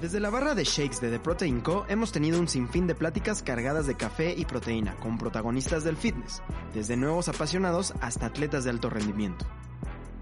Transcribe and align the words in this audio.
Desde 0.00 0.18
la 0.18 0.30
barra 0.30 0.54
de 0.54 0.64
shakes 0.64 0.98
de 1.02 1.10
The 1.10 1.18
Protein 1.18 1.60
Co. 1.60 1.84
hemos 1.86 2.10
tenido 2.10 2.40
un 2.40 2.48
sinfín 2.48 2.86
de 2.86 2.94
pláticas 2.94 3.42
cargadas 3.42 3.86
de 3.86 3.98
café 3.98 4.34
y 4.34 4.46
proteína 4.46 4.94
con 4.94 5.18
protagonistas 5.18 5.84
del 5.84 5.98
fitness, 5.98 6.42
desde 6.72 6.96
nuevos 6.96 7.28
apasionados 7.28 7.92
hasta 8.00 8.24
atletas 8.24 8.64
de 8.64 8.70
alto 8.70 8.88
rendimiento. 8.88 9.44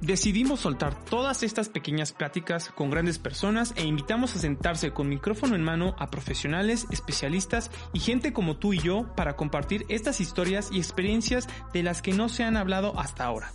Decidimos 0.00 0.60
soltar 0.60 0.98
todas 1.04 1.44
estas 1.44 1.68
pequeñas 1.68 2.12
pláticas 2.12 2.70
con 2.70 2.90
grandes 2.90 3.20
personas 3.20 3.72
e 3.76 3.84
invitamos 3.84 4.34
a 4.34 4.40
sentarse 4.40 4.90
con 4.92 5.08
micrófono 5.08 5.54
en 5.54 5.62
mano 5.62 5.94
a 6.00 6.08
profesionales, 6.08 6.88
especialistas 6.90 7.70
y 7.92 8.00
gente 8.00 8.32
como 8.32 8.56
tú 8.56 8.72
y 8.72 8.80
yo 8.80 9.14
para 9.14 9.36
compartir 9.36 9.86
estas 9.88 10.20
historias 10.20 10.70
y 10.72 10.78
experiencias 10.78 11.46
de 11.72 11.84
las 11.84 12.02
que 12.02 12.12
no 12.12 12.28
se 12.28 12.42
han 12.42 12.56
hablado 12.56 12.98
hasta 12.98 13.24
ahora. 13.24 13.52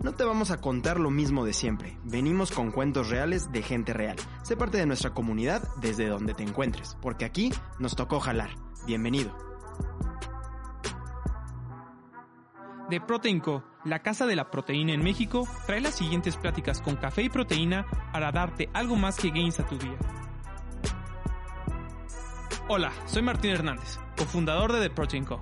No 0.00 0.12
te 0.12 0.22
vamos 0.22 0.52
a 0.52 0.60
contar 0.60 1.00
lo 1.00 1.10
mismo 1.10 1.44
de 1.44 1.52
siempre. 1.52 1.98
Venimos 2.04 2.52
con 2.52 2.70
cuentos 2.70 3.10
reales 3.10 3.50
de 3.50 3.62
gente 3.62 3.92
real. 3.92 4.16
Sé 4.42 4.56
parte 4.56 4.78
de 4.78 4.86
nuestra 4.86 5.10
comunidad 5.10 5.68
desde 5.80 6.06
donde 6.06 6.34
te 6.34 6.44
encuentres, 6.44 6.96
porque 7.02 7.24
aquí 7.24 7.50
nos 7.80 7.96
tocó 7.96 8.20
jalar. 8.20 8.50
Bienvenido. 8.86 9.36
De 12.88 13.00
Proteinco, 13.00 13.64
la 13.84 13.98
casa 13.98 14.24
de 14.26 14.36
la 14.36 14.50
proteína 14.50 14.92
en 14.92 15.02
México, 15.02 15.48
trae 15.66 15.80
las 15.80 15.96
siguientes 15.96 16.36
pláticas 16.36 16.80
con 16.80 16.94
café 16.94 17.22
y 17.22 17.28
proteína 17.28 17.84
para 18.12 18.30
darte 18.30 18.70
algo 18.74 18.94
más 18.94 19.16
que 19.16 19.30
gains 19.30 19.58
a 19.58 19.66
tu 19.66 19.76
día. 19.78 19.98
Hola, 22.68 22.92
soy 23.06 23.22
Martín 23.22 23.50
Hernández, 23.50 23.98
cofundador 24.16 24.72
de 24.72 24.88
The 24.88 24.94
Protein 24.94 25.24
Co. 25.24 25.40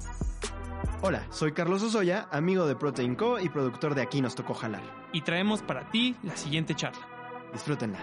Hola, 1.02 1.26
soy 1.30 1.52
Carlos 1.52 1.82
Osoya, 1.82 2.28
amigo 2.30 2.66
de 2.66 2.74
Protein 2.76 3.14
Co 3.14 3.38
y 3.38 3.48
productor 3.48 3.94
de 3.94 4.02
Aquí 4.02 4.20
nos 4.20 4.34
tocó 4.34 4.54
jalar. 4.54 4.82
Y 5.12 5.22
traemos 5.22 5.62
para 5.62 5.90
ti 5.90 6.16
la 6.22 6.36
siguiente 6.36 6.74
charla. 6.74 7.06
Disfrútenla. 7.52 7.98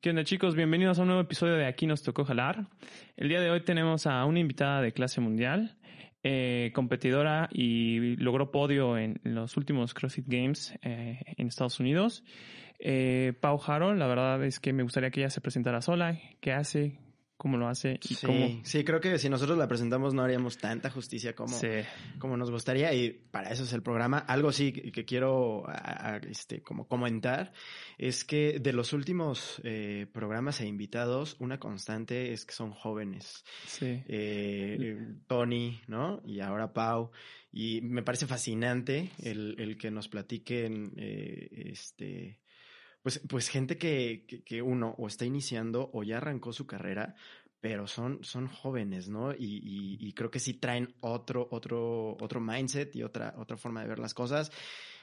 ¿Qué 0.00 0.10
onda 0.10 0.24
chicos? 0.24 0.54
Bienvenidos 0.54 0.98
a 0.98 1.02
un 1.02 1.08
nuevo 1.08 1.22
episodio 1.22 1.54
de 1.54 1.66
Aquí 1.66 1.86
nos 1.86 2.02
tocó 2.02 2.24
jalar. 2.24 2.68
El 3.16 3.28
día 3.28 3.40
de 3.40 3.50
hoy 3.50 3.62
tenemos 3.62 4.06
a 4.06 4.24
una 4.24 4.38
invitada 4.38 4.80
de 4.80 4.92
clase 4.92 5.20
mundial, 5.20 5.76
eh, 6.22 6.70
competidora 6.74 7.48
y 7.50 8.16
logró 8.16 8.50
podio 8.50 8.96
en 8.96 9.20
los 9.24 9.56
últimos 9.56 9.94
CrossFit 9.94 10.26
Games 10.26 10.74
eh, 10.82 11.20
en 11.36 11.48
Estados 11.48 11.80
Unidos. 11.80 12.24
Eh, 12.78 13.34
Pau 13.40 13.58
Jaro, 13.58 13.94
la 13.94 14.06
verdad 14.06 14.42
es 14.44 14.58
que 14.58 14.72
me 14.72 14.82
gustaría 14.82 15.10
que 15.10 15.20
ella 15.20 15.30
se 15.30 15.42
presentara 15.42 15.82
sola, 15.82 16.18
qué 16.40 16.52
hace, 16.52 16.98
cómo 17.40 17.56
lo 17.56 17.68
hace 17.68 17.98
y 18.04 18.14
sí, 18.16 18.26
cómo... 18.26 18.60
Sí, 18.64 18.84
creo 18.84 19.00
que 19.00 19.18
si 19.18 19.30
nosotros 19.30 19.56
la 19.56 19.66
presentamos 19.66 20.12
no 20.12 20.22
haríamos 20.22 20.58
tanta 20.58 20.90
justicia 20.90 21.34
como, 21.34 21.56
Sí. 21.58 21.68
como 22.18 22.36
nos 22.36 22.50
gustaría 22.50 22.92
y 22.92 23.10
para 23.30 23.50
eso 23.50 23.64
es 23.64 23.72
el 23.72 23.82
programa. 23.82 24.18
Algo 24.18 24.52
sí 24.52 24.72
que 24.74 25.06
quiero 25.06 25.66
a- 25.66 26.16
a- 26.16 26.16
este, 26.18 26.62
como 26.62 26.86
comentar 26.86 27.52
es 27.96 28.24
que 28.26 28.58
de 28.60 28.74
los 28.74 28.92
últimos 28.92 29.58
eh, 29.64 30.06
programas 30.12 30.60
e 30.60 30.66
invitados, 30.66 31.36
una 31.38 31.58
constante 31.58 32.32
es 32.34 32.44
que 32.44 32.52
son 32.52 32.72
jóvenes. 32.72 33.42
Sí. 33.66 34.02
Eh, 34.06 34.98
Tony, 35.26 35.80
¿no? 35.88 36.20
Y 36.26 36.40
ahora 36.40 36.74
Pau. 36.74 37.10
Y 37.52 37.80
me 37.80 38.02
parece 38.02 38.26
fascinante 38.26 39.10
el, 39.22 39.56
el 39.58 39.78
que 39.78 39.90
nos 39.90 40.08
platiquen, 40.08 40.92
eh, 40.98 41.48
este, 41.72 42.39
pues, 43.02 43.20
pues 43.28 43.48
gente 43.48 43.76
que, 43.78 44.24
que, 44.26 44.42
que 44.42 44.62
uno 44.62 44.94
o 44.98 45.06
está 45.06 45.24
iniciando 45.24 45.90
o 45.92 46.02
ya 46.02 46.18
arrancó 46.18 46.52
su 46.52 46.66
carrera, 46.66 47.14
pero 47.60 47.86
son, 47.86 48.24
son 48.24 48.46
jóvenes, 48.48 49.08
¿no? 49.08 49.32
Y, 49.34 49.38
y, 49.62 49.96
y 50.00 50.12
creo 50.14 50.30
que 50.30 50.38
sí 50.40 50.54
traen 50.54 50.94
otro, 51.00 51.46
otro, 51.50 52.16
otro 52.20 52.40
mindset 52.40 52.94
y 52.96 53.02
otra, 53.02 53.34
otra 53.36 53.56
forma 53.56 53.82
de 53.82 53.88
ver 53.88 53.98
las 53.98 54.14
cosas. 54.14 54.50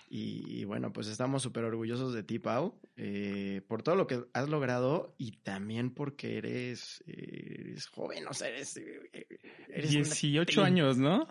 Y, 0.10 0.62
y 0.62 0.64
bueno, 0.64 0.94
pues 0.94 1.08
estamos 1.08 1.44
súper 1.44 1.66
orgullosos 1.66 2.14
de 2.14 2.24
ti, 2.24 2.40
Pau, 2.40 2.80
eh, 2.96 3.62
por 3.68 3.84
todo 3.84 3.96
lo 3.96 4.08
que 4.08 4.24
has 4.34 4.48
logrado 4.48 5.14
y 5.18 5.34
también 5.44 5.94
porque 5.94 6.38
eres, 6.38 7.04
eres 7.06 7.88
joven, 7.88 8.26
o 8.28 8.34
sea, 8.34 8.48
eres... 8.48 8.78
eh, 8.78 9.28
eres 9.68 9.92
una 9.96 10.04
18 10.06 10.62
tri- 10.62 10.66
años, 10.66 10.98
¿no? 10.98 11.28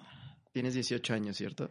Tienes 0.52 0.74
18 0.74 1.14
años, 1.14 1.36
¿cierto? 1.38 1.70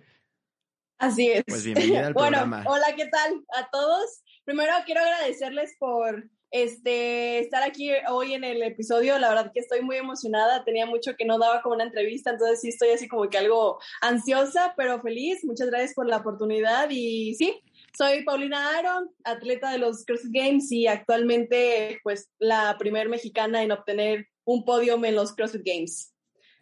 Así 0.98 1.30
es. 1.30 1.44
Pues 1.46 1.64
bienvenida 1.66 2.08
al 2.08 2.14
bueno, 2.14 2.40
programa. 2.40 2.64
hola, 2.68 2.88
¿qué 2.96 3.08
tal 3.08 3.44
a 3.56 3.70
todos? 3.70 4.24
Primero 4.46 4.72
quiero 4.86 5.02
agradecerles 5.02 5.76
por 5.80 6.30
este 6.52 7.40
estar 7.40 7.64
aquí 7.64 7.92
hoy 8.10 8.34
en 8.34 8.46
el 8.46 8.64
episodio. 8.64 9.20
La 9.20 9.30
verdad 9.30 9.52
que 9.54 9.60
estoy 9.60 9.82
muy 9.82 9.98
emocionada. 9.98 10.64
Tenía 10.64 10.86
mucho 10.86 11.16
que 11.18 11.26
no 11.26 11.38
daba 11.38 11.62
como 11.62 11.76
una 11.76 11.84
entrevista, 11.84 12.32
entonces 12.32 12.62
sí 12.62 12.70
estoy 12.70 12.90
así 12.90 13.08
como 13.10 13.30
que 13.30 13.38
algo 13.38 13.78
ansiosa, 14.02 14.74
pero 14.78 15.02
feliz. 15.02 15.44
Muchas 15.44 15.68
gracias 15.70 15.94
por 15.94 16.08
la 16.08 16.18
oportunidad 16.18 16.90
y 16.90 17.36
sí. 17.36 17.62
Soy 17.98 18.24
Paulina 18.24 18.78
Aaron, 18.78 19.10
atleta 19.24 19.72
de 19.72 19.78
los 19.78 20.06
CrossFit 20.06 20.32
Games 20.34 20.72
y 20.72 20.88
actualmente 20.88 22.00
pues 22.04 22.30
la 22.40 22.78
primer 22.78 23.10
mexicana 23.10 23.64
en 23.64 23.72
obtener 23.72 24.28
un 24.46 24.64
podium 24.66 25.04
en 25.06 25.16
los 25.16 25.34
CrossFit 25.34 25.64
Games. 25.66 26.14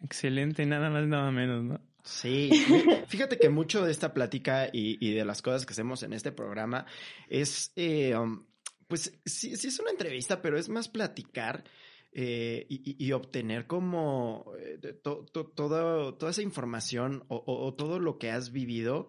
Excelente, 0.02 0.64
nada 0.66 0.90
más, 0.90 1.06
nada 1.06 1.30
menos, 1.30 1.64
¿no? 1.64 1.80
Sí, 2.04 2.50
fíjate 3.08 3.38
que 3.38 3.48
mucho 3.48 3.84
de 3.84 3.90
esta 3.90 4.12
plática 4.14 4.68
y, 4.72 4.98
y 5.04 5.14
de 5.14 5.24
las 5.24 5.40
cosas 5.42 5.64
que 5.66 5.72
hacemos 5.72 6.02
en 6.02 6.12
este 6.12 6.32
programa 6.32 6.84
es, 7.28 7.72
eh, 7.76 8.14
um, 8.16 8.44
pues 8.86 9.18
sí, 9.24 9.56
sí 9.56 9.68
es 9.68 9.78
una 9.80 9.90
entrevista, 9.90 10.42
pero 10.42 10.58
es 10.58 10.68
más 10.68 10.88
platicar 10.88 11.64
eh, 12.12 12.66
y, 12.68 13.10
obtener 13.12 13.66
como 13.66 14.52
eh, 14.60 14.78
to- 15.02 15.24
to- 15.32 15.46
toda, 15.46 16.16
toda 16.16 16.30
esa 16.30 16.42
información 16.42 17.24
o, 17.28 17.36
o- 17.36 17.66
o 17.66 17.74
todo 17.74 17.98
lo 17.98 18.18
que 18.18 18.30
has 18.30 18.52
vivido 18.52 19.08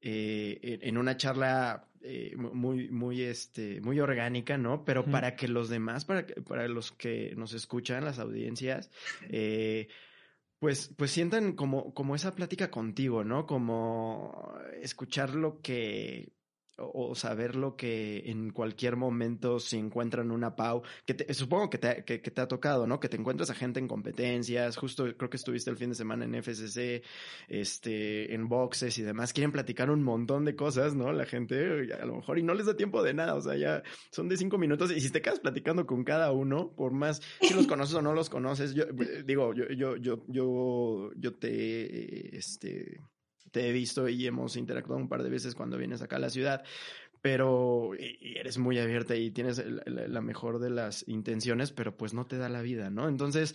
eh, 0.00 0.78
en, 0.82 0.96
una 0.98 1.16
charla 1.16 1.86
eh, 2.02 2.34
muy, 2.36 2.88
muy, 2.88 3.20
este, 3.22 3.80
muy 3.82 4.00
orgánica, 4.00 4.56
¿no? 4.56 4.84
Pero 4.84 5.04
para 5.04 5.36
que 5.36 5.46
los 5.46 5.68
demás, 5.68 6.06
para, 6.06 6.26
que- 6.26 6.40
para 6.40 6.66
los 6.66 6.90
que 6.90 7.34
nos 7.36 7.52
escuchan, 7.52 8.04
las 8.04 8.18
audiencias, 8.18 8.90
eh, 9.28 9.88
pues, 10.60 10.94
pues 10.96 11.10
sientan 11.10 11.54
como, 11.54 11.92
como 11.94 12.14
esa 12.14 12.34
plática 12.34 12.70
contigo, 12.70 13.24
¿no? 13.24 13.46
Como 13.46 14.54
escuchar 14.80 15.34
lo 15.34 15.60
que, 15.62 16.34
o, 16.80 17.14
saber 17.14 17.56
lo 17.56 17.76
que 17.76 18.22
en 18.26 18.50
cualquier 18.50 18.96
momento 18.96 19.58
se 19.60 19.76
encuentran 19.76 20.30
una 20.30 20.56
Pau, 20.56 20.82
que 21.04 21.14
te- 21.14 21.34
supongo 21.34 21.70
que 21.70 21.78
te, 21.78 22.04
que, 22.04 22.18
te 22.18 22.40
ha 22.40 22.48
tocado, 22.48 22.86
¿no? 22.86 23.00
Que 23.00 23.08
te 23.08 23.16
encuentras 23.16 23.50
a 23.50 23.54
gente 23.54 23.80
en 23.80 23.88
competencias, 23.88 24.76
justo 24.76 25.04
creo 25.16 25.30
que 25.30 25.36
estuviste 25.36 25.70
el 25.70 25.76
fin 25.76 25.90
de 25.90 25.94
semana 25.94 26.24
en 26.24 26.34
FCC, 26.34 27.02
este, 27.48 28.34
en 28.34 28.48
boxes 28.48 28.98
y 28.98 29.02
demás, 29.02 29.32
quieren 29.32 29.52
platicar 29.52 29.90
un 29.90 30.02
montón 30.02 30.44
de 30.44 30.56
cosas, 30.56 30.94
¿no? 30.94 31.12
La 31.12 31.26
gente, 31.26 31.92
a 31.94 32.04
lo 32.06 32.16
mejor, 32.16 32.38
y 32.38 32.42
no 32.42 32.54
les 32.54 32.66
da 32.66 32.76
tiempo 32.76 33.02
de 33.02 33.14
nada, 33.14 33.34
o 33.34 33.40
sea, 33.40 33.56
ya 33.56 33.82
son 34.10 34.28
de 34.28 34.36
cinco 34.36 34.58
minutos, 34.58 34.90
y 34.90 35.00
si 35.00 35.10
te 35.10 35.22
quedas 35.22 35.40
platicando 35.40 35.86
con 35.86 36.04
cada 36.04 36.32
uno, 36.32 36.72
por 36.76 36.92
más 36.92 37.20
si 37.40 37.54
los 37.54 37.66
conoces 37.66 37.94
o 37.94 38.02
no 38.02 38.14
los 38.14 38.30
conoces, 38.30 38.74
yo 38.74 38.84
digo, 39.24 39.54
yo, 39.54 39.68
yo, 39.68 39.96
yo, 39.96 40.24
yo, 40.28 41.10
yo 41.16 41.34
te, 41.34 42.36
este, 42.36 43.00
te 43.50 43.68
he 43.68 43.72
visto 43.72 44.08
y 44.08 44.26
hemos 44.26 44.56
interactuado 44.56 45.00
un 45.00 45.08
par 45.08 45.22
de 45.22 45.30
veces 45.30 45.54
cuando 45.54 45.78
vienes 45.78 46.02
acá 46.02 46.16
a 46.16 46.20
la 46.20 46.30
ciudad, 46.30 46.62
pero 47.22 47.92
y 47.98 48.36
eres 48.36 48.58
muy 48.58 48.78
abierta 48.78 49.14
y 49.14 49.30
tienes 49.30 49.62
la 49.86 50.20
mejor 50.20 50.58
de 50.58 50.70
las 50.70 51.06
intenciones, 51.08 51.72
pero 51.72 51.96
pues 51.96 52.14
no 52.14 52.26
te 52.26 52.38
da 52.38 52.48
la 52.48 52.62
vida, 52.62 52.90
¿no? 52.90 53.08
Entonces, 53.08 53.54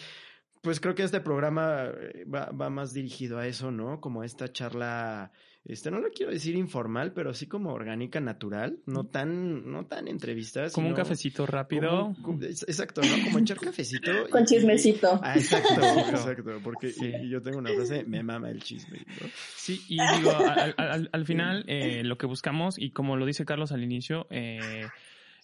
pues 0.61 0.79
creo 0.79 0.95
que 0.95 1.03
este 1.03 1.21
programa 1.21 1.85
eh, 1.85 2.25
va, 2.25 2.51
va 2.51 2.69
más 2.69 2.93
dirigido 2.93 3.39
a 3.39 3.47
eso, 3.47 3.71
¿no? 3.71 4.01
Como 4.01 4.21
a 4.21 4.25
esta 4.25 4.51
charla, 4.51 5.31
este, 5.65 5.89
no 5.91 5.99
lo 5.99 6.09
quiero 6.11 6.31
decir 6.31 6.55
informal, 6.55 7.11
pero 7.13 7.33
sí 7.33 7.47
como 7.47 7.71
orgánica, 7.73 8.19
natural, 8.19 8.77
no 8.85 9.05
tan, 9.05 9.71
no 9.71 9.85
tan 9.87 10.07
entrevistas. 10.07 10.71
Como 10.73 10.89
un 10.89 10.93
cafecito 10.93 11.45
rápido. 11.45 12.13
como- 12.13 12.21
como- 12.21 12.43
es- 12.43 12.63
exacto, 12.67 13.01
¿no? 13.01 13.23
Como 13.25 13.39
echar 13.39 13.57
cafecito. 13.57 14.11
Con 14.29 14.43
y- 14.43 14.45
chismecito. 14.45 15.19
Ah, 15.23 15.35
exacto, 15.35 15.81
exacto, 16.09 16.59
porque 16.63 16.89
Sí. 16.89 17.05
y- 17.05 17.25
y 17.25 17.29
yo 17.29 17.41
tengo 17.41 17.57
una 17.57 17.71
frase, 17.73 18.03
me 18.05 18.21
mama 18.23 18.49
el 18.51 18.61
chisme, 18.61 18.99
¿no? 19.21 19.27
Sí, 19.55 19.81
y 19.89 19.97
digo, 20.17 20.31
al, 20.35 20.75
al- 20.77 20.89
al- 20.91 21.09
al 21.11 21.25
final 21.25 21.63
eh, 21.67 22.03
lo 22.03 22.17
que 22.17 22.27
buscamos, 22.27 22.77
y 22.79 22.91
como 22.91 23.17
lo 23.17 23.25
dice 23.25 23.45
Carlos 23.45 23.71
al 23.71 23.83
inicio, 23.83 24.27
eh, 24.29 24.85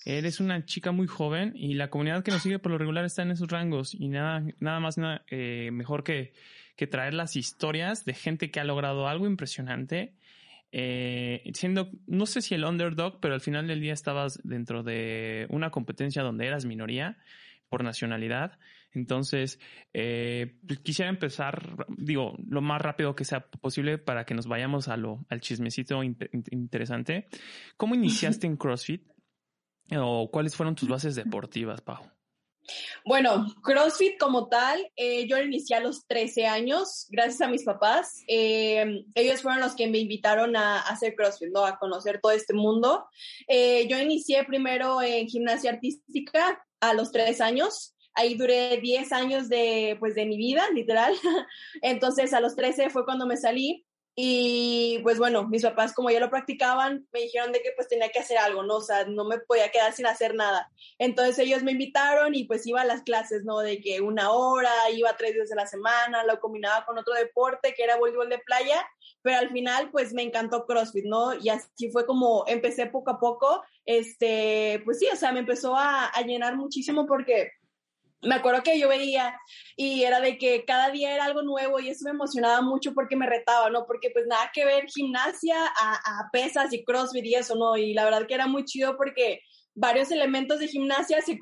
eres 0.05 0.39
una 0.39 0.65
chica 0.65 0.91
muy 0.91 1.05
joven 1.07 1.53
y 1.55 1.75
la 1.75 1.89
comunidad 1.89 2.23
que 2.23 2.31
nos 2.31 2.41
sigue 2.41 2.57
por 2.59 2.71
lo 2.71 2.77
regular 2.77 3.05
está 3.05 3.21
en 3.21 3.31
esos 3.31 3.47
rangos 3.49 3.93
y 3.93 4.07
nada, 4.07 4.43
nada 4.59 4.79
más 4.79 4.97
nada, 4.97 5.23
eh, 5.29 5.69
mejor 5.71 6.03
que, 6.03 6.33
que 6.81 6.87
traer 6.87 7.13
las 7.13 7.35
historias 7.35 8.05
de 8.05 8.15
gente 8.15 8.49
que 8.49 8.59
ha 8.59 8.63
logrado 8.63 9.07
algo 9.07 9.27
impresionante. 9.27 10.15
eh, 10.71 11.43
siendo, 11.53 11.91
no 12.07 12.25
sé 12.25 12.41
si 12.41 12.55
el 12.55 12.63
underdog, 12.63 13.19
pero 13.19 13.35
al 13.35 13.41
final 13.41 13.67
del 13.67 13.81
día 13.81 13.93
estabas 13.93 14.39
dentro 14.43 14.81
de 14.81 15.45
una 15.49 15.69
competencia 15.69 16.23
donde 16.23 16.47
eras 16.47 16.65
minoría 16.65 17.19
por 17.69 17.83
nacionalidad. 17.83 18.57
Entonces, 18.93 19.59
eh, 19.93 20.55
pues, 20.65 20.79
quisiera 20.79 21.09
empezar, 21.11 21.85
digo, 21.89 22.35
lo 22.49 22.61
más 22.61 22.81
rápido 22.81 23.13
que 23.15 23.25
sea 23.25 23.41
posible 23.45 23.99
para 23.99 24.25
que 24.25 24.33
nos 24.33 24.47
vayamos 24.47 24.87
a 24.87 24.97
lo, 24.97 25.23
al 25.29 25.39
chismecito 25.39 26.01
in- 26.03 26.17
in- 26.33 26.45
interesante. 26.49 27.27
¿Cómo 27.77 27.93
iniciaste 27.93 28.47
en 28.47 28.57
CrossFit? 28.57 29.03
¿O 29.95 30.31
cuáles 30.31 30.55
fueron 30.55 30.73
tus 30.75 30.89
bases 30.89 31.13
deportivas, 31.15 31.81
Pau? 31.81 32.01
Bueno, 33.05 33.47
CrossFit 33.63 34.17
como 34.19 34.47
tal, 34.47 34.91
eh, 34.95 35.27
yo 35.27 35.37
lo 35.37 35.43
inicié 35.43 35.75
a 35.75 35.79
los 35.79 36.05
13 36.07 36.45
años, 36.45 37.07
gracias 37.09 37.41
a 37.41 37.47
mis 37.47 37.63
papás. 37.63 38.23
Eh, 38.27 39.03
ellos 39.15 39.41
fueron 39.41 39.59
los 39.59 39.75
que 39.75 39.87
me 39.87 39.97
invitaron 39.97 40.55
a, 40.55 40.79
hacer 40.81 41.15
CrossFit, 41.15 41.49
¿no? 41.51 41.65
A 41.65 41.77
conocer 41.77 42.19
todo 42.21 42.31
este 42.31 42.53
mundo. 42.53 43.05
Eh, 43.47 43.87
yo 43.87 43.99
inicié 43.99 44.43
primero 44.43 45.01
en 45.01 45.27
gimnasia 45.27 45.71
artística 45.71 46.63
a 46.79 46.93
los 46.93 47.11
3 47.11 47.41
años. 47.41 47.95
Ahí 48.13 48.35
duré 48.35 48.77
10 48.77 49.11
años 49.13 49.49
de, 49.49 49.97
pues, 49.99 50.15
de 50.15 50.25
mi 50.25 50.37
vida, 50.37 50.69
literal. 50.73 51.13
Entonces, 51.81 52.33
a 52.33 52.41
los 52.41 52.55
13 52.55 52.89
fue 52.89 53.05
cuando 53.05 53.25
me 53.25 53.37
salí. 53.37 53.85
Y 54.13 54.99
pues 55.03 55.17
bueno, 55.17 55.47
mis 55.47 55.63
papás 55.63 55.93
como 55.93 56.09
ya 56.09 56.19
lo 56.19 56.29
practicaban, 56.29 57.07
me 57.13 57.21
dijeron 57.21 57.53
de 57.53 57.61
que 57.61 57.71
pues 57.75 57.87
tenía 57.87 58.09
que 58.09 58.19
hacer 58.19 58.37
algo, 58.37 58.61
¿no? 58.63 58.77
O 58.77 58.81
sea, 58.81 59.05
no 59.05 59.23
me 59.23 59.39
podía 59.39 59.71
quedar 59.71 59.93
sin 59.93 60.05
hacer 60.05 60.35
nada. 60.35 60.69
Entonces 60.99 61.39
ellos 61.39 61.63
me 61.63 61.71
invitaron 61.71 62.35
y 62.35 62.43
pues 62.43 62.67
iba 62.67 62.81
a 62.81 62.85
las 62.85 63.03
clases, 63.03 63.45
¿no? 63.45 63.59
De 63.59 63.79
que 63.79 64.01
una 64.01 64.31
hora, 64.31 64.71
iba 64.93 65.15
tres 65.15 65.33
días 65.33 65.49
de 65.49 65.55
la 65.55 65.65
semana, 65.65 66.25
lo 66.25 66.39
combinaba 66.41 66.85
con 66.85 66.97
otro 66.97 67.13
deporte 67.13 67.73
que 67.73 67.83
era 67.83 67.97
voleibol 67.97 68.27
de 68.29 68.39
playa, 68.39 68.85
pero 69.21 69.37
al 69.37 69.49
final 69.49 69.91
pues 69.91 70.13
me 70.13 70.23
encantó 70.23 70.65
CrossFit, 70.65 71.05
¿no? 71.05 71.33
Y 71.33 71.47
así 71.47 71.89
fue 71.91 72.05
como 72.05 72.43
empecé 72.47 72.87
poco 72.87 73.11
a 73.11 73.19
poco, 73.19 73.63
este, 73.85 74.81
pues 74.83 74.99
sí, 74.99 75.07
o 75.11 75.15
sea, 75.15 75.31
me 75.31 75.39
empezó 75.39 75.75
a, 75.75 76.07
a 76.07 76.21
llenar 76.23 76.57
muchísimo 76.57 77.05
porque 77.05 77.51
me 78.21 78.35
acuerdo 78.35 78.63
que 78.63 78.79
yo 78.79 78.87
veía 78.87 79.35
y 79.75 80.03
era 80.03 80.19
de 80.19 80.37
que 80.37 80.63
cada 80.65 80.91
día 80.91 81.13
era 81.13 81.25
algo 81.25 81.41
nuevo 81.41 81.79
y 81.79 81.89
eso 81.89 82.05
me 82.05 82.11
emocionaba 82.11 82.61
mucho 82.61 82.93
porque 82.93 83.15
me 83.15 83.27
retaba, 83.27 83.69
¿no? 83.69 83.85
Porque 83.85 84.11
pues 84.11 84.27
nada 84.27 84.51
que 84.53 84.65
ver 84.65 84.85
gimnasia 84.85 85.55
a, 85.65 86.29
pesas 86.31 86.71
y 86.73 86.83
crossfit 86.83 87.25
y 87.25 87.35
eso, 87.35 87.55
¿no? 87.55 87.77
Y 87.77 87.93
la 87.93 88.05
verdad 88.05 88.27
que 88.27 88.35
era 88.35 88.47
muy 88.47 88.65
chido 88.65 88.95
porque 88.95 89.41
varios 89.73 90.11
elementos 90.11 90.59
de 90.59 90.67
gimnasia 90.67 91.21
se, 91.21 91.37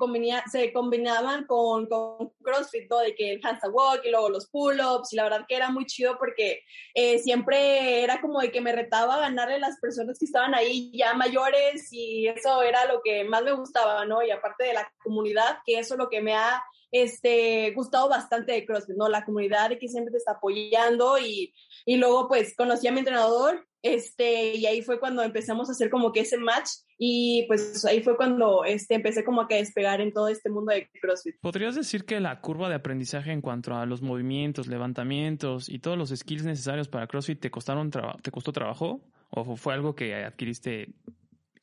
se 0.50 0.72
combinaban 0.72 1.46
con, 1.46 1.86
con, 1.86 2.32
CrossFit, 2.42 2.88
¿no? 2.88 2.98
De 2.98 3.14
que 3.14 3.32
el 3.32 3.40
handstand 3.44 3.74
walk 3.74 4.02
y 4.04 4.10
luego 4.10 4.28
los 4.28 4.48
pull-ups, 4.48 5.12
y 5.12 5.16
la 5.16 5.24
verdad 5.24 5.44
que 5.48 5.56
era 5.56 5.70
muy 5.70 5.84
chido 5.86 6.16
porque 6.18 6.62
eh, 6.94 7.18
siempre 7.18 8.02
era 8.02 8.20
como 8.20 8.40
de 8.40 8.50
que 8.50 8.60
me 8.60 8.72
retaba 8.72 9.18
ganarle 9.18 9.56
a 9.56 9.58
las 9.58 9.78
personas 9.80 10.18
que 10.18 10.24
estaban 10.24 10.54
ahí 10.54 10.92
ya 10.94 11.14
mayores 11.14 11.88
y 11.92 12.28
eso 12.28 12.62
era 12.62 12.86
lo 12.86 13.00
que 13.02 13.24
más 13.24 13.42
me 13.42 13.52
gustaba, 13.52 14.04
¿no? 14.04 14.22
Y 14.22 14.30
aparte 14.30 14.64
de 14.64 14.74
la 14.74 14.92
comunidad, 15.02 15.58
que 15.66 15.78
eso 15.78 15.94
es 15.94 15.98
lo 15.98 16.08
que 16.08 16.20
me 16.20 16.34
ha 16.34 16.62
este, 16.92 17.72
gustado 17.72 18.08
bastante 18.08 18.52
de 18.52 18.64
CrossFit, 18.64 18.96
¿no? 18.96 19.08
La 19.08 19.24
comunidad 19.24 19.70
de 19.70 19.78
que 19.78 19.88
siempre 19.88 20.12
te 20.12 20.18
está 20.18 20.32
apoyando 20.32 21.18
y, 21.18 21.54
y 21.84 21.96
luego 21.96 22.28
pues 22.28 22.54
conocí 22.56 22.86
a 22.88 22.92
mi 22.92 23.00
entrenador, 23.00 23.66
este, 23.82 24.56
y 24.56 24.66
ahí 24.66 24.82
fue 24.82 25.00
cuando 25.00 25.22
empezamos 25.22 25.68
a 25.68 25.72
hacer 25.72 25.88
como 25.88 26.12
que 26.12 26.20
ese 26.20 26.36
match 26.36 26.68
y 26.98 27.46
pues 27.48 27.82
ahí 27.86 28.02
fue 28.02 28.16
cuando 28.16 28.64
este, 28.64 28.94
empecé 28.94 29.24
como 29.24 29.46
que 29.46 29.54
a 29.54 29.58
despegar 29.58 30.02
en 30.02 30.12
todo 30.12 30.28
este 30.28 30.50
mundo 30.50 30.72
de 30.72 30.90
CrossFit. 31.00 31.36
¿Podrías 31.40 31.74
decir 31.74 32.04
que 32.04 32.20
la 32.20 32.40
curva 32.42 32.68
de 32.68 32.74
aprendizaje 32.74 33.32
en 33.32 33.40
cuanto 33.40 33.74
a 33.74 33.86
los 33.86 34.02
movimientos, 34.02 34.66
levantamientos 34.66 35.70
y 35.70 35.78
todos 35.78 35.96
los 35.96 36.10
skills 36.10 36.44
necesarios 36.44 36.88
para 36.88 37.06
CrossFit 37.06 37.40
te 37.40 37.50
costaron 37.50 37.90
te 37.90 38.30
costó 38.30 38.52
trabajo 38.52 39.00
o 39.30 39.56
fue 39.56 39.72
algo 39.72 39.94
que 39.94 40.14
adquiriste 40.14 40.92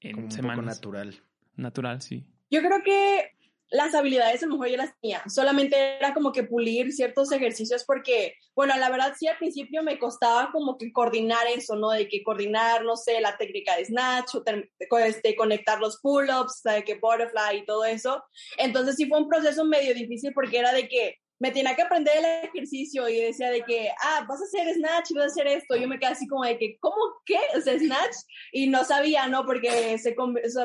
en 0.01 0.13
como 0.13 0.25
un 0.25 0.31
semanas? 0.31 0.79
Poco 0.79 0.91
natural. 0.93 1.23
Natural, 1.55 2.01
sí. 2.01 2.25
Yo 2.49 2.61
creo 2.61 2.81
que 2.83 3.26
las 3.69 3.93
habilidades 3.95 4.43
a 4.43 4.45
lo 4.45 4.53
mejor 4.53 4.69
yo 4.69 4.77
las 4.77 4.93
tenía, 4.99 5.23
solamente 5.27 5.97
era 5.97 6.13
como 6.13 6.31
que 6.31 6.43
pulir 6.43 6.91
ciertos 6.93 7.31
ejercicios 7.31 7.83
porque, 7.85 8.35
bueno, 8.55 8.75
la 8.77 8.89
verdad 8.89 9.13
sí 9.17 9.27
al 9.27 9.37
principio 9.37 9.83
me 9.83 9.99
costaba 9.99 10.51
como 10.51 10.77
que 10.77 10.91
coordinar 10.91 11.47
eso, 11.47 11.75
¿no? 11.75 11.91
De 11.91 12.07
que 12.07 12.23
coordinar, 12.23 12.83
no 12.83 12.95
sé, 12.95 13.19
la 13.21 13.37
técnica 13.37 13.75
de 13.75 13.85
snatch 13.85 14.35
o 14.35 14.97
este, 14.99 15.35
conectar 15.35 15.79
los 15.79 15.99
pull-ups, 16.01 16.61
de 16.63 16.83
que 16.83 16.95
butterfly 16.95 17.59
y 17.59 17.65
todo 17.65 17.85
eso. 17.85 18.23
Entonces 18.57 18.95
sí 18.95 19.07
fue 19.07 19.19
un 19.19 19.29
proceso 19.29 19.65
medio 19.65 19.93
difícil 19.93 20.33
porque 20.33 20.59
era 20.59 20.71
de 20.71 20.87
que 20.87 21.17
me 21.39 21.51
tenía 21.51 21.75
que 21.75 21.83
aprender 21.83 22.17
el 22.17 22.49
ejercicio 22.49 23.07
y 23.07 23.21
decía 23.21 23.51
de 23.51 23.61
que, 23.61 23.89
ah, 24.03 24.25
vas 24.27 24.41
a 24.41 24.45
hacer 24.45 24.73
snatch 24.73 25.11
y 25.11 25.13
vas 25.13 25.25
a 25.25 25.27
hacer 25.27 25.47
esto. 25.47 25.75
Yo 25.75 25.87
me 25.87 25.99
quedé 25.99 26.11
así 26.11 26.27
como 26.27 26.43
de 26.43 26.57
que, 26.57 26.77
¿cómo 26.79 26.95
qué? 27.25 27.39
O 27.55 27.61
sea, 27.61 27.77
snatch. 27.77 28.15
Y 28.51 28.67
no 28.67 28.83
sabía, 28.83 29.27
¿no? 29.27 29.45
Porque 29.45 29.97
se, 29.99 30.15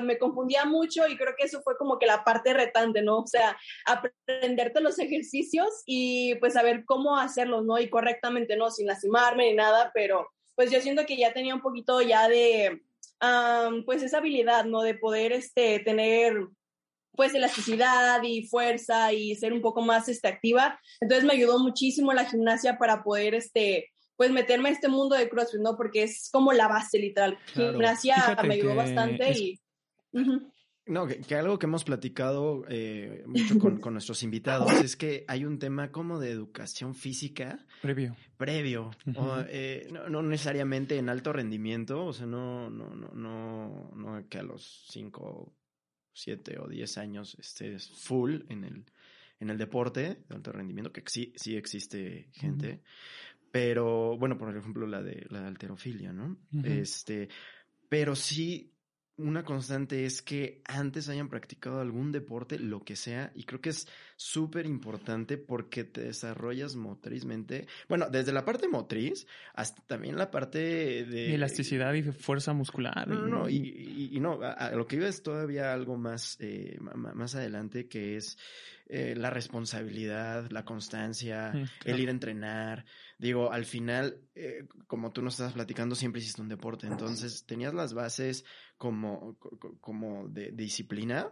me 0.03 0.19
confundía 0.19 0.65
mucho 0.65 1.07
y 1.07 1.17
creo 1.17 1.35
que 1.37 1.45
eso 1.45 1.61
fue 1.63 1.77
como 1.77 1.99
que 1.99 2.07
la 2.07 2.25
parte 2.25 2.55
retante, 2.55 3.03
¿no? 3.03 3.19
O 3.19 3.27
sea, 3.27 3.57
aprenderte 3.85 4.81
los 4.81 4.99
ejercicios 4.99 5.69
y 5.85 6.37
pues 6.37 6.55
saber 6.55 6.85
cómo 6.87 7.19
hacerlos, 7.19 7.65
¿no? 7.65 7.79
Y 7.79 7.91
correctamente, 7.91 8.57
¿no? 8.57 8.71
Sin 8.71 8.87
lastimarme 8.87 9.51
ni 9.51 9.55
nada, 9.55 9.91
pero 9.93 10.29
pues 10.55 10.71
yo 10.71 10.81
siento 10.81 11.05
que 11.07 11.17
ya 11.17 11.33
tenía 11.33 11.55
un 11.55 11.63
poquito 11.63 12.01
ya 12.01 12.29
de, 12.29 12.81
pues 13.85 14.03
esa 14.03 14.19
habilidad, 14.19 14.65
¿no? 14.65 14.83
De 14.83 14.95
poder, 14.95 15.33
este, 15.33 15.81
tener 15.81 16.35
pues 17.15 17.35
elasticidad 17.35 18.23
y 18.23 18.47
fuerza 18.47 19.13
y 19.13 19.35
ser 19.37 19.53
un 19.53 19.61
poco 19.61 19.83
más 19.83 20.09
este, 20.09 20.29
activa. 20.29 20.81
Entonces 21.01 21.25
me 21.25 21.35
ayudó 21.35 21.59
muchísimo 21.59 22.13
la 22.13 22.25
gimnasia 22.25 22.79
para 22.79 23.03
poder 23.03 23.35
este 23.35 23.91
pues 24.17 24.31
meterme 24.31 24.69
a 24.69 24.73
este 24.73 24.89
mundo 24.89 25.17
de 25.17 25.29
CrossFit, 25.29 25.61
¿no? 25.61 25.77
Porque 25.77 26.05
es 26.05 26.29
como 26.31 26.53
la 26.53 26.69
base 26.69 26.99
literal. 26.99 27.39
Gimnasia 27.55 28.37
me 28.45 28.55
ayudó 28.55 28.75
bastante 28.75 29.33
y 29.33 29.61
No, 30.85 31.07
que, 31.07 31.35
algo 31.35 31.59
que 31.59 31.67
hemos 31.67 31.85
platicado 31.85 32.65
eh, 32.69 33.23
mucho 33.27 33.59
con, 33.59 33.79
con, 33.81 33.95
nuestros 33.95 34.23
invitados 34.23 34.73
es 34.73 34.97
que 34.97 35.25
hay 35.29 35.45
un 35.45 35.59
tema 35.59 35.91
como 35.91 36.19
de 36.19 36.31
educación 36.31 36.95
física. 36.95 37.67
Previo. 37.81 38.17
Previo. 38.37 38.91
o, 39.17 39.39
eh, 39.49 39.89
no, 39.93 40.09
no, 40.09 40.23
necesariamente 40.23 40.99
en 40.99 41.09
alto 41.09 41.33
rendimiento, 41.33 42.05
o 42.05 42.13
sea, 42.13 42.27
no, 42.27 42.69
no, 42.71 42.95
no, 42.95 43.09
no, 43.13 43.91
no 43.95 44.29
que 44.29 44.39
a 44.39 44.43
los 44.43 44.87
cinco 44.89 45.53
siete 46.13 46.59
o 46.59 46.69
diez 46.69 46.99
años 46.99 47.37
estés 47.39 47.91
full 47.91 48.41
en 48.49 48.65
el, 48.65 48.85
en 49.41 49.51
el 49.51 49.59
deporte 49.59 50.25
de 50.29 50.35
alto 50.35 50.53
rendimiento, 50.53 50.93
que 50.93 51.03
sí, 51.07 51.33
sí 51.37 51.57
existe 51.57 52.29
gente, 52.33 52.83
pero 53.51 54.17
bueno, 54.19 54.39
por 54.39 54.57
ejemplo 54.57 54.87
la 54.87 55.03
de 55.03 55.27
la 55.31 55.47
alterofilia, 55.47 56.13
¿no? 56.13 56.39
Este, 56.65 57.29
pero 57.89 58.15
sí 58.15 58.72
una 59.19 59.45
constante 59.45 60.05
es 60.07 60.23
que 60.23 60.63
antes 60.65 61.09
hayan 61.09 61.29
practicado 61.29 61.81
algún 61.81 62.13
deporte, 62.13 62.59
lo 62.59 62.83
que 62.83 62.97
sea, 62.97 63.31
y 63.35 63.45
creo 63.45 63.61
que 63.61 63.71
es 63.71 63.87
súper 64.17 64.67
importante 64.67 65.37
porque 65.37 65.85
te 65.85 66.03
desarrollas 66.03 66.77
motrizmente. 66.77 67.67
Bueno, 67.89 68.09
desde 68.11 68.33
la 68.33 68.45
parte 68.45 68.69
motriz 68.69 69.27
hasta 69.55 69.83
también 69.83 70.17
la 70.17 70.31
parte 70.31 70.59
de... 71.05 71.35
elasticidad 71.35 71.93
y 71.95 72.03
fuerza 72.03 72.53
muscular. 72.53 73.07
No, 73.07 73.27
no, 73.27 73.49
y, 73.49 74.11
y, 74.13 74.21
no, 74.21 74.41
a, 74.43 74.71
lo 74.71 74.87
que 74.87 74.97
iba 74.97 75.09
es 75.09 75.23
todavía 75.23 75.73
algo 75.73 75.97
más, 75.97 76.37
eh, 76.41 76.79
más 76.81 77.35
adelante 77.35 77.89
que 77.89 78.17
es 78.17 78.39
eh, 78.87 79.15
la 79.17 79.31
responsabilidad, 79.31 80.51
la 80.51 80.65
constancia, 80.65 81.53
el 81.85 82.01
ir 82.01 82.09
a 82.09 82.13
entrenar. 82.13 82.85
Digo, 83.23 83.53
al 83.53 83.67
final, 83.67 84.19
eh, 84.35 84.67
como 84.89 85.13
tú 85.13 85.23
nos 85.23 85.35
estás 85.35 85.53
platicando, 85.53 85.95
siempre 85.95 86.21
hiciste 86.21 86.43
un 86.43 86.49
deporte, 86.49 86.89
entonces 86.89 87.47
tenías 87.47 87.73
las 87.73 87.95
bases 87.95 88.45
como, 88.77 89.39
como 89.81 90.27
de, 90.27 90.51
disciplina 90.51 91.31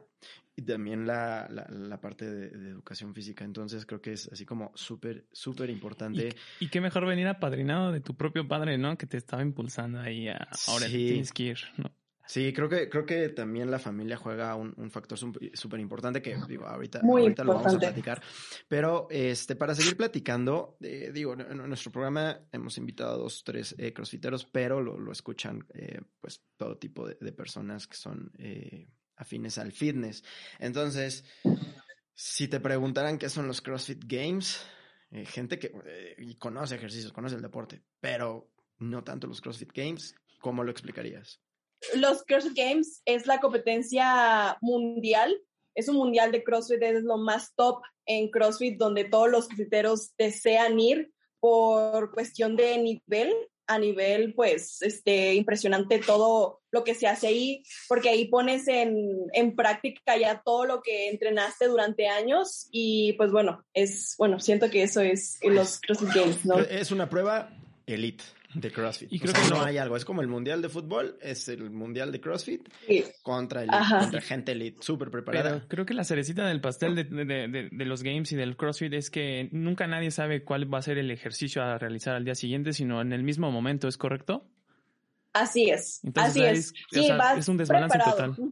y 0.54 0.62
también 0.62 1.04
la, 1.04 1.49
la, 1.50 2.00
parte 2.00 2.30
de, 2.30 2.70
educación 2.70 3.12
física. 3.12 3.44
Entonces 3.44 3.87
creo 3.87 4.00
que 4.00 4.12
es 4.12 4.28
así 4.30 4.47
como 4.47 4.70
súper, 4.76 5.26
súper 5.32 5.68
importante. 5.68 6.37
Y, 6.61 6.68
qué 6.68 6.80
mejor 6.80 7.06
venir 7.06 7.26
apadrinado 7.26 7.90
de 7.90 8.00
tu 8.00 8.14
propio 8.14 8.47
padre, 8.47 8.78
¿no? 8.78 8.97
Que 8.97 9.09
te 9.09 9.16
estaba 9.16 9.42
impulsando 9.42 9.99
ahí 9.99 10.28
a 10.28 10.49
ahora 10.68 10.87
tienes 10.87 11.32
que 11.32 11.42
ir, 11.42 11.59
¿no? 11.76 11.90
Sí, 12.30 12.52
creo 12.52 12.68
que, 12.68 12.88
creo 12.88 13.04
que 13.04 13.30
también 13.30 13.72
la 13.72 13.80
familia 13.80 14.16
juega 14.16 14.54
un, 14.54 14.72
un 14.76 14.88
factor 14.88 15.18
súper 15.18 15.80
importante 15.80 16.22
que, 16.22 16.38
digo, 16.46 16.64
ahorita, 16.64 17.00
ahorita 17.00 17.42
lo 17.42 17.54
vamos 17.54 17.75
a 17.75 17.78
platicar. 17.80 18.22
Pero 18.68 19.08
este, 19.10 19.56
para 19.56 19.75
seguir 19.75 19.96
platicando, 19.96 20.76
eh, 20.80 21.10
digo, 21.12 21.32
en, 21.32 21.56
nuestro 21.56 21.90
programa 21.90 22.38
hemos 22.52 22.78
invitado 22.78 23.14
a 23.14 23.16
dos, 23.16 23.42
tres 23.42 23.75
eh, 23.78 23.92
crossfiteros, 23.92 24.44
pero 24.44 24.80
lo, 24.80 24.96
lo 24.96 25.10
escuchan 25.10 25.66
eh, 25.75 26.02
pues 26.20 26.40
todo 26.56 26.78
tipo 26.78 27.04
de, 27.04 27.16
de 27.20 27.32
personas 27.32 27.88
que 27.88 27.96
son 27.96 28.30
eh, 28.38 28.87
afines 29.16 29.58
al 29.58 29.72
fitness. 29.72 30.22
Entonces, 30.60 31.25
si 32.14 32.46
te 32.46 32.60
preguntaran 32.60 33.18
qué 33.18 33.28
son 33.28 33.49
los 33.49 33.60
CrossFit 33.60 34.04
Games, 34.06 34.64
gente 35.26 35.58
que 35.58 35.72
conoce 36.38 36.76
ejercicios, 36.76 37.12
conoce 37.12 37.34
el 37.34 37.42
deporte, 37.42 37.82
pero 37.99 38.52
no 38.78 39.02
tanto 39.02 39.26
los 39.26 39.40
CrossFit 39.40 39.72
Games, 39.72 40.14
¿cómo 40.38 40.62
lo 40.62 40.70
explicarías? 40.70 41.40
Los 41.94 42.25
CrossFit 42.25 42.56
Games 42.56 43.02
es 43.04 43.26
la 43.26 43.40
competencia 43.40 44.56
mundial. 44.60 45.37
Es 45.75 45.88
un 45.88 45.96
mundial 45.96 46.32
de 46.32 46.42
CrossFit, 46.42 46.82
es 46.82 47.02
lo 47.04 47.16
más 47.16 47.54
top 47.54 47.82
en 48.06 48.30
CrossFit, 48.30 48.76
donde 48.78 49.04
todos 49.04 49.30
los 49.30 49.46
crossfiteros 49.46 50.14
desean 50.18 50.78
ir 50.80 51.12
por 51.38 52.12
cuestión 52.12 52.56
de 52.56 52.76
nivel, 52.78 53.32
a 53.66 53.78
nivel, 53.78 54.34
pues, 54.34 54.82
este, 54.82 55.34
impresionante 55.34 56.00
todo 56.00 56.60
lo 56.72 56.82
que 56.82 56.94
se 56.94 57.06
hace 57.06 57.28
ahí, 57.28 57.62
porque 57.88 58.10
ahí 58.10 58.26
pones 58.26 58.66
en, 58.66 58.99
en, 59.32 59.54
práctica 59.54 60.16
ya 60.18 60.42
todo 60.44 60.66
lo 60.66 60.82
que 60.82 61.08
entrenaste 61.08 61.68
durante 61.68 62.08
años 62.08 62.68
y, 62.72 63.12
pues, 63.12 63.30
bueno, 63.30 63.64
es, 63.72 64.16
bueno, 64.18 64.40
siento 64.40 64.70
que 64.70 64.82
eso 64.82 65.00
es 65.00 65.38
los 65.42 65.78
CrossFit 65.80 66.14
Games, 66.14 66.44
¿no? 66.44 66.58
Es 66.58 66.90
una 66.90 67.08
prueba 67.08 67.56
elite. 67.87 68.25
De 68.54 68.71
CrossFit. 68.73 69.12
Y 69.12 69.19
creo 69.21 69.33
que 69.33 69.40
que 69.42 69.49
no 69.50 69.57
no- 69.59 69.64
hay 69.64 69.78
algo. 69.78 69.97
Es 69.97 70.04
como 70.04 70.23
el 70.23 70.28
mundial 70.28 70.61
de 70.62 70.69
fútbol, 70.69 71.16
es 71.21 71.49
el 71.49 71.71
mundial 71.71 72.11
de 72.12 72.21
CrossFit 72.21 72.69
Sí. 72.87 73.04
contra, 73.23 73.64
contra 73.66 74.21
gente 74.21 74.52
elite 74.52 74.78
súper 74.83 75.11
preparada. 75.11 75.50
Pero 75.57 75.69
creo 75.69 75.87
que 75.87 75.95
la 75.95 76.04
cerecita 76.04 76.47
del 76.47 76.61
pastel 76.61 76.95
de, 76.97 77.04
de- 77.04 77.25
de- 77.49 77.69
de 77.71 77.85
los 77.85 78.02
games 78.02 78.33
y 78.33 78.37
del 78.37 78.57
CrossFit 78.57 78.92
es 78.95 79.11
que 79.11 79.49
nunca 79.52 79.87
nadie 79.87 80.11
sabe 80.11 80.42
cuál 80.45 80.73
va 80.73 80.78
a 80.78 80.83
ser 80.83 80.99
el 80.99 81.11
ejercicio 81.11 81.62
a 81.62 81.78
realizar 81.78 82.14
al 82.16 82.25
día 82.25 82.35
siguiente, 82.35 82.73
sino 82.73 83.00
en 83.00 83.12
el 83.12 83.23
mismo 83.23 83.50
momento, 83.52 83.87
¿es 83.88 83.97
correcto? 83.97 84.47
Así 85.33 85.71
es, 85.71 86.00
Entonces, 86.02 86.30
así 86.33 86.42
es. 86.45 86.59
es- 86.59 86.73
o 86.73 86.75
Sí, 87.00 87.07
sea, 87.07 87.16
vas 87.16 87.38
es 87.38 87.49
un 87.49 87.57
desbalance 87.57 87.97
preparado. 87.99 88.35
total. 88.35 88.50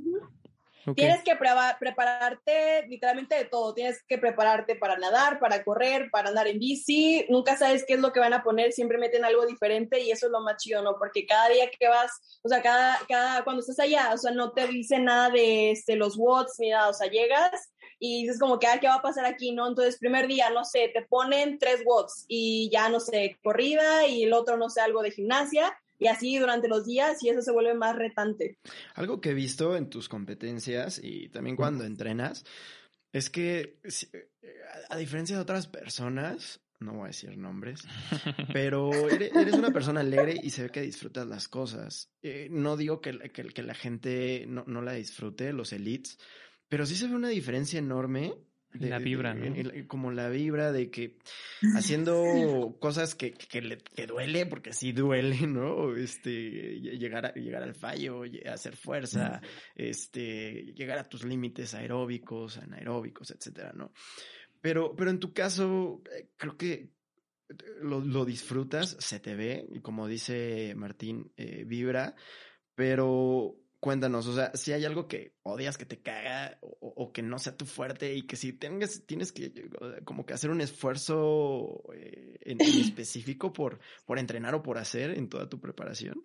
Ujú. 0.88 0.92
Ok. 0.92 0.96
Tienes 0.96 1.22
que 1.22 1.36
prepararte 1.36 2.86
literalmente 2.88 3.34
de 3.36 3.44
todo. 3.44 3.74
Tienes 3.74 4.02
que 4.04 4.18
prepararte 4.18 4.76
para 4.76 4.96
nadar, 4.96 5.38
para 5.38 5.62
correr, 5.62 6.10
para 6.10 6.30
andar 6.30 6.46
en 6.46 6.58
bici. 6.58 7.26
Nunca 7.28 7.56
sabes 7.56 7.84
qué 7.86 7.94
es 7.94 8.00
lo 8.00 8.12
que 8.12 8.20
van 8.20 8.32
a 8.32 8.42
poner. 8.42 8.72
Siempre 8.72 8.98
meten 8.98 9.24
algo 9.24 9.46
diferente 9.46 10.00
y 10.00 10.10
eso 10.10 10.26
es 10.26 10.32
lo 10.32 10.40
más 10.40 10.56
chido, 10.62 10.82
¿no? 10.82 10.96
Porque 10.98 11.26
cada 11.26 11.48
día 11.48 11.70
que 11.70 11.88
vas, 11.88 12.10
o 12.42 12.48
sea, 12.48 12.62
cada, 12.62 12.98
cada, 13.08 13.44
cuando 13.44 13.60
estás 13.60 13.78
allá, 13.80 14.12
o 14.12 14.18
sea, 14.18 14.32
no 14.32 14.52
te 14.52 14.66
dicen 14.66 15.04
nada 15.04 15.30
de 15.30 15.72
este, 15.72 15.96
los 15.96 16.16
watts 16.16 16.56
ni 16.58 16.70
nada. 16.70 16.88
O 16.88 16.94
sea, 16.94 17.08
llegas 17.10 17.72
y 17.98 18.22
dices 18.22 18.38
como 18.38 18.58
que, 18.58 18.66
ah, 18.66 18.78
¿qué 18.80 18.86
va 18.86 18.94
a 18.94 19.02
pasar 19.02 19.24
aquí? 19.24 19.52
¿No? 19.52 19.66
Entonces, 19.66 19.98
primer 19.98 20.28
día, 20.28 20.50
no 20.50 20.64
sé, 20.64 20.90
te 20.94 21.02
ponen 21.02 21.58
tres 21.58 21.82
watts 21.84 22.24
y 22.28 22.70
ya, 22.72 22.88
no 22.88 23.00
sé, 23.00 23.36
corrida 23.42 24.06
y 24.06 24.24
el 24.24 24.32
otro, 24.32 24.56
no 24.56 24.70
sé, 24.70 24.80
algo 24.80 25.02
de 25.02 25.10
gimnasia. 25.10 25.76
Y 25.98 26.06
así 26.06 26.38
durante 26.38 26.68
los 26.68 26.86
días 26.86 27.22
y 27.22 27.28
eso 27.28 27.42
se 27.42 27.52
vuelve 27.52 27.74
más 27.74 27.96
retante. 27.96 28.58
Algo 28.94 29.20
que 29.20 29.30
he 29.30 29.34
visto 29.34 29.76
en 29.76 29.90
tus 29.90 30.08
competencias 30.08 31.00
y 31.02 31.28
también 31.28 31.56
cuando 31.56 31.84
entrenas 31.84 32.44
es 33.12 33.30
que, 33.30 33.80
a, 34.90 34.96
diferencia 34.96 35.36
de 35.36 35.42
otras 35.42 35.66
personas, 35.66 36.60
no 36.80 36.92
voy 36.92 37.04
a 37.04 37.06
decir 37.08 37.36
nombres, 37.36 37.82
pero 38.52 38.90
eres, 39.08 39.34
eres 39.34 39.54
una 39.54 39.72
persona 39.72 40.00
alegre 40.00 40.38
y 40.40 40.50
se 40.50 40.64
ve 40.64 40.70
que 40.70 40.82
disfrutas 40.82 41.26
las 41.26 41.48
cosas. 41.48 42.10
Eh, 42.22 42.48
no 42.50 42.76
digo 42.76 43.00
que, 43.00 43.14
la- 43.14 43.28
que, 43.30 43.44
que 43.44 43.62
la 43.62 43.74
gente 43.74 44.44
no, 44.46 44.64
no 44.66 44.82
la 44.82 44.92
disfrute, 44.92 45.52
los 45.52 45.72
elites, 45.72 46.18
pero 46.68 46.86
sí 46.86 46.94
se 46.94 47.08
ve 47.08 47.14
una 47.14 47.28
diferencia 47.28 47.78
enorme. 47.78 48.34
La 48.74 48.98
vibra, 48.98 49.34
¿no? 49.34 49.86
como 49.88 50.12
la 50.12 50.28
vibra 50.28 50.72
de 50.72 50.90
que 50.90 51.16
haciendo 51.74 52.76
cosas 52.80 53.14
que, 53.14 53.32
que, 53.32 53.62
le- 53.62 53.78
que 53.78 54.06
duele, 54.06 54.46
porque 54.46 54.72
sí 54.72 54.92
duele, 54.92 55.38
¿no? 55.46 55.96
Este, 55.96 56.76
ll- 56.76 56.98
llegar, 56.98 57.26
a- 57.26 57.34
llegar 57.34 57.62
al 57.62 57.74
fallo, 57.74 58.24
ll- 58.24 58.46
hacer 58.48 58.76
fuerza, 58.76 59.40
este, 59.74 60.72
llegar 60.74 60.98
a 60.98 61.08
tus 61.08 61.24
límites 61.24 61.74
aeróbicos, 61.74 62.58
anaeróbicos, 62.58 63.30
etcétera, 63.30 63.72
¿no? 63.74 63.92
Pero, 64.60 64.94
pero 64.96 65.10
en 65.10 65.18
tu 65.20 65.32
caso, 65.32 66.02
eh, 66.14 66.28
creo 66.36 66.56
que 66.56 66.90
lo, 67.80 68.00
lo 68.00 68.24
disfrutas, 68.26 68.96
se 69.00 69.20
te 69.20 69.34
ve, 69.34 69.66
y 69.72 69.80
como 69.80 70.06
dice 70.06 70.74
Martín, 70.76 71.32
eh, 71.36 71.64
vibra, 71.66 72.14
pero 72.74 73.56
cuéntanos, 73.80 74.26
o 74.26 74.34
sea, 74.34 74.50
si 74.54 74.72
hay 74.72 74.84
algo 74.84 75.06
que 75.06 75.34
odias, 75.42 75.78
que 75.78 75.84
te 75.84 76.00
caga, 76.00 76.58
o, 76.60 76.76
o 76.80 77.12
que 77.12 77.22
no 77.22 77.38
sea 77.38 77.56
tu 77.56 77.66
fuerte, 77.66 78.14
y 78.14 78.26
que 78.26 78.36
si 78.36 78.52
tengas, 78.52 79.04
tienes 79.06 79.32
que 79.32 79.70
como 80.04 80.26
que 80.26 80.34
hacer 80.34 80.50
un 80.50 80.60
esfuerzo 80.60 81.82
eh, 81.94 82.38
en, 82.42 82.60
en 82.60 82.80
específico 82.80 83.52
por, 83.52 83.78
por 84.04 84.18
entrenar 84.18 84.54
o 84.54 84.62
por 84.62 84.78
hacer 84.78 85.10
en 85.10 85.28
toda 85.28 85.48
tu 85.48 85.60
preparación. 85.60 86.22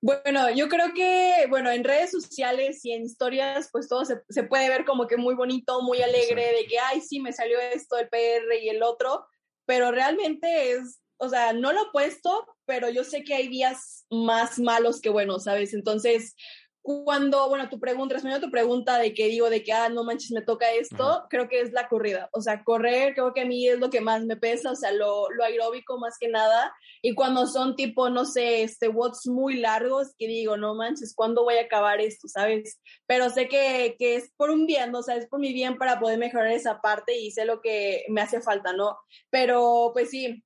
Bueno, 0.00 0.48
yo 0.54 0.68
creo 0.68 0.94
que, 0.94 1.46
bueno, 1.48 1.70
en 1.72 1.82
redes 1.82 2.12
sociales 2.12 2.84
y 2.84 2.92
en 2.92 3.02
historias, 3.02 3.68
pues 3.72 3.88
todo 3.88 4.04
se, 4.04 4.22
se 4.28 4.44
puede 4.44 4.68
ver 4.68 4.84
como 4.84 5.08
que 5.08 5.16
muy 5.16 5.34
bonito, 5.34 5.82
muy 5.82 6.00
alegre, 6.00 6.42
Exacto. 6.42 6.56
de 6.56 6.66
que, 6.66 6.78
ay, 6.78 7.00
sí, 7.00 7.18
me 7.20 7.32
salió 7.32 7.58
esto, 7.58 7.98
el 7.98 8.08
PR 8.08 8.62
y 8.62 8.68
el 8.68 8.84
otro, 8.84 9.26
pero 9.66 9.90
realmente 9.90 10.70
es, 10.70 11.00
o 11.18 11.28
sea, 11.28 11.52
no 11.52 11.72
lo 11.72 11.82
he 11.82 11.90
puesto, 11.92 12.46
pero 12.64 12.88
yo 12.90 13.04
sé 13.04 13.24
que 13.24 13.34
hay 13.34 13.48
días 13.48 14.06
más 14.10 14.58
malos 14.58 15.00
que 15.00 15.10
buenos, 15.10 15.44
¿sabes? 15.44 15.74
Entonces, 15.74 16.34
cuando, 16.80 17.48
bueno, 17.50 17.68
tu 17.68 17.78
pregunta, 17.78 18.14
respondiendo 18.14 18.46
a 18.46 18.48
tu 18.48 18.52
pregunta 18.52 18.98
de 18.98 19.12
que 19.12 19.26
digo 19.26 19.50
de 19.50 19.62
que, 19.62 19.72
ah, 19.72 19.90
no 19.90 20.04
manches, 20.04 20.30
me 20.30 20.40
toca 20.40 20.70
esto, 20.72 21.02
Ajá. 21.02 21.26
creo 21.28 21.48
que 21.48 21.60
es 21.60 21.72
la 21.72 21.86
corrida. 21.86 22.30
O 22.32 22.40
sea, 22.40 22.64
correr 22.64 23.12
creo 23.12 23.34
que 23.34 23.42
a 23.42 23.44
mí 23.44 23.68
es 23.68 23.78
lo 23.78 23.90
que 23.90 24.00
más 24.00 24.24
me 24.24 24.36
pesa, 24.36 24.70
o 24.70 24.74
sea, 24.74 24.92
lo, 24.92 25.28
lo 25.30 25.44
aeróbico 25.44 25.98
más 25.98 26.16
que 26.18 26.28
nada. 26.28 26.72
Y 27.02 27.14
cuando 27.14 27.46
son 27.46 27.76
tipo, 27.76 28.08
no 28.08 28.24
sé, 28.24 28.62
este, 28.62 28.88
watts 28.88 29.26
muy 29.26 29.58
largos, 29.58 30.14
que 30.16 30.28
digo, 30.28 30.56
no 30.56 30.74
manches, 30.74 31.14
¿cuándo 31.14 31.44
voy 31.44 31.56
a 31.56 31.64
acabar 31.64 32.00
esto, 32.00 32.26
sabes? 32.26 32.80
Pero 33.06 33.28
sé 33.28 33.48
que, 33.48 33.96
que 33.98 34.16
es 34.16 34.32
por 34.36 34.48
un 34.48 34.64
bien, 34.64 34.94
o 34.94 35.02
sea, 35.02 35.16
es 35.16 35.26
por 35.26 35.40
mi 35.40 35.52
bien 35.52 35.76
para 35.76 36.00
poder 36.00 36.18
mejorar 36.18 36.52
esa 36.52 36.80
parte 36.80 37.18
y 37.18 37.30
sé 37.32 37.44
lo 37.44 37.60
que 37.60 38.04
me 38.08 38.22
hace 38.22 38.40
falta, 38.40 38.72
¿no? 38.72 38.96
Pero, 39.28 39.90
pues 39.92 40.08
sí, 40.08 40.42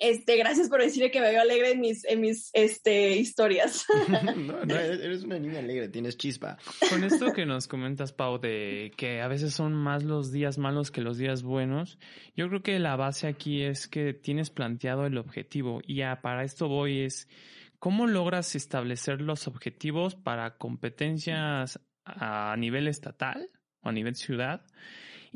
este, 0.00 0.36
gracias 0.36 0.68
por 0.68 0.80
decirle 0.80 1.10
que 1.10 1.20
me 1.20 1.30
veo 1.30 1.40
alegre 1.40 1.72
en 1.72 1.80
mis, 1.80 2.04
en 2.04 2.20
mis, 2.20 2.50
este, 2.52 3.16
historias. 3.16 3.84
no, 4.36 4.64
no, 4.64 4.74
eres 4.74 5.00
eres 5.00 5.22
una 5.24 5.38
niña 5.38 5.58
alegre, 5.58 5.88
tienes 5.88 6.16
chispa. 6.16 6.56
Con 6.90 7.04
esto 7.04 7.32
que 7.32 7.46
nos 7.46 7.68
comentas, 7.68 8.12
Pau, 8.12 8.38
de 8.38 8.92
que 8.96 9.20
a 9.20 9.28
veces 9.28 9.54
son 9.54 9.74
más 9.74 10.04
los 10.04 10.32
días 10.32 10.58
malos 10.58 10.90
que 10.90 11.00
los 11.00 11.18
días 11.18 11.42
buenos, 11.42 11.98
yo 12.36 12.48
creo 12.48 12.62
que 12.62 12.78
la 12.78 12.96
base 12.96 13.26
aquí 13.26 13.62
es 13.62 13.88
que 13.88 14.14
tienes 14.14 14.50
planteado 14.50 15.06
el 15.06 15.18
objetivo 15.18 15.80
y 15.86 16.02
a- 16.02 16.20
para 16.20 16.44
esto 16.44 16.68
voy 16.68 17.00
es 17.02 17.28
cómo 17.78 18.06
logras 18.06 18.54
establecer 18.56 19.20
los 19.20 19.46
objetivos 19.46 20.14
para 20.16 20.56
competencias 20.58 21.80
a 22.04 22.56
nivel 22.56 22.88
estatal 22.88 23.50
o 23.82 23.88
a 23.90 23.92
nivel 23.92 24.14
ciudad 24.16 24.62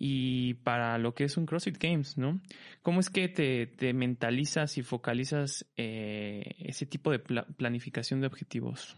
y 0.04 0.54
para 0.54 0.98
lo 0.98 1.14
que 1.14 1.22
es 1.22 1.36
un 1.36 1.46
CrossFit 1.46 1.78
Games, 1.78 2.18
¿no? 2.18 2.40
¿Cómo 2.82 2.98
es 2.98 3.08
que 3.08 3.28
te, 3.28 3.68
te 3.68 3.92
mentalizas 3.92 4.76
y 4.76 4.82
focalizas 4.82 5.64
eh, 5.76 6.56
ese 6.58 6.86
tipo 6.86 7.12
de 7.12 7.20
pla- 7.20 7.46
planificación 7.56 8.20
de 8.20 8.26
objetivos? 8.26 8.96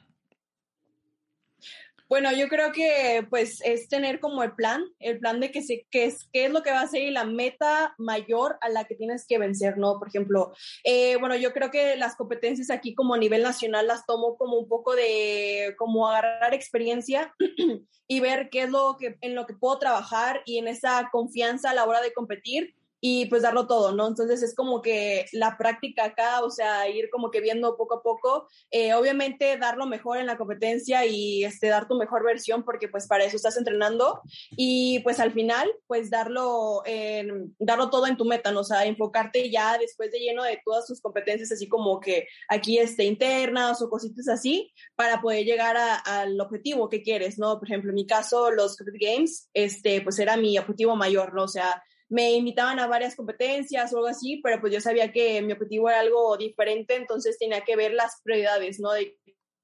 Bueno, 2.06 2.30
yo 2.32 2.48
creo 2.48 2.70
que 2.70 3.26
pues 3.30 3.62
es 3.62 3.88
tener 3.88 4.20
como 4.20 4.42
el 4.42 4.52
plan, 4.52 4.84
el 4.98 5.18
plan 5.18 5.40
de 5.40 5.50
que 5.50 5.62
se, 5.62 5.86
que 5.90 6.04
es, 6.04 6.28
qué 6.32 6.44
es 6.46 6.52
lo 6.52 6.62
que 6.62 6.70
va 6.70 6.82
a 6.82 6.86
ser 6.86 7.02
y 7.02 7.10
la 7.10 7.24
meta 7.24 7.94
mayor 7.96 8.58
a 8.60 8.68
la 8.68 8.84
que 8.84 8.94
tienes 8.94 9.26
que 9.26 9.38
vencer, 9.38 9.78
¿no? 9.78 9.98
Por 9.98 10.08
ejemplo, 10.08 10.52
eh, 10.84 11.16
bueno, 11.16 11.34
yo 11.34 11.52
creo 11.54 11.70
que 11.70 11.96
las 11.96 12.14
competencias 12.14 12.70
aquí 12.70 12.94
como 12.94 13.14
a 13.14 13.18
nivel 13.18 13.42
nacional 13.42 13.86
las 13.86 14.04
tomo 14.04 14.36
como 14.36 14.58
un 14.58 14.68
poco 14.68 14.94
de, 14.94 15.74
como 15.78 16.08
agarrar 16.08 16.52
experiencia 16.52 17.34
y 18.06 18.20
ver 18.20 18.50
qué 18.50 18.64
es 18.64 18.70
lo 18.70 18.96
que, 18.98 19.16
en 19.22 19.34
lo 19.34 19.46
que 19.46 19.54
puedo 19.54 19.78
trabajar 19.78 20.42
y 20.44 20.58
en 20.58 20.68
esa 20.68 21.08
confianza 21.10 21.70
a 21.70 21.74
la 21.74 21.86
hora 21.86 22.02
de 22.02 22.12
competir 22.12 22.74
y 23.06 23.26
pues 23.26 23.42
darlo 23.42 23.66
todo, 23.66 23.92
¿no? 23.92 24.08
Entonces 24.08 24.42
es 24.42 24.54
como 24.54 24.80
que 24.80 25.26
la 25.32 25.58
práctica 25.58 26.06
acá, 26.06 26.42
o 26.42 26.48
sea, 26.48 26.88
ir 26.88 27.10
como 27.10 27.30
que 27.30 27.42
viendo 27.42 27.76
poco 27.76 27.96
a 27.96 28.02
poco, 28.02 28.48
eh, 28.70 28.94
obviamente 28.94 29.58
dar 29.58 29.76
lo 29.76 29.84
mejor 29.84 30.16
en 30.16 30.24
la 30.24 30.38
competencia 30.38 31.04
y 31.04 31.44
este, 31.44 31.66
dar 31.68 31.86
tu 31.86 31.96
mejor 31.98 32.24
versión 32.24 32.64
porque 32.64 32.88
pues 32.88 33.06
para 33.06 33.24
eso 33.24 33.36
estás 33.36 33.58
entrenando 33.58 34.22
y 34.52 35.00
pues 35.00 35.20
al 35.20 35.32
final 35.34 35.70
pues 35.86 36.08
darlo, 36.08 36.80
en, 36.86 37.54
darlo 37.58 37.90
todo 37.90 38.06
en 38.06 38.16
tu 38.16 38.24
meta, 38.24 38.52
¿no? 38.52 38.60
O 38.60 38.64
sea, 38.64 38.86
enfocarte 38.86 39.50
ya 39.50 39.76
después 39.76 40.10
de 40.10 40.20
lleno 40.20 40.42
de 40.42 40.58
todas 40.64 40.86
tus 40.86 41.02
competencias, 41.02 41.52
así 41.52 41.68
como 41.68 42.00
que 42.00 42.26
aquí 42.48 42.78
este, 42.78 43.04
internas 43.04 43.82
o 43.82 43.90
cositas 43.90 44.28
así, 44.28 44.72
para 44.96 45.20
poder 45.20 45.44
llegar 45.44 45.76
a- 45.76 45.96
al 45.96 46.40
objetivo 46.40 46.88
que 46.88 47.02
quieres, 47.02 47.38
¿no? 47.38 47.58
Por 47.58 47.68
ejemplo, 47.68 47.90
en 47.90 47.96
mi 47.96 48.06
caso, 48.06 48.50
los 48.50 48.78
Games, 48.98 49.50
este, 49.52 50.00
pues 50.00 50.18
era 50.18 50.38
mi 50.38 50.56
objetivo 50.58 50.96
mayor, 50.96 51.34
¿no? 51.34 51.42
O 51.44 51.48
sea, 51.48 51.82
me 52.08 52.32
invitaban 52.32 52.78
a 52.78 52.86
varias 52.86 53.16
competencias 53.16 53.92
o 53.92 53.96
algo 53.96 54.08
así, 54.08 54.40
pero 54.42 54.60
pues 54.60 54.72
yo 54.72 54.80
sabía 54.80 55.12
que 55.12 55.40
mi 55.42 55.52
objetivo 55.52 55.88
era 55.88 56.00
algo 56.00 56.36
diferente, 56.36 56.94
entonces 56.96 57.38
tenía 57.38 57.62
que 57.62 57.76
ver 57.76 57.92
las 57.92 58.20
prioridades, 58.22 58.80
¿no? 58.80 58.92
De 58.92 59.16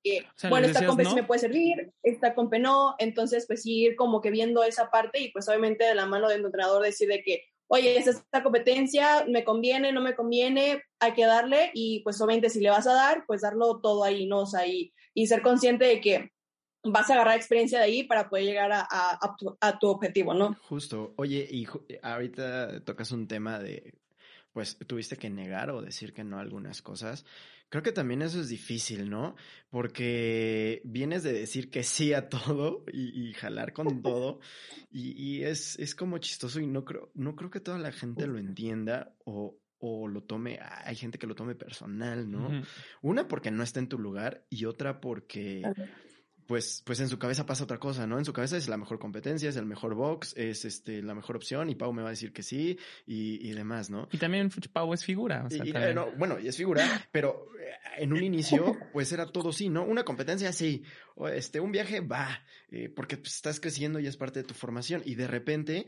que, 0.02 0.20
O 0.20 0.24
sea, 0.36 0.50
bueno, 0.50 0.66
esta 0.66 0.80
decías 0.80 0.88
compe 0.88 1.04
sí 1.04 1.10
no. 1.10 1.16
me 1.16 1.24
puede 1.24 1.40
servir, 1.40 1.92
esta 2.02 2.34
compe 2.34 2.58
no, 2.58 2.94
entonces 2.98 3.46
pues 3.46 3.66
ir 3.66 3.96
como 3.96 4.20
que 4.20 4.30
viendo 4.30 4.62
esa 4.64 4.90
parte 4.90 5.20
y 5.20 5.30
pues 5.30 5.48
obviamente 5.48 5.84
de 5.84 5.94
la 5.94 6.06
mano 6.06 6.28
del 6.28 6.44
entrenador 6.44 6.82
decir 6.82 7.08
de 7.08 7.22
que, 7.22 7.44
oye, 7.68 7.98
esta, 7.98 8.10
esta 8.10 8.42
competencia 8.42 9.26
me 9.28 9.44
conviene, 9.44 9.92
no 9.92 10.00
me 10.00 10.16
conviene, 10.16 10.82
hay 10.98 11.12
que 11.12 11.26
darle 11.26 11.70
y 11.74 12.00
pues 12.00 12.20
obviamente 12.20 12.48
si 12.48 12.60
le 12.60 12.70
vas 12.70 12.86
a 12.86 12.94
dar, 12.94 13.24
pues 13.26 13.42
darlo 13.42 13.80
todo 13.80 14.02
ahí, 14.02 14.26
¿no? 14.26 14.40
O 14.40 14.46
sea, 14.46 14.66
y, 14.66 14.92
y 15.14 15.26
ser 15.26 15.42
consciente 15.42 15.84
de 15.84 16.00
que 16.00 16.30
vas 16.84 17.10
a 17.10 17.14
agarrar 17.14 17.36
experiencia 17.36 17.78
de 17.78 17.84
ahí 17.84 18.02
para 18.04 18.28
poder 18.28 18.44
llegar 18.46 18.72
a, 18.72 18.80
a- 18.80 19.18
a 19.20 19.36
tu, 19.36 19.56
a 19.60 19.78
tu 19.78 19.86
objetivo, 19.88 20.34
¿no? 20.34 20.54
Justo. 20.68 21.14
Oye, 21.16 21.46
y 21.50 21.66
ju- 21.66 21.84
ahorita 22.02 22.84
tocas 22.84 23.10
un 23.12 23.26
tema 23.28 23.58
de, 23.58 23.94
pues 24.52 24.78
tuviste 24.86 25.16
que 25.16 25.30
negar 25.30 25.70
o 25.70 25.82
decir 25.82 26.12
que 26.12 26.24
no 26.24 26.38
a 26.38 26.40
algunas 26.40 26.82
cosas. 26.82 27.24
Creo 27.68 27.84
que 27.84 27.92
también 27.92 28.22
eso 28.22 28.40
es 28.40 28.48
difícil, 28.48 29.08
¿no? 29.08 29.36
Porque 29.90 30.80
vienes 30.84 31.22
de 31.22 31.32
decir 31.32 31.70
que 31.70 31.82
sí 31.84 32.12
a 32.12 32.28
todo 32.28 32.84
y, 32.92 33.28
y 33.28 33.32
jalar 33.34 33.72
con 33.72 34.02
todo. 34.02 34.40
Y, 34.90 35.12
y 35.22 35.44
es, 35.44 35.78
es 35.78 35.94
como 35.94 36.18
chistoso 36.18 36.60
y 36.60 36.66
no 36.66 36.84
creo, 36.84 37.10
no 37.14 37.36
creo 37.36 37.50
que 37.50 37.60
toda 37.60 37.78
la 37.78 37.92
gente 37.92 38.26
lo 38.26 38.38
entienda 38.38 39.14
o, 39.24 39.56
o 39.78 40.08
lo 40.08 40.22
tome, 40.24 40.58
hay 40.84 40.96
gente 40.96 41.18
que 41.18 41.26
lo 41.28 41.34
tome 41.36 41.54
personal, 41.54 42.28
¿no? 42.30 42.48
Una 43.02 43.28
porque 43.28 43.50
no 43.52 43.62
está 43.62 43.78
en 43.80 43.88
tu 43.88 43.98
lugar 43.98 44.44
y 44.50 44.64
otra 44.64 45.00
porque 45.00 45.62
pues, 46.50 46.82
pues 46.84 46.98
en 46.98 47.08
su 47.08 47.16
cabeza 47.16 47.46
pasa 47.46 47.62
otra 47.62 47.78
cosa, 47.78 48.08
¿no? 48.08 48.18
En 48.18 48.24
su 48.24 48.32
cabeza 48.32 48.56
es 48.56 48.66
la 48.66 48.76
mejor 48.76 48.98
competencia, 48.98 49.48
es 49.48 49.54
el 49.54 49.66
mejor 49.66 49.94
box, 49.94 50.34
es 50.36 50.64
este, 50.64 51.00
la 51.00 51.14
mejor 51.14 51.36
opción 51.36 51.70
y 51.70 51.76
Pau 51.76 51.92
me 51.92 52.02
va 52.02 52.08
a 52.08 52.10
decir 52.10 52.32
que 52.32 52.42
sí 52.42 52.76
y, 53.06 53.48
y 53.48 53.52
demás, 53.52 53.88
¿no? 53.88 54.08
Y 54.10 54.18
también 54.18 54.50
Pau 54.72 54.92
es 54.92 55.04
figura. 55.04 55.44
O 55.46 55.48
sea, 55.50 55.64
Y- 55.64 55.70
también. 55.70 55.92
eh, 55.92 55.94
no, 55.94 56.10
bueno, 56.18 56.40
y 56.40 56.48
es 56.48 56.56
figura, 56.56 56.84
pero 57.12 57.46
eh, 57.60 58.02
en 58.02 58.12
un 58.12 58.24
inicio, 58.24 58.76
pues 58.92 59.12
era 59.12 59.26
todo 59.26 59.52
sí, 59.52 59.68
¿no? 59.68 59.84
Una 59.84 60.02
competencia 60.02 60.52
sí, 60.52 60.82
o 61.14 61.28
este, 61.28 61.60
un 61.60 61.70
viaje 61.70 62.00
va, 62.00 62.42
eh, 62.72 62.88
porque 62.88 63.16
pues, 63.16 63.36
estás 63.36 63.60
creciendo 63.60 64.00
y 64.00 64.08
es 64.08 64.16
parte 64.16 64.40
de 64.40 64.44
tu 64.48 64.54
formación. 64.54 65.02
Y 65.04 65.14
de 65.14 65.28
repente, 65.28 65.86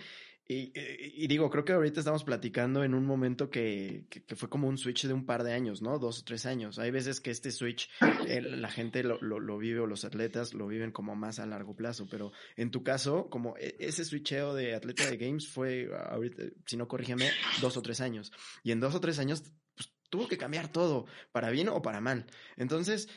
y, 0.48 0.72
y- 0.78 1.24
y 1.24 1.26
digo, 1.28 1.48
creo 1.50 1.64
que 1.64 1.72
ahorita 1.72 2.00
estamos 2.00 2.24
platicando 2.24 2.82
en 2.84 2.94
un 2.94 3.06
momento 3.06 3.48
que, 3.48 4.06
que, 4.10 4.36
fue 4.36 4.48
como 4.48 4.68
un 4.68 4.76
switch 4.76 5.06
de 5.06 5.12
un 5.14 5.24
par 5.24 5.44
de 5.44 5.52
años, 5.52 5.82
¿no? 5.82 5.98
Dos 5.98 6.20
o 6.20 6.24
tres 6.24 6.46
años. 6.46 6.78
Hay 6.78 6.90
veces 6.90 7.20
que 7.20 7.30
este 7.30 7.50
switch, 7.52 7.88
eh, 8.26 8.40
la 8.42 8.68
gente 8.70 9.02
lo, 9.04 9.20
lo, 9.22 9.38
lo 9.38 9.56
vive 9.58 9.80
o 9.80 9.86
los 9.86 10.04
atletas 10.04 10.52
lo 10.52 10.66
viven 10.66 10.90
como 10.90 11.14
más 11.14 11.38
a 11.38 11.46
largo 11.46 11.76
plazo, 11.76 12.06
pero 12.10 12.32
en 12.56 12.70
tu 12.70 12.82
caso, 12.82 13.28
como 13.30 13.56
e- 13.56 13.76
ese 13.78 14.04
switcheo 14.04 14.54
de 14.54 14.74
atleta 14.74 15.08
de 15.08 15.16
games 15.16 15.48
fue, 15.48 15.88
ahorita, 16.10 16.42
si 16.66 16.76
no 16.76 16.88
corrígeme, 16.88 17.30
dos 17.60 17.76
o 17.76 17.82
tres 17.82 18.00
años. 18.00 18.32
Y 18.64 18.72
en 18.72 18.80
dos 18.80 18.94
o 18.94 19.00
tres 19.00 19.18
años 19.20 19.44
pues, 19.76 19.92
tuvo 20.10 20.26
que 20.28 20.38
cambiar 20.38 20.72
todo, 20.72 21.06
para 21.30 21.50
bien 21.50 21.68
o 21.68 21.80
para 21.82 22.00
mal. 22.00 22.26
Entonces, 22.56 23.08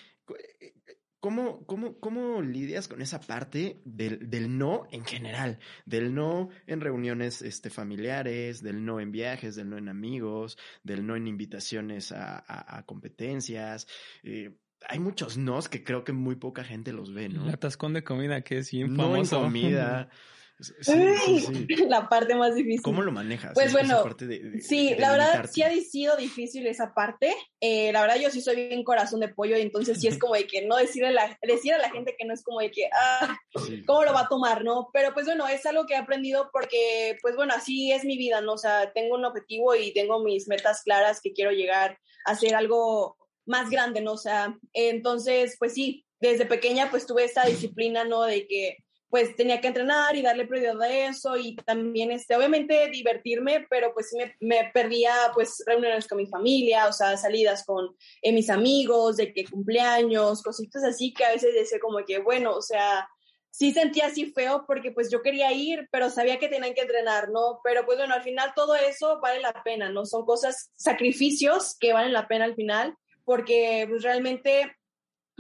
eh, 0.62 0.75
¿cómo, 1.26 1.66
cómo, 1.66 1.98
cómo 2.00 2.44
lidias 2.44 2.88
con 2.88 3.02
esa 3.02 3.20
parte 3.20 3.82
del, 3.84 4.30
del 4.30 4.60
no 4.60 4.86
en 4.92 5.04
general? 5.06 5.58
Del 5.88 6.14
no 6.14 6.50
en 6.68 6.82
reuniones 6.82 7.42
este, 7.42 7.72
familiares, 7.72 8.62
del 8.62 8.86
no 8.86 9.00
en 9.00 9.12
viajes, 9.12 9.56
del 9.56 9.72
no 9.72 9.80
en 9.80 9.90
amigos, 9.90 10.56
del 10.84 11.04
no 11.08 11.16
en 11.16 11.26
invitaciones 11.28 12.12
a, 12.12 12.38
a- 12.38 12.78
a 12.78 12.86
competencias. 12.86 13.88
Eh, 14.22 14.52
hay 14.88 15.00
muchos 15.00 15.36
nos 15.36 15.68
que 15.68 15.84
creo 15.84 16.04
que 16.04 16.14
muy 16.14 16.36
poca 16.36 16.64
gente 16.64 16.94
los 16.94 17.12
ve, 17.12 17.28
¿no? 17.30 17.48
El 17.48 17.56
atascón 17.56 17.94
de 17.94 18.04
comida 18.04 18.42
que 18.42 18.60
es 18.60 18.70
bien 18.70 18.94
No 18.94 19.16
en 19.16 19.26
comida. 19.28 20.10
Sí, 20.60 21.40
sí. 21.40 21.66
La 21.90 22.08
parte 22.08 22.34
más 22.36 22.56
difícil. 22.56 22.82
¿Cómo 22.82 23.02
lo 23.02 23.12
manejas? 23.12 23.52
Pues 23.54 23.68
Esa- 23.68 23.80
esa 23.82 23.88
bueno, 23.96 24.04
parte 24.04 24.26
de- 24.28 24.40
de- 24.40 24.62
Sí, 24.62 24.92
de 24.94 25.00
la 25.00 25.12
verdad 25.12 25.26
limitarte. 25.34 25.52
sí 25.54 25.62
ha 25.64 25.72
sido 25.82 26.16
difícil 26.18 26.66
esa 26.68 26.94
parte. 26.94 27.36
Eh, 27.60 27.92
la 27.92 28.02
verdad 28.02 28.16
yo 28.18 28.30
sí 28.32 28.42
soy 28.42 28.68
bien 28.68 28.84
corazón 28.84 29.20
de 29.20 29.28
pollo 29.30 29.58
y 29.58 29.62
entonces 29.62 30.00
sí 30.00 30.08
es 30.08 30.18
como 30.20 30.34
de 30.36 30.48
que 30.48 30.66
no 30.66 30.78
decirle 30.78 31.10
a 31.10 31.12
la, 31.12 31.40
decir 31.42 31.74
a 31.74 31.78
la 31.78 31.90
gente 31.92 32.16
que 32.18 32.26
no 32.26 32.34
es 32.34 32.44
como 32.44 32.60
de 32.62 32.72
que, 32.72 32.88
ah. 32.94 33.38
¿cómo 33.86 34.04
lo 34.06 34.14
va 34.14 34.22
a 34.22 34.30
tomar, 34.30 34.64
no? 34.64 34.90
Pero 34.94 35.14
pues 35.14 35.26
bueno, 35.26 35.48
es 35.48 35.66
algo 35.66 35.86
que 35.86 35.94
he 35.94 35.98
aprendido 35.98 36.50
porque 36.54 37.18
pues 37.22 37.36
bueno, 37.36 37.54
así 37.54 37.92
es 37.92 38.06
mi 38.06 38.18
vida, 38.18 38.42
¿no? 38.42 38.54
O 38.54 38.58
sea, 38.58 38.92
tengo 38.94 39.16
un 39.16 39.26
objetivo 39.26 39.76
y 39.76 39.94
tengo 39.94 40.24
mis 40.24 40.48
metas 40.48 40.82
claras 40.84 41.20
que 41.22 41.34
quiero 41.34 41.52
llegar 41.52 42.00
a 42.26 42.32
hacer 42.32 42.56
algo 42.56 43.18
más 43.46 43.70
grande, 43.70 44.02
¿no? 44.02 44.14
O 44.14 44.18
sea, 44.18 44.58
entonces 44.74 45.56
pues 45.60 45.74
sí, 45.74 46.06
desde 46.20 46.46
pequeña 46.46 46.90
pues 46.90 47.06
tuve 47.06 47.26
esa 47.26 47.46
disciplina, 47.46 48.04
¿no? 48.06 48.24
De 48.24 48.48
que 48.48 48.78
pues 49.10 49.36
tenía 49.36 49.62
que 49.62 49.68
entrenar 49.68 50.16
y 50.16 50.22
darle 50.22 50.46
prioridad 50.46 50.82
a 50.82 51.08
eso 51.08 51.38
y 51.38 51.56
también, 51.56 52.12
este, 52.12 52.36
obviamente 52.36 52.90
divertirme, 52.90 53.66
pero 53.70 53.94
pues 53.94 54.10
sí 54.10 54.18
me, 54.40 54.72
perdía 54.74 55.14
pues 55.34 55.64
reuniones 55.66 56.08
con 56.08 56.18
mi 56.18 56.28
familia, 56.28 56.88
o 56.88 56.94
sea, 56.94 57.16
salidas 57.16 57.64
con 57.66 57.96
eh, 58.22 58.34
mis 58.34 58.50
amigos, 58.50 59.18
de 59.18 59.34
que 59.34 59.46
cumpleaños, 59.46 60.42
cositas 60.44 60.84
así 60.84 61.14
que 61.14 61.26
a 61.26 61.32
veces 61.32 61.54
decía 61.54 61.80
como 61.80 62.04
que, 62.06 62.20
bueno, 62.20 62.56
o 62.56 62.62
sea, 62.62 63.08
sí 63.52 63.72
sentía 63.72 64.08
así 64.08 64.34
feo 64.34 64.66
porque 64.68 64.92
pues 64.92 65.10
yo 65.10 65.22
quería 65.22 65.52
ir, 65.54 65.88
pero 65.92 66.10
sabía 66.10 66.40
que 66.40 66.50
tenían 66.50 66.74
que 66.74 66.82
entrenar, 66.82 67.30
¿no? 67.30 67.62
Pero 67.64 67.86
pues 67.86 67.98
bueno, 67.98 68.14
al 68.14 68.24
final 68.24 68.52
todo 68.54 68.76
eso 68.76 69.20
vale 69.22 69.40
la 69.40 69.54
pena, 69.64 69.90
¿no? 69.90 70.06
Son 70.06 70.26
cosas, 70.26 70.72
sacrificios 70.76 71.78
que 71.80 71.94
valen 71.94 72.12
la 72.12 72.28
pena 72.28 72.46
al 72.46 72.56
final 72.56 72.96
porque 73.24 73.86
pues 73.90 74.04
realmente 74.04 74.76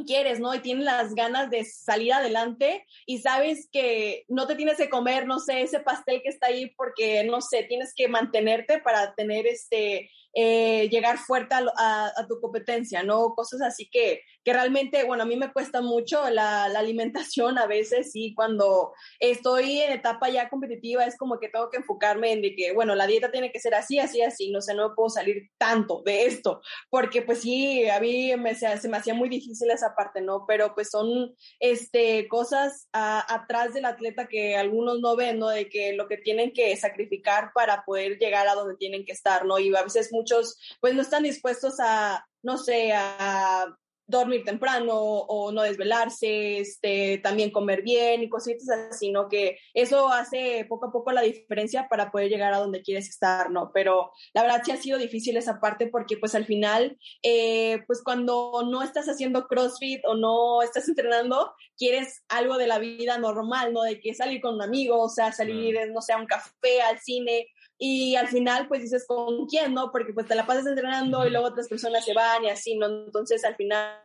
quieres, 0.04 0.40
¿no? 0.40 0.54
Y 0.54 0.60
tienes 0.60 0.84
las 0.84 1.16
ganas 1.16 1.50
de 1.50 1.64
salir 1.64 2.14
adelante 2.14 2.86
y 3.06 3.20
sabes 3.20 3.70
que 3.72 4.26
no 4.28 4.48
te 4.48 4.56
tienes 4.56 4.78
que 4.78 4.90
comer, 4.90 5.26
no 5.26 5.40
sé, 5.40 5.62
ese 5.62 5.80
pastel 5.80 6.22
que 6.22 6.30
está 6.30 6.48
ahí 6.48 6.72
porque, 6.76 7.24
no 7.24 7.42
sé, 7.42 7.64
tienes 7.64 7.94
que 7.96 8.08
mantenerte 8.08 8.80
para 8.80 9.16
tener 9.16 9.48
este, 9.48 10.10
eh, 10.34 10.90
llegar 10.90 11.18
fuerte 11.18 11.56
a, 11.56 12.12
a 12.16 12.28
tu 12.28 12.42
competencia, 12.42 13.04
¿no? 13.04 13.34
Cosas 13.36 13.62
así 13.62 13.88
que, 13.90 14.22
que 14.46 14.54
realmente, 14.54 15.04
bueno, 15.04 15.24
a 15.24 15.26
mí 15.26 15.36
me 15.36 15.52
cuesta 15.52 15.82
mucho 15.82 16.30
la, 16.30 16.70
la 16.70 16.80
alimentación 16.80 17.58
a 17.58 17.66
veces 17.66 18.12
y 18.14 18.36
cuando 18.36 18.94
estoy 19.20 19.82
en 19.82 19.92
etapa 19.92 20.30
ya 20.30 20.50
competitiva 20.50 21.04
es 21.04 21.18
como 21.18 21.40
que 21.40 21.50
tengo 21.50 21.72
que 21.72 21.78
enfocarme 21.78 22.32
en 22.32 22.44
de 22.44 22.56
que, 22.56 22.72
bueno, 22.72 22.94
la 22.94 23.08
dieta 23.08 23.32
tiene 23.32 23.52
que 23.52 23.60
ser 23.60 23.74
así, 23.74 23.98
así, 23.98 24.22
así, 24.22 24.52
no 24.52 24.62
sé, 24.62 24.76
no 24.76 24.94
puedo 24.94 25.10
salir 25.10 25.50
tanto 25.58 26.04
de 26.06 26.26
esto, 26.26 26.62
porque 26.92 27.24
pues 27.24 27.42
sí, 27.42 27.90
a 27.90 28.00
mí 28.00 28.36
me, 28.38 28.54
se, 28.54 28.88
me 28.88 28.98
hacía 28.98 29.16
muy 29.16 29.30
difícil 29.30 29.72
esa 29.72 29.96
parte, 29.96 30.22
¿no? 30.22 30.46
Pero 30.48 30.76
pues 30.76 30.92
son 30.92 31.36
este, 31.60 32.28
cosas 32.28 32.88
atrás 32.92 33.74
del 33.74 33.86
atleta 33.86 34.28
que 34.28 34.56
algunos 34.56 35.00
no 35.00 35.16
ven, 35.16 35.40
¿no? 35.40 35.50
De 35.50 35.70
que 35.70 35.94
lo 35.94 36.08
que 36.08 36.18
tienen 36.18 36.54
que 36.54 36.78
sacrificar 36.78 37.50
para 37.56 37.84
poder 37.84 38.20
llegar 38.20 38.48
a 38.48 38.54
donde 38.54 38.78
tienen 38.78 39.06
que 39.06 39.14
estar, 39.14 39.44
¿no? 39.44 39.58
Y 39.58 39.76
a 39.76 39.82
veces 39.82 40.14
muchos 40.14 40.60
pues 40.82 40.94
no 40.94 41.02
están 41.02 41.24
dispuestos 41.24 41.80
a, 41.80 42.28
no 42.44 42.60
sé, 42.60 42.94
a 42.94 43.76
dormir 44.08 44.44
temprano 44.44 44.94
o 44.96 45.52
no 45.52 45.64
desvelarse, 45.64 46.60
este, 46.60 47.20
también 47.20 47.52
comer 47.52 47.82
bien 47.82 48.24
y 48.24 48.30
cositas 48.30 48.68
así, 48.70 49.12
¿no? 49.12 49.28
Que 49.28 49.58
eso 49.74 50.10
hace 50.10 50.66
poco 50.70 50.88
a 50.88 50.92
poco 50.92 51.12
la 51.12 51.22
diferencia 51.22 51.88
para 51.90 52.12
poder 52.12 52.30
llegar 52.30 52.54
a 52.54 52.60
donde 52.60 52.82
quieres 52.82 53.10
estar, 53.10 53.50
¿no? 53.52 53.72
Pero 53.74 54.12
la 54.34 54.44
verdad 54.44 54.62
sí 54.64 54.72
ha 54.72 54.78
sido 54.78 54.98
difícil 54.98 55.38
esa 55.38 55.60
parte 55.60 55.88
porque 55.88 56.18
pues 56.18 56.36
al 56.36 56.46
final, 56.46 56.98
eh, 57.24 57.84
pues 57.88 58.04
cuando 58.04 58.64
no 58.70 58.84
estás 58.84 59.08
haciendo 59.08 59.48
CrossFit 59.48 60.06
o 60.06 60.16
no 60.16 60.62
estás 60.62 60.88
entrenando, 60.88 61.54
quieres 61.78 62.24
algo 62.30 62.58
de 62.58 62.68
la 62.68 62.80
vida 62.80 63.18
normal, 63.18 63.74
¿no? 63.74 63.84
De 63.84 64.00
que 64.00 64.14
salir 64.14 64.42
con 64.42 64.56
un 64.56 64.62
amigo, 64.62 65.02
o 65.02 65.10
sea, 65.10 65.32
salir, 65.32 65.76
no 65.92 66.02
sé, 66.02 66.14
a 66.14 66.18
un 66.18 66.28
café, 66.28 66.82
al 66.82 67.00
cine, 67.00 67.48
y 67.78 68.16
al 68.16 68.28
final 68.28 68.68
pues 68.68 68.82
dices 68.82 69.06
con 69.08 69.48
quién, 69.48 69.74
¿no? 69.74 69.92
Porque 69.92 70.14
pues 70.14 70.28
te 70.28 70.36
la 70.36 70.46
pasas 70.46 70.68
entrenando 70.68 71.26
y 71.26 71.30
luego 71.30 71.48
otras 71.48 71.68
personas 71.68 72.06
se 72.06 72.14
van 72.14 72.44
y 72.44 72.50
así, 72.50 72.78
¿no? 72.78 72.88
Entonces 72.88 73.44
al 73.44 73.56
final 73.56 73.98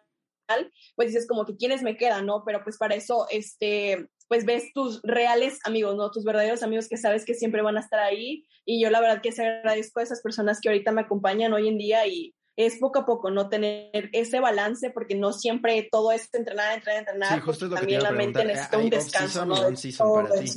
pues 0.96 1.08
dices 1.08 1.26
como 1.28 1.44
que 1.44 1.56
quiénes 1.56 1.82
me 1.82 1.96
quedan, 1.96 2.26
¿no? 2.26 2.42
Pero 2.44 2.62
pues 2.64 2.76
para 2.76 2.94
eso, 2.94 3.26
este, 3.30 4.08
pues 4.28 4.44
ves 4.44 4.72
tus 4.74 5.00
reales 5.02 5.58
amigos, 5.64 5.96
¿no? 5.96 6.10
Tus 6.10 6.24
verdaderos 6.24 6.62
amigos 6.62 6.88
que 6.88 6.96
sabes 6.96 7.24
que 7.24 7.34
siempre 7.34 7.62
van 7.62 7.76
a 7.76 7.80
estar 7.80 8.00
ahí 8.00 8.44
y 8.64 8.82
yo 8.82 8.90
la 8.90 9.00
verdad 9.00 9.22
que 9.22 9.32
se 9.32 9.46
agradezco 9.46 10.00
a 10.00 10.02
esas 10.02 10.20
personas 10.20 10.60
que 10.60 10.68
ahorita 10.68 10.92
me 10.92 11.02
acompañan 11.02 11.52
hoy 11.52 11.68
en 11.68 11.78
día 11.78 12.06
y 12.06 12.34
es 12.56 12.78
poco 12.78 13.00
a 13.00 13.06
poco, 13.06 13.30
¿no? 13.30 13.48
Tener 13.48 14.10
ese 14.12 14.40
balance 14.40 14.90
porque 14.90 15.14
no 15.14 15.32
siempre 15.32 15.88
todo 15.90 16.12
es 16.12 16.28
entrenar, 16.32 16.74
entrenar, 16.74 17.00
entrenar. 17.00 17.34
Sí, 17.34 17.40
justo 17.40 17.64
es 17.64 17.70
lo 17.70 17.76
que 17.76 17.80
te 17.80 17.80
también 17.80 18.00
iba 18.00 18.08
a 18.08 18.12
la 18.12 18.18
mente 18.18 18.44
necesita 18.44 18.76
¿Hay 18.76 18.84
un 18.84 18.90
descanso, 18.90 19.46
¿no? 19.46 19.70
De 19.70 19.92
todo 19.96 20.24
ti? 20.40 20.50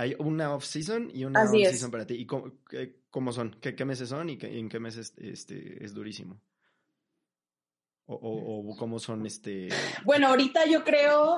Hay 0.00 0.16
una 0.18 0.54
off-season 0.54 1.10
y 1.12 1.24
una 1.26 1.42
on-season 1.42 1.90
para 1.90 2.06
ti. 2.06 2.14
¿Y 2.14 2.24
cómo, 2.24 2.52
qué- 2.70 3.02
cómo 3.10 3.32
son? 3.34 3.50
¿Qué, 3.60 3.74
qué 3.74 3.84
meses 3.84 4.08
son 4.08 4.30
y, 4.30 4.38
qué- 4.38 4.58
en 4.58 4.70
qué 4.70 4.80
meses 4.80 5.12
este, 5.18 5.84
es 5.84 5.92
durísimo? 5.92 6.40
O, 8.06 8.14
o, 8.14 8.72
o 8.72 8.76
cómo 8.78 8.98
son 8.98 9.26
este... 9.26 9.68
Bueno, 10.06 10.28
ahorita 10.28 10.64
yo 10.66 10.84
creo, 10.84 11.36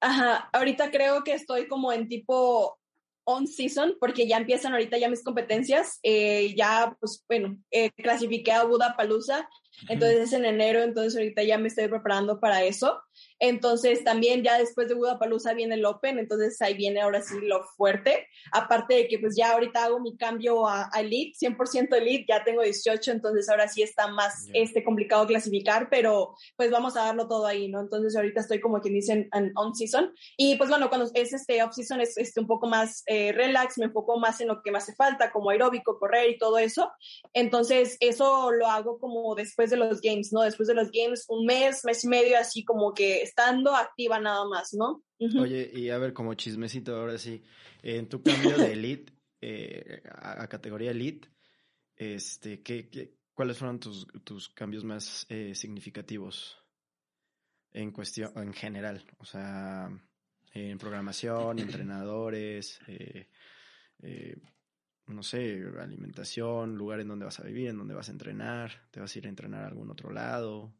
ajá, 0.00 0.48
ahorita 0.52 0.90
creo 0.90 1.22
que 1.24 1.34
estoy 1.34 1.68
como 1.68 1.92
en 1.92 2.08
tipo 2.08 2.78
on 3.24 3.46
season 3.46 3.94
porque 4.00 4.26
ya 4.26 4.38
empiezan 4.38 4.72
ahorita 4.72 4.96
ya 4.96 5.10
mis 5.10 5.22
competencias. 5.22 6.00
Eh, 6.02 6.54
ya, 6.56 6.96
pues 7.00 7.22
bueno, 7.28 7.58
eh, 7.70 7.90
clasifiqué 7.90 8.50
a 8.52 8.64
Budapalooza, 8.64 9.46
entonces 9.88 10.20
es 10.20 10.32
en 10.32 10.44
enero, 10.44 10.82
entonces 10.82 11.16
ahorita 11.16 11.42
ya 11.42 11.58
me 11.58 11.68
estoy 11.68 11.88
preparando 11.88 12.40
para 12.40 12.62
eso. 12.64 13.00
Entonces 13.38 14.04
también 14.04 14.42
ya 14.42 14.58
después 14.58 14.88
de 14.88 14.94
Budapalooza 14.94 15.54
viene 15.54 15.74
el 15.74 15.84
Open, 15.84 16.18
entonces 16.18 16.60
ahí 16.62 16.74
viene 16.74 17.00
ahora 17.00 17.22
sí 17.22 17.34
lo 17.42 17.64
fuerte. 17.76 18.26
Aparte 18.52 18.94
de 18.94 19.08
que 19.08 19.18
pues 19.18 19.34
ya 19.36 19.52
ahorita 19.52 19.84
hago 19.84 20.00
mi 20.00 20.16
cambio 20.16 20.66
a, 20.66 20.90
a 20.92 21.00
Elite, 21.00 21.36
100% 21.38 21.94
Elite, 21.96 22.26
ya 22.28 22.44
tengo 22.44 22.62
18, 22.62 23.10
entonces 23.12 23.48
ahora 23.48 23.68
sí 23.68 23.82
está 23.82 24.08
más 24.08 24.46
Ya. 24.46 24.52
este, 24.54 24.84
complicado 24.84 25.26
clasificar, 25.26 25.88
pero 25.90 26.34
pues 26.56 26.70
vamos 26.70 26.96
a 26.96 27.04
darlo 27.04 27.28
todo 27.28 27.46
ahí, 27.46 27.68
¿no? 27.68 27.80
Entonces 27.80 28.14
ahorita 28.16 28.40
estoy 28.40 28.60
como 28.60 28.80
quien 28.80 28.94
dicen 28.94 29.28
en 29.32 29.52
on 29.56 29.74
season 29.74 30.12
y 30.36 30.56
pues 30.56 30.68
bueno, 30.68 30.88
cuando 30.88 31.10
es 31.14 31.32
este 31.32 31.62
off 31.62 31.74
season 31.74 32.00
es 32.00 32.16
este, 32.18 32.40
un 32.40 32.46
poco 32.46 32.66
más 32.66 33.02
eh, 33.06 33.32
relax, 33.32 33.78
me 33.78 33.86
enfoco 33.86 34.18
más 34.18 34.40
en 34.40 34.48
lo 34.48 34.62
que 34.62 34.70
me 34.70 34.78
hace 34.78 34.94
falta, 34.94 35.30
como 35.32 35.50
aeróbico, 35.50 35.98
correr 35.98 36.30
y 36.30 36.38
todo 36.38 36.58
eso. 36.58 36.90
Entonces 37.32 37.96
eso 38.00 38.50
lo 38.50 38.66
hago 38.66 38.98
como 38.98 39.34
después 39.34 39.69
de 39.70 39.76
los 39.76 40.00
games, 40.00 40.32
¿no? 40.32 40.42
Después 40.42 40.68
de 40.68 40.74
los 40.74 40.90
games, 40.92 41.24
un 41.28 41.46
mes, 41.46 41.84
mes 41.84 42.04
y 42.04 42.08
medio, 42.08 42.38
así 42.38 42.64
como 42.64 42.92
que 42.92 43.22
estando 43.22 43.74
activa 43.74 44.18
nada 44.20 44.44
más, 44.48 44.74
¿no? 44.74 45.02
Oye, 45.40 45.70
y 45.74 45.90
a 45.90 45.98
ver, 45.98 46.12
como 46.12 46.34
chismecito 46.34 46.96
ahora 46.96 47.18
sí, 47.18 47.42
en 47.82 48.08
tu 48.08 48.22
cambio 48.22 48.56
de 48.58 48.72
elite 48.72 49.12
eh, 49.40 50.02
a, 50.10 50.42
a 50.42 50.48
categoría 50.48 50.90
elite, 50.90 51.28
este, 51.96 52.62
¿qué, 52.62 52.88
qué- 52.88 53.14
cuáles 53.34 53.58
fueron 53.58 53.78
tus, 53.80 54.06
tus 54.24 54.48
cambios 54.50 54.84
más 54.84 55.26
eh, 55.28 55.54
significativos 55.54 56.56
en 57.72 57.90
cuestión, 57.92 58.32
en 58.36 58.52
general? 58.52 59.04
O 59.18 59.24
sea, 59.24 59.88
en 60.54 60.78
programación, 60.78 61.58
entrenadores, 61.60 62.80
eh, 62.86 63.28
eh, 64.02 64.36
no 65.10 65.22
sé, 65.22 65.62
alimentación, 65.80 66.76
lugar 66.76 67.00
en 67.00 67.08
donde 67.08 67.24
vas 67.24 67.40
a 67.40 67.44
vivir, 67.44 67.68
en 67.68 67.78
donde 67.78 67.94
vas 67.94 68.08
a 68.08 68.12
entrenar, 68.12 68.72
te 68.90 69.00
vas 69.00 69.14
a 69.14 69.18
ir 69.18 69.26
a 69.26 69.28
entrenar 69.28 69.64
a 69.64 69.68
algún 69.68 69.90
otro 69.90 70.10
lado. 70.10 70.74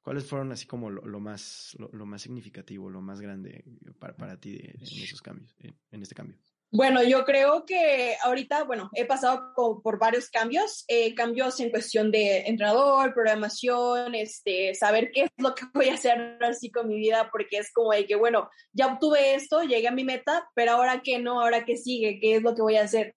¿Cuáles 0.00 0.26
fueron 0.26 0.52
así 0.52 0.66
como 0.66 0.90
lo, 0.90 1.20
más, 1.20 1.76
lo, 1.92 2.06
más 2.06 2.22
significativo, 2.22 2.88
lo 2.90 3.00
más 3.00 3.20
grande 3.20 3.64
para, 3.98 4.16
para 4.16 4.38
ti 4.38 4.58
en 4.62 4.82
esos 4.82 5.20
cambios, 5.20 5.54
en 5.60 6.02
este 6.02 6.14
cambio? 6.14 6.38
Bueno, 6.72 7.02
yo 7.02 7.24
creo 7.24 7.64
que 7.64 8.16
ahorita, 8.22 8.64
bueno, 8.64 8.90
he 8.94 9.06
pasado 9.06 9.52
por, 9.54 9.98
varios 9.98 10.28
cambios, 10.28 10.84
eh, 10.88 11.14
cambios 11.14 11.60
en 11.60 11.70
cuestión 11.70 12.10
de 12.10 12.40
entrenador, 12.40 13.14
programación, 13.14 14.14
este, 14.14 14.74
saber 14.74 15.10
qué 15.12 15.22
es 15.22 15.30
lo 15.38 15.54
que 15.54 15.64
voy 15.72 15.88
a 15.88 15.94
hacer 15.94 16.38
así 16.42 16.70
con 16.70 16.88
mi 16.88 16.96
vida, 16.96 17.30
porque 17.30 17.58
es 17.58 17.72
como 17.72 17.92
de 17.92 18.04
que, 18.04 18.16
bueno, 18.16 18.50
ya 18.72 18.88
obtuve 18.88 19.36
esto, 19.36 19.62
llegué 19.62 19.88
a 19.88 19.92
mi 19.92 20.04
meta, 20.04 20.50
pero 20.54 20.72
ahora 20.72 21.02
qué 21.02 21.18
no, 21.18 21.40
ahora 21.40 21.64
qué 21.64 21.76
sigue, 21.76 22.18
qué 22.20 22.36
es 22.36 22.42
lo 22.42 22.54
que 22.54 22.62
voy 22.62 22.76
a 22.76 22.82
hacer. 22.82 23.14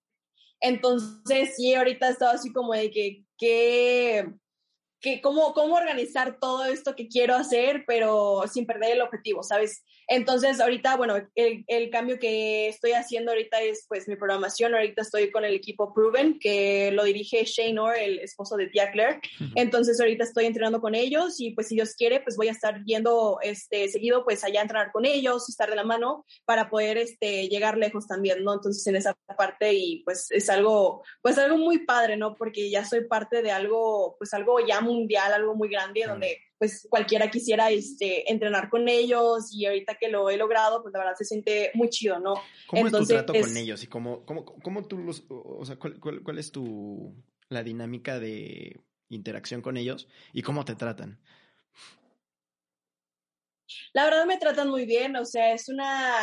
Entonces, 0.62 1.56
sí, 1.56 1.74
ahorita 1.74 2.08
he 2.08 2.12
estado 2.12 2.32
así 2.32 2.52
como 2.52 2.74
de 2.74 2.92
que, 2.92 3.24
que, 3.38 4.26
que 5.00 5.22
cómo, 5.22 5.54
cómo 5.54 5.76
organizar 5.76 6.38
todo 6.40 6.66
esto 6.66 6.96
que 6.96 7.08
quiero 7.08 7.36
hacer, 7.36 7.84
pero 7.88 8.44
sin 8.52 8.66
perder 8.66 8.94
el 8.94 9.02
objetivo, 9.02 9.44
¿sabes? 9.44 9.84
Entonces, 10.12 10.60
ahorita, 10.60 10.98
bueno, 10.98 11.16
el, 11.36 11.64
el, 11.68 11.90
cambio 11.92 12.18
que 12.18 12.68
estoy 12.68 12.94
haciendo 12.94 13.32
ahorita 13.32 13.62
es 13.62 13.86
pues 13.88 14.08
mi 14.08 14.16
programación. 14.16 14.74
Ahorita 14.74 15.04
estoy 15.04 15.30
con 15.30 15.46
el 15.46 15.54
equipo 15.54 15.94
Proven, 15.94 16.40
que 16.40 16.92
lo 16.92 17.04
dirige 17.04 17.46
Shane 17.46 17.80
Orr, 17.80 17.96
el 17.96 18.20
esposo 18.20 18.58
de 18.58 18.68
Tia 18.68 18.92
Claire. 18.92 19.22
Entonces, 19.54 20.00
ahorita 20.00 20.24
estoy 20.24 20.46
entrenando 20.46 20.82
con 20.82 20.96
ellos 20.96 21.40
y 21.40 21.52
pues 21.52 21.68
si 21.68 21.76
Dios 21.76 21.94
quiere, 21.96 22.22
pues 22.22 22.38
voy 22.38 22.48
a 22.48 22.54
estar 22.54 22.84
yendo 22.86 23.38
este, 23.44 23.88
seguido 23.88 24.24
pues 24.24 24.44
allá 24.44 24.62
a 24.62 24.64
entrenar 24.64 24.92
con 24.92 25.06
ellos, 25.06 25.48
estar 25.48 25.70
de 25.70 25.76
la 25.76 25.84
mano 25.84 26.26
para 26.44 26.72
poder 26.72 26.98
este, 26.98 27.48
llegar 27.48 27.78
lejos 27.78 28.08
también, 28.08 28.44
¿no? 28.44 28.56
Entonces, 28.56 28.86
en 28.88 28.96
esa 28.96 29.16
parte 29.38 29.74
y 29.74 30.02
pues 30.04 30.32
es 30.32 30.50
algo, 30.50 31.04
pues 31.22 31.38
algo 31.38 31.58
muy 31.58 31.86
padre, 31.86 32.18
¿no? 32.18 32.36
Porque 32.36 32.72
ya 32.72 32.84
soy 32.84 33.06
parte 33.06 33.44
de 33.44 33.52
algo, 33.52 34.16
pues 34.18 34.34
algo 34.34 34.60
ya 34.66 34.82
mundial, 34.82 35.34
algo 35.34 35.54
muy 35.54 35.70
grande, 35.70 36.06
donde 36.08 36.40
pues 36.60 36.86
cualquiera 36.90 37.32
quisiera 37.32 37.72
este, 37.72 38.30
entrenar 38.30 38.70
con 38.70 38.90
ellos 38.90 39.50
y 39.54 39.66
ahorita 39.66 39.96
que 39.96 40.10
lo 40.10 40.30
he 40.30 40.36
logrado, 40.36 40.82
pues 40.84 40.92
la 40.94 41.00
verdad 41.00 41.16
se 41.18 41.24
siente 41.24 41.72
muy 41.74 41.90
chido, 41.90 42.20
¿no? 42.20 42.34
¿Cómo 42.68 42.86
es 42.86 42.92
tu 42.92 43.06
trato 43.06 43.34
con 43.34 43.58
ellos 43.58 43.82
y 43.82 43.88
cómo, 43.88 44.26
cómo, 44.26 44.46
cómo 44.46 44.86
tú 44.86 44.98
los, 44.98 45.24
o 45.30 45.64
sea, 45.66 45.78
cuál, 45.78 46.00
cuál, 46.00 46.38
es 46.38 46.52
tu, 46.52 47.16
la 47.48 47.64
dinámica 47.64 48.20
de 48.20 48.78
interacción 49.08 49.62
con 49.62 49.78
ellos 49.78 50.10
y 50.34 50.42
cómo 50.42 50.66
te 50.66 50.76
tratan? 50.76 51.22
La 53.94 54.04
verdad 54.04 54.26
me 54.26 54.38
tratan 54.38 54.70
muy 54.70 54.86
bien, 54.86 55.16
o 55.16 55.26
sea, 55.26 55.54
es 55.54 55.70
una, 55.70 56.14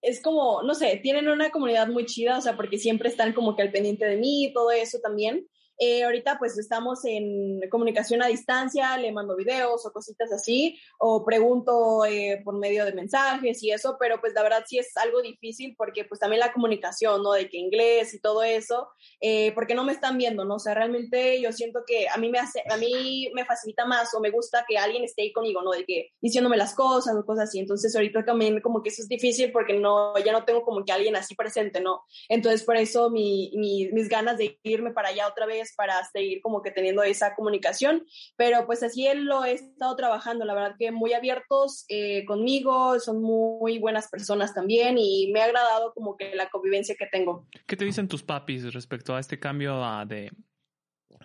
es 0.00 0.22
como, 0.22 0.62
no 0.62 0.74
sé, 0.74 1.00
tienen 1.02 1.28
una 1.28 1.50
comunidad 1.50 1.88
muy 1.88 2.06
chida, 2.06 2.38
o 2.38 2.40
sea, 2.40 2.56
porque 2.56 2.78
siempre 2.78 3.10
están 3.10 3.34
como 3.34 3.54
que 3.54 3.62
al 3.62 3.72
pendiente 3.72 4.06
de 4.06 4.16
mí 4.16 4.46
y 4.46 4.52
todo 4.54 4.70
eso 4.70 5.00
también. 5.02 5.46
Eh, 5.84 6.04
ahorita 6.04 6.38
pues 6.38 6.56
estamos 6.58 7.04
en 7.06 7.60
comunicación 7.68 8.22
a 8.22 8.28
distancia, 8.28 8.96
le 8.98 9.10
mando 9.10 9.34
videos 9.34 9.84
o 9.84 9.92
cositas 9.92 10.32
así, 10.32 10.78
o 10.96 11.24
pregunto 11.24 12.04
eh, 12.04 12.40
por 12.44 12.56
medio 12.56 12.84
de 12.84 12.92
mensajes 12.92 13.60
y 13.64 13.72
eso, 13.72 13.96
pero 13.98 14.20
pues 14.20 14.32
la 14.32 14.44
verdad 14.44 14.62
sí 14.64 14.78
es 14.78 14.96
algo 14.96 15.20
difícil 15.22 15.74
porque 15.76 16.04
pues 16.04 16.20
también 16.20 16.38
la 16.38 16.52
comunicación, 16.52 17.24
¿no? 17.24 17.32
De 17.32 17.48
que 17.48 17.58
inglés 17.58 18.14
y 18.14 18.20
todo 18.20 18.44
eso, 18.44 18.90
eh, 19.20 19.50
porque 19.56 19.74
no 19.74 19.82
me 19.82 19.90
están 19.90 20.18
viendo, 20.18 20.44
¿no? 20.44 20.54
O 20.54 20.58
sea, 20.60 20.72
realmente 20.72 21.40
yo 21.40 21.50
siento 21.50 21.80
que 21.84 22.06
a 22.08 22.16
mí 22.16 22.28
me 22.28 22.38
hace, 22.38 22.62
a 22.70 22.76
mí 22.76 23.32
me 23.34 23.44
facilita 23.44 23.84
más 23.84 24.14
o 24.14 24.20
me 24.20 24.30
gusta 24.30 24.64
que 24.68 24.78
alguien 24.78 25.02
esté 25.02 25.22
ahí 25.22 25.32
conmigo, 25.32 25.62
¿no? 25.62 25.72
De 25.72 25.84
que 25.84 26.12
diciéndome 26.20 26.56
las 26.56 26.76
cosas 26.76 27.16
o 27.16 27.26
cosas 27.26 27.48
así. 27.48 27.58
Entonces 27.58 27.92
ahorita 27.96 28.24
también 28.24 28.60
como 28.60 28.84
que 28.84 28.90
eso 28.90 29.02
es 29.02 29.08
difícil 29.08 29.50
porque 29.50 29.74
no, 29.74 30.16
ya 30.24 30.30
no 30.30 30.44
tengo 30.44 30.62
como 30.62 30.84
que 30.84 30.92
alguien 30.92 31.16
así 31.16 31.34
presente, 31.34 31.80
¿no? 31.80 32.04
Entonces 32.28 32.62
por 32.62 32.76
eso 32.76 33.10
mi, 33.10 33.50
mis 33.56 34.08
ganas 34.08 34.38
de 34.38 34.60
irme 34.62 34.92
para 34.92 35.08
allá 35.08 35.26
otra 35.26 35.44
vez 35.44 35.71
para 35.76 36.02
seguir 36.04 36.40
como 36.40 36.62
que 36.62 36.70
teniendo 36.70 37.02
esa 37.02 37.34
comunicación, 37.34 38.04
pero 38.36 38.66
pues 38.66 38.82
así 38.82 39.06
él 39.06 39.24
lo 39.24 39.44
he 39.44 39.52
estado 39.52 39.96
trabajando, 39.96 40.44
la 40.44 40.54
verdad 40.54 40.76
que 40.78 40.90
muy 40.90 41.12
abiertos 41.12 41.84
eh, 41.88 42.24
conmigo, 42.24 42.98
son 43.00 43.22
muy 43.22 43.78
buenas 43.78 44.08
personas 44.08 44.54
también 44.54 44.96
y 44.98 45.30
me 45.32 45.40
ha 45.40 45.44
agradado 45.44 45.92
como 45.94 46.16
que 46.16 46.34
la 46.34 46.50
convivencia 46.50 46.94
que 46.98 47.06
tengo. 47.06 47.46
¿Qué 47.66 47.76
te 47.76 47.84
dicen 47.84 48.08
tus 48.08 48.22
papis 48.22 48.72
respecto 48.72 49.14
a 49.14 49.20
este 49.20 49.38
cambio 49.38 49.80
de, 50.06 50.30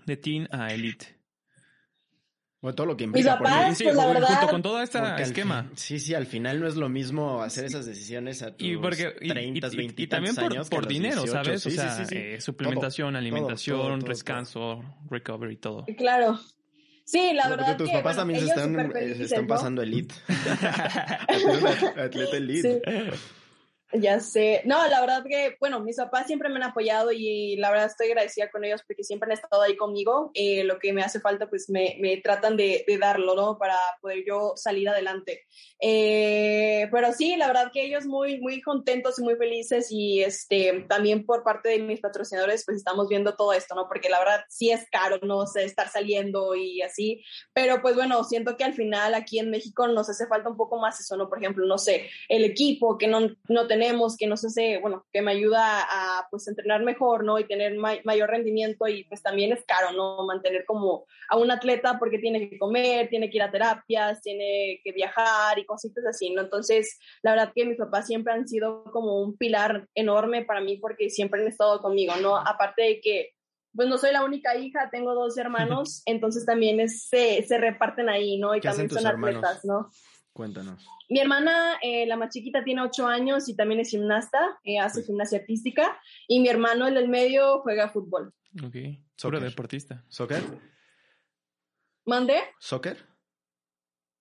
de 0.06 0.18
teen 0.18 0.48
a 0.52 0.74
elite? 0.74 1.17
O 2.68 2.76
todo 2.76 2.86
lo 2.86 2.98
que 2.98 3.06
implica. 3.06 3.32
Mis 3.32 3.38
papás, 3.40 3.82
pues, 3.82 3.96
la 3.96 4.08
verdad, 4.08 4.28
junto 4.28 4.48
con 4.48 4.62
todo 4.62 4.82
este 4.82 5.00
esquema. 5.22 5.70
sí, 5.76 6.00
sí, 6.00 6.14
al 6.14 6.26
final 6.26 6.60
no 6.60 6.68
es 6.68 6.76
lo 6.76 6.90
mismo 6.90 7.42
hacer 7.42 7.66
esas 7.66 7.86
decisiones 7.86 8.42
a 8.42 8.56
tus 8.56 8.68
y 8.68 8.76
porque, 8.76 9.12
30, 9.12 9.70
20 9.70 10.02
y, 10.02 10.08
también 10.08 10.36
por, 10.36 10.70
por 10.70 10.88
dinero, 10.88 11.26
¿sabes? 11.28 11.66
o 11.66 11.70
sea, 11.70 12.06
eh, 12.12 12.42
suplementación, 12.42 13.16
alimentación, 13.16 14.02
descanso, 14.02 14.84
recovery, 15.10 15.56
todo. 15.56 15.86
Claro. 15.98 16.40
Sí, 17.06 17.32
la 17.34 17.48
verdad. 17.48 17.78
Tus 17.78 17.90
papás 17.90 18.18
también 18.18 18.42
se 18.42 18.48
están, 18.48 18.98
están 18.98 19.48
pasando 19.48 19.82
elite. 19.82 20.14
atleta 21.98 22.36
elite. 22.36 22.82
Ya 23.94 24.20
sé. 24.20 24.62
No, 24.66 24.86
la 24.90 25.00
verdad 25.00 25.24
que, 25.24 25.56
bueno, 25.62 25.80
mis 25.80 25.96
papás 25.96 26.28
siempre 26.28 26.50
me 26.50 26.58
han 26.58 26.64
apoyado 26.64 27.14
y 27.14 27.56
la 27.56 27.72
verdad 27.72 27.86
estoy 27.86 28.08
agradecida 28.08 28.50
con 28.50 28.66
ellos 28.66 28.82
porque 28.86 29.06
siempre 29.06 29.28
han 29.28 29.38
estado 29.38 29.62
ahí 29.62 29.78
conmigo. 29.78 30.30
Eh, 30.34 30.66
lo 30.66 30.78
que 30.78 30.92
me 30.92 31.04
hace 31.04 31.22
falta, 31.22 31.50
pues 31.50 31.70
me, 31.70 31.96
me 32.02 32.18
tratan 32.18 32.58
de, 32.58 32.84
de, 32.86 32.98
darlo, 32.98 33.34
¿no? 33.34 33.58
Para 33.58 33.78
poder 34.02 34.26
yo 34.28 34.54
salir 34.58 34.90
adelante. 34.90 35.46
Eh, 35.80 36.90
pero 36.92 37.14
sí, 37.14 37.38
la 37.38 37.48
verdad 37.48 37.72
que 37.72 37.86
ellos 37.86 38.06
muy, 38.06 38.42
muy 38.42 38.62
contentos 38.62 39.20
y 39.20 39.24
muy 39.24 39.36
felices 39.36 39.88
y 39.90 40.22
este, 40.22 40.86
también 40.90 41.26
por 41.26 41.44
parte 41.44 41.70
de 41.70 41.80
mis 41.80 42.02
patrocinadores, 42.02 42.66
pues 42.66 42.78
estamos 42.78 43.08
viendo 43.08 43.36
todo 43.36 43.54
esto, 43.54 43.74
¿no? 43.74 43.88
Porque 43.88 44.10
la 44.10 44.20
verdad 44.20 44.42
sí 44.50 44.70
es 44.70 44.86
caro, 44.92 45.18
no 45.22 45.48
sé, 45.48 45.64
estar 45.64 45.88
saliendo 45.88 46.56
y 46.56 46.82
así. 46.82 47.24
Pero 47.54 47.82
pues 47.82 47.96
bueno, 47.96 48.22
siento 48.26 48.58
que 48.58 48.66
al 48.66 48.74
final 48.74 49.14
aquí 49.14 49.40
en 49.40 49.50
México 49.50 49.88
nos 49.88 50.10
hace 50.10 50.28
falta 50.28 50.50
un 50.50 50.58
poco 50.58 50.78
más 50.78 51.00
eso, 51.00 51.16
¿no? 51.16 51.30
Por 51.30 51.38
ejemplo, 51.38 51.66
no 51.66 51.78
sé, 51.78 52.10
el 52.28 52.44
equipo 52.44 52.98
que 52.98 53.08
no, 53.08 53.30
no 53.48 53.68
tenemos, 53.68 53.77
que 54.18 54.28
nos 54.28 54.44
hace, 54.46 54.80
bueno, 54.80 55.06
que 55.12 55.22
me 55.22 55.32
ayuda 55.32 55.82
a 55.82 56.28
pues 56.30 56.48
entrenar 56.48 56.84
mejor, 56.84 57.24
¿no? 57.24 57.40
Y 57.40 57.48
tener 57.48 57.78
mayor 57.78 58.30
rendimiento 58.30 58.88
y 58.88 59.04
pues 59.06 59.22
también 59.22 59.52
es 59.52 59.64
caro, 59.66 59.92
¿no? 59.92 60.26
Mantener 60.26 60.66
como 60.66 61.06
a 61.30 61.38
un 61.38 61.52
atleta 61.52 61.98
porque 62.00 62.20
tiene 62.20 62.50
que 62.50 62.58
comer, 62.58 63.10
tiene 63.10 63.30
que 63.30 63.38
ir 63.38 63.44
a 63.44 63.52
terapias, 63.52 64.22
tiene 64.22 64.80
que 64.84 64.92
viajar 64.92 65.60
y 65.60 65.66
cositas 65.66 66.06
así, 66.06 66.32
¿no? 66.32 66.42
Entonces, 66.42 67.00
la 67.22 67.32
verdad 67.32 67.52
que 67.56 67.66
mis 67.66 67.78
papás 67.78 68.08
siempre 68.08 68.34
han 68.34 68.48
sido 68.48 68.84
como 68.86 69.22
un 69.22 69.38
pilar 69.38 69.88
enorme 69.96 70.46
para 70.46 70.62
mí 70.62 70.78
porque 70.78 71.10
siempre 71.10 71.42
han 71.42 71.48
estado 71.48 71.82
conmigo, 71.82 72.14
¿no? 72.22 72.38
Aparte 72.38 72.84
de 72.84 73.02
que 73.02 73.32
pues 73.76 73.88
no 73.88 73.98
soy 74.00 74.12
la 74.12 74.24
única 74.24 74.56
hija, 74.58 74.90
tengo 74.92 75.14
dos 75.14 75.38
hermanos, 75.38 76.02
entonces 76.06 76.46
también 76.46 76.90
se, 76.90 77.44
se, 77.44 77.58
reparten 77.58 78.10
ahí, 78.10 78.40
¿no? 78.40 78.56
Y 78.56 78.62
también 78.62 78.90
son 78.90 79.06
atletas, 79.06 79.64
¿no? 79.66 79.92
Cuéntanos. 80.34 80.88
Mi 81.10 81.20
hermana, 81.20 81.78
eh, 81.82 82.06
la 82.06 82.18
más 82.18 82.34
chiquita, 82.34 82.64
tiene 82.64 82.82
ocho 82.82 83.08
años 83.08 83.48
y 83.48 83.56
también 83.56 83.80
es 83.80 83.90
gimnasta, 83.90 84.60
eh, 84.64 84.80
hace 84.80 85.04
gimnasia 85.04 85.40
artística. 85.40 86.00
Y 86.28 86.40
mi 86.40 86.50
hermano, 86.50 86.88
el 86.88 86.96
del 86.96 87.08
medio, 87.08 87.60
juega 87.62 87.90
fútbol. 87.90 88.34
Ok. 88.66 88.76
Sobre 89.16 89.40
deportista. 89.40 90.04
¿Soccer? 90.10 90.44
¿Mande? 92.06 92.42
¿Soccer? 92.60 92.98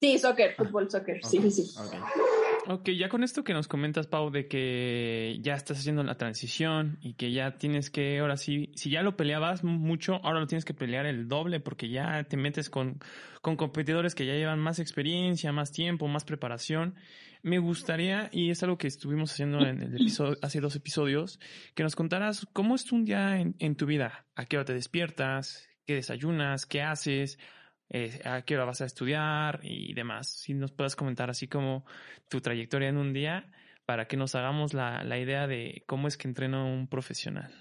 Sí, 0.00 0.18
soccer, 0.18 0.54
fútbol, 0.54 0.90
soccer. 0.90 1.24
Sí, 1.24 1.38
sí, 1.38 1.50
sí. 1.50 1.74
Ok, 2.68 2.90
ya 2.90 3.08
con 3.08 3.22
esto 3.22 3.44
que 3.44 3.52
nos 3.52 3.68
comentas, 3.68 4.08
Pau, 4.08 4.30
de 4.30 4.48
que 4.48 5.38
ya 5.40 5.54
estás 5.54 5.78
haciendo 5.78 6.02
la 6.02 6.16
transición 6.16 6.98
y 7.00 7.14
que 7.14 7.30
ya 7.30 7.58
tienes 7.58 7.90
que, 7.90 8.18
ahora 8.18 8.36
sí, 8.36 8.72
si 8.74 8.90
ya 8.90 9.02
lo 9.02 9.16
peleabas 9.16 9.62
mucho, 9.62 10.16
ahora 10.24 10.40
lo 10.40 10.48
tienes 10.48 10.64
que 10.64 10.74
pelear 10.74 11.06
el 11.06 11.28
doble 11.28 11.60
porque 11.60 11.88
ya 11.88 12.24
te 12.24 12.36
metes 12.36 12.68
con, 12.68 12.98
con 13.40 13.54
competidores 13.54 14.16
que 14.16 14.26
ya 14.26 14.32
llevan 14.32 14.58
más 14.58 14.80
experiencia, 14.80 15.52
más 15.52 15.70
tiempo, 15.70 16.08
más 16.08 16.24
preparación. 16.24 16.96
Me 17.42 17.60
gustaría, 17.60 18.30
y 18.32 18.50
es 18.50 18.64
algo 18.64 18.78
que 18.78 18.88
estuvimos 18.88 19.30
haciendo 19.30 19.60
en 19.60 19.82
el 19.82 19.94
episodio, 19.94 20.36
hace 20.42 20.60
dos 20.60 20.74
episodios, 20.74 21.38
que 21.76 21.84
nos 21.84 21.94
contaras 21.94 22.48
cómo 22.52 22.74
es 22.74 22.90
un 22.90 23.04
día 23.04 23.38
en, 23.38 23.54
en 23.60 23.76
tu 23.76 23.86
vida, 23.86 24.26
a 24.34 24.44
qué 24.44 24.56
hora 24.56 24.64
te 24.64 24.74
despiertas, 24.74 25.68
qué 25.86 25.94
desayunas, 25.94 26.66
qué 26.66 26.82
haces, 26.82 27.38
eh, 27.88 28.20
a 28.24 28.42
qué 28.42 28.56
hora 28.56 28.64
vas 28.64 28.80
a 28.80 28.86
estudiar 28.86 29.60
y 29.62 29.94
demás. 29.94 30.28
Si 30.28 30.54
nos 30.54 30.72
puedes 30.72 30.96
comentar 30.96 31.30
así 31.30 31.48
como 31.48 31.84
tu 32.28 32.40
trayectoria 32.40 32.88
en 32.88 32.96
un 32.96 33.12
día 33.12 33.50
para 33.84 34.08
que 34.08 34.16
nos 34.16 34.34
hagamos 34.34 34.74
la, 34.74 35.04
la 35.04 35.18
idea 35.18 35.46
de 35.46 35.84
cómo 35.86 36.08
es 36.08 36.16
que 36.16 36.28
entrena 36.28 36.64
un 36.64 36.88
profesional. 36.88 37.52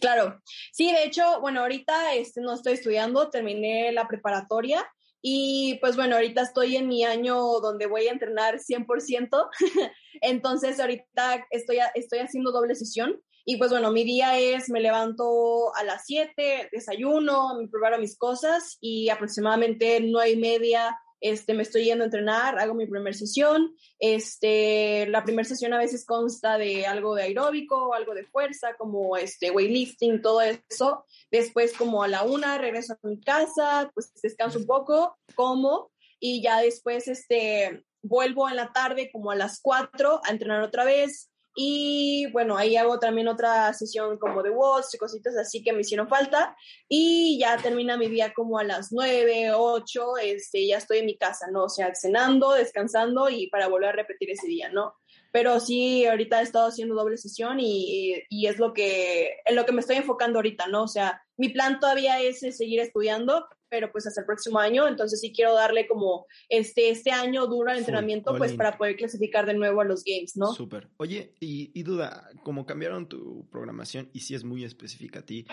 Claro, 0.00 0.40
sí, 0.72 0.92
de 0.92 1.04
hecho, 1.04 1.40
bueno, 1.40 1.62
ahorita 1.62 2.14
este, 2.14 2.40
no 2.40 2.54
estoy 2.54 2.74
estudiando, 2.74 3.30
terminé 3.30 3.90
la 3.92 4.06
preparatoria 4.06 4.86
y 5.22 5.78
pues 5.80 5.96
bueno, 5.96 6.16
ahorita 6.16 6.42
estoy 6.42 6.76
en 6.76 6.86
mi 6.86 7.04
año 7.04 7.36
donde 7.60 7.86
voy 7.86 8.06
a 8.06 8.12
entrenar 8.12 8.58
100%, 8.58 9.48
entonces 10.20 10.78
ahorita 10.78 11.46
estoy, 11.50 11.78
estoy 11.94 12.18
haciendo 12.20 12.52
doble 12.52 12.74
sesión 12.74 13.20
y 13.48 13.56
pues 13.58 13.70
bueno, 13.70 13.92
mi 13.92 14.02
día 14.02 14.38
es, 14.40 14.68
me 14.70 14.80
levanto 14.80 15.72
a 15.76 15.84
las 15.84 16.04
7, 16.04 16.68
desayuno, 16.72 17.54
me 17.54 17.68
preparo 17.68 17.96
mis 17.96 18.18
cosas 18.18 18.76
y 18.80 19.08
aproximadamente 19.08 20.00
nueve 20.00 20.30
y 20.32 20.36
media, 20.36 20.98
este, 21.20 21.54
me 21.54 21.62
estoy 21.62 21.84
yendo 21.84 22.02
a 22.02 22.06
entrenar, 22.06 22.58
hago 22.58 22.74
mi 22.74 22.86
primera 22.86 23.16
sesión, 23.16 23.72
este, 24.00 25.06
la 25.06 25.22
primera 25.22 25.48
sesión 25.48 25.72
a 25.74 25.78
veces 25.78 26.04
consta 26.04 26.58
de 26.58 26.86
algo 26.86 27.14
de 27.14 27.22
aeróbico, 27.22 27.94
algo 27.94 28.14
de 28.14 28.24
fuerza, 28.24 28.74
como 28.76 29.16
este, 29.16 29.52
weightlifting, 29.52 30.22
todo 30.22 30.42
eso, 30.42 31.04
después 31.30 31.72
como 31.72 32.02
a 32.02 32.08
la 32.08 32.24
una 32.24 32.58
regreso 32.58 32.94
a 32.94 33.06
mi 33.06 33.20
casa, 33.20 33.92
pues 33.94 34.12
descanso 34.20 34.58
un 34.58 34.66
poco, 34.66 35.16
como, 35.36 35.92
y 36.18 36.42
ya 36.42 36.60
después, 36.62 37.06
este, 37.06 37.84
vuelvo 38.02 38.48
en 38.48 38.56
la 38.56 38.72
tarde 38.72 39.08
como 39.12 39.30
a 39.30 39.36
las 39.36 39.60
cuatro 39.60 40.20
a 40.24 40.32
entrenar 40.32 40.62
otra 40.62 40.84
vez, 40.84 41.30
y 41.58 42.30
bueno, 42.32 42.58
ahí 42.58 42.76
hago 42.76 42.98
también 42.98 43.28
otra 43.28 43.72
sesión 43.72 44.18
como 44.18 44.42
de 44.42 44.50
WOTS 44.50 44.94
y 44.94 44.98
cositas 44.98 45.38
así 45.38 45.62
que 45.62 45.72
me 45.72 45.80
hicieron 45.80 46.06
falta. 46.06 46.54
Y 46.86 47.38
ya 47.40 47.56
termina 47.56 47.96
mi 47.96 48.08
día 48.08 48.34
como 48.34 48.58
a 48.58 48.64
las 48.64 48.92
9, 48.92 49.52
8, 49.54 50.18
este, 50.18 50.66
ya 50.66 50.76
estoy 50.76 50.98
en 50.98 51.06
mi 51.06 51.16
casa, 51.16 51.46
¿no? 51.50 51.64
O 51.64 51.68
sea, 51.70 51.94
cenando, 51.94 52.52
descansando 52.52 53.30
y 53.30 53.48
para 53.48 53.68
volver 53.68 53.88
a 53.88 53.92
repetir 53.92 54.30
ese 54.30 54.46
día, 54.46 54.68
¿no? 54.68 54.96
Pero 55.32 55.58
sí, 55.58 56.04
ahorita 56.04 56.40
he 56.40 56.42
estado 56.42 56.68
haciendo 56.68 56.94
doble 56.94 57.16
sesión 57.16 57.58
y, 57.58 58.22
y 58.28 58.48
es 58.48 58.58
lo 58.58 58.74
que, 58.74 59.38
en 59.46 59.56
lo 59.56 59.64
que 59.64 59.72
me 59.72 59.80
estoy 59.80 59.96
enfocando 59.96 60.38
ahorita, 60.38 60.66
¿no? 60.66 60.82
O 60.82 60.88
sea, 60.88 61.22
mi 61.38 61.48
plan 61.48 61.80
todavía 61.80 62.20
es 62.20 62.40
seguir 62.40 62.80
estudiando, 62.80 63.46
pero 63.68 63.90
pues 63.90 64.06
hasta 64.06 64.20
el 64.20 64.26
próximo 64.26 64.58
año, 64.58 64.86
entonces 64.86 65.20
sí 65.20 65.32
quiero 65.32 65.54
darle 65.54 65.86
como 65.86 66.26
este, 66.48 66.90
este 66.90 67.10
año 67.10 67.46
duro 67.46 67.70
al 67.70 67.78
entrenamiento, 67.78 68.36
pues 68.36 68.52
para 68.54 68.76
poder 68.76 68.96
clasificar 68.96 69.46
de 69.46 69.54
nuevo 69.54 69.80
a 69.80 69.84
los 69.84 70.04
games, 70.04 70.36
¿no? 70.36 70.52
Súper. 70.52 70.88
Oye, 70.96 71.34
y, 71.40 71.82
duda, 71.82 72.28
como 72.42 72.66
cambiaron 72.66 73.08
tu 73.08 73.48
programación 73.50 74.10
y 74.12 74.20
si 74.20 74.34
es 74.34 74.44
muy 74.44 74.64
específica 74.64 75.20
a 75.20 75.26
ti, 75.26 75.46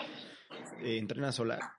eh, 0.82 0.98
¿entrenas 0.98 1.36
sola? 1.36 1.78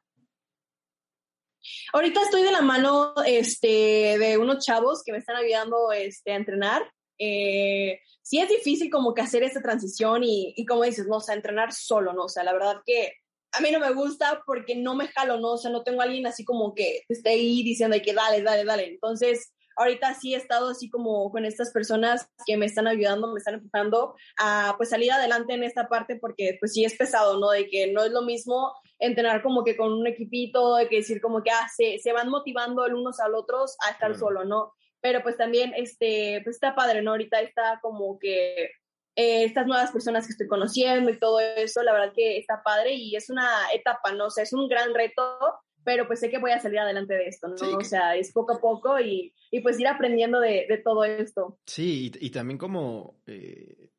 Ahorita 1.94 2.22
estoy 2.22 2.44
de 2.44 2.52
la 2.52 2.62
mano 2.62 3.14
este, 3.26 4.18
de 4.20 4.38
unos 4.38 4.64
chavos 4.64 5.02
que 5.04 5.12
me 5.12 5.18
están 5.18 5.38
ayudando 5.38 5.92
este, 5.92 6.32
a 6.32 6.36
entrenar. 6.36 6.84
Eh, 7.18 8.00
sí 8.22 8.40
es 8.40 8.50
difícil 8.50 8.92
como 8.92 9.14
que 9.14 9.22
hacer 9.22 9.44
esta 9.44 9.62
transición 9.62 10.24
y, 10.24 10.54
y 10.56 10.66
como 10.66 10.84
dices, 10.84 11.08
no, 11.08 11.18
o 11.18 11.22
sea, 11.22 11.36
entrenar 11.36 11.74
solo, 11.74 12.14
¿no? 12.14 12.26
O 12.26 12.30
sea, 12.30 12.44
la 12.44 12.54
verdad 12.54 12.82
que 12.86 13.14
a 13.58 13.62
mí 13.62 13.72
no 13.72 13.80
me 13.80 13.94
gusta 13.94 14.42
porque 14.46 14.76
no 14.76 14.96
me 14.96 15.08
jalo, 15.08 15.40
¿no? 15.40 15.54
O 15.54 15.58
sea, 15.58 15.72
no 15.72 15.84
tengo 15.84 16.02
a 16.02 16.06
alguien 16.06 16.28
así 16.28 16.44
como 16.44 16.74
que 16.74 17.04
esté 17.10 17.30
ahí 17.30 17.64
diciendo 17.64 17.96
que 18.04 18.14
dale, 18.14 18.42
dale, 18.42 18.66
dale. 18.66 18.88
Entonces, 18.88 19.54
ahorita 19.78 20.14
sí 20.16 20.34
he 20.34 20.38
estado 20.38 20.70
así 20.70 20.90
como 20.90 21.32
con 21.32 21.46
estas 21.46 21.72
personas 21.72 22.30
que 22.46 22.58
me 22.58 22.66
están 22.66 22.88
ayudando, 22.88 23.32
me 23.32 23.40
están 23.40 23.56
empujando 23.56 24.16
a 24.40 24.76
pues 24.78 24.90
salir 24.90 25.12
adelante 25.12 25.54
en 25.54 25.64
esta 25.64 25.88
parte 25.88 26.18
porque 26.18 26.58
pues 26.60 26.74
sí 26.74 26.86
es 26.86 26.96
pesado, 26.96 27.40
¿no? 27.40 27.50
De 27.52 27.68
que 27.68 27.92
no 27.92 28.04
es 28.04 28.12
lo 28.12 28.22
mismo 28.22 28.74
entrenar 29.00 29.44
como 29.44 29.64
que 29.64 29.76
con 29.76 29.92
un 29.92 30.08
equipito, 30.08 30.76
de 30.76 30.88
que 30.88 30.98
decir 30.98 31.22
como 31.22 31.44
que 31.44 31.52
ah, 31.52 31.68
se, 31.76 32.00
se 32.00 32.14
van 32.14 32.30
motivando 32.30 32.86
el 32.86 32.94
unos 32.94 33.20
al 33.20 33.36
otros 33.36 33.76
a 33.86 33.92
estar 33.92 34.18
solo, 34.18 34.46
¿no? 34.46 34.74
Pero 35.02 35.22
pues 35.22 35.38
también, 35.38 35.74
este, 35.76 36.42
pues 36.44 36.56
está 36.56 36.74
padre, 36.74 37.02
¿no? 37.02 37.12
Ahorita 37.12 37.40
está 37.42 37.80
como 37.82 38.18
que 38.18 38.72
eh, 39.16 39.46
estas 39.46 39.66
nuevas 39.66 39.92
personas 39.92 40.26
que 40.26 40.32
estoy 40.32 40.48
conociendo 40.48 41.10
y 41.10 41.20
todo 41.20 41.40
eso, 41.40 41.82
la 41.84 41.94
verdad 41.94 42.14
que 42.14 42.38
está 42.38 42.62
padre 42.64 42.94
y 42.94 43.16
es 43.16 43.30
una 43.30 43.50
etapa, 43.74 44.12
¿no? 44.12 44.26
O 44.26 44.30
sea, 44.30 44.44
es 44.44 44.54
un 44.54 44.68
gran 44.68 44.94
reto, 44.94 45.40
pero 45.84 46.08
pues 46.08 46.20
sé 46.20 46.30
que 46.30 46.40
voy 46.40 46.52
a 46.52 46.60
salir 46.60 46.80
adelante 46.80 47.14
de 47.14 47.28
esto, 47.28 47.48
¿no? 47.48 47.78
O 47.78 47.84
sea, 47.84 48.16
es 48.16 48.34
poco 48.34 48.54
a 48.54 48.60
poco 48.60 49.00
y, 49.00 49.34
y 49.52 49.62
pues 49.62 49.80
ir 49.80 49.88
aprendiendo 49.88 50.40
de, 50.40 50.66
de, 50.68 50.78
todo 50.84 51.06
esto. 51.06 51.60
Sí, 51.66 52.12
y, 52.20 52.26
y 52.26 52.30
también 52.32 52.58
como, 52.58 53.22
eh, 53.28 53.90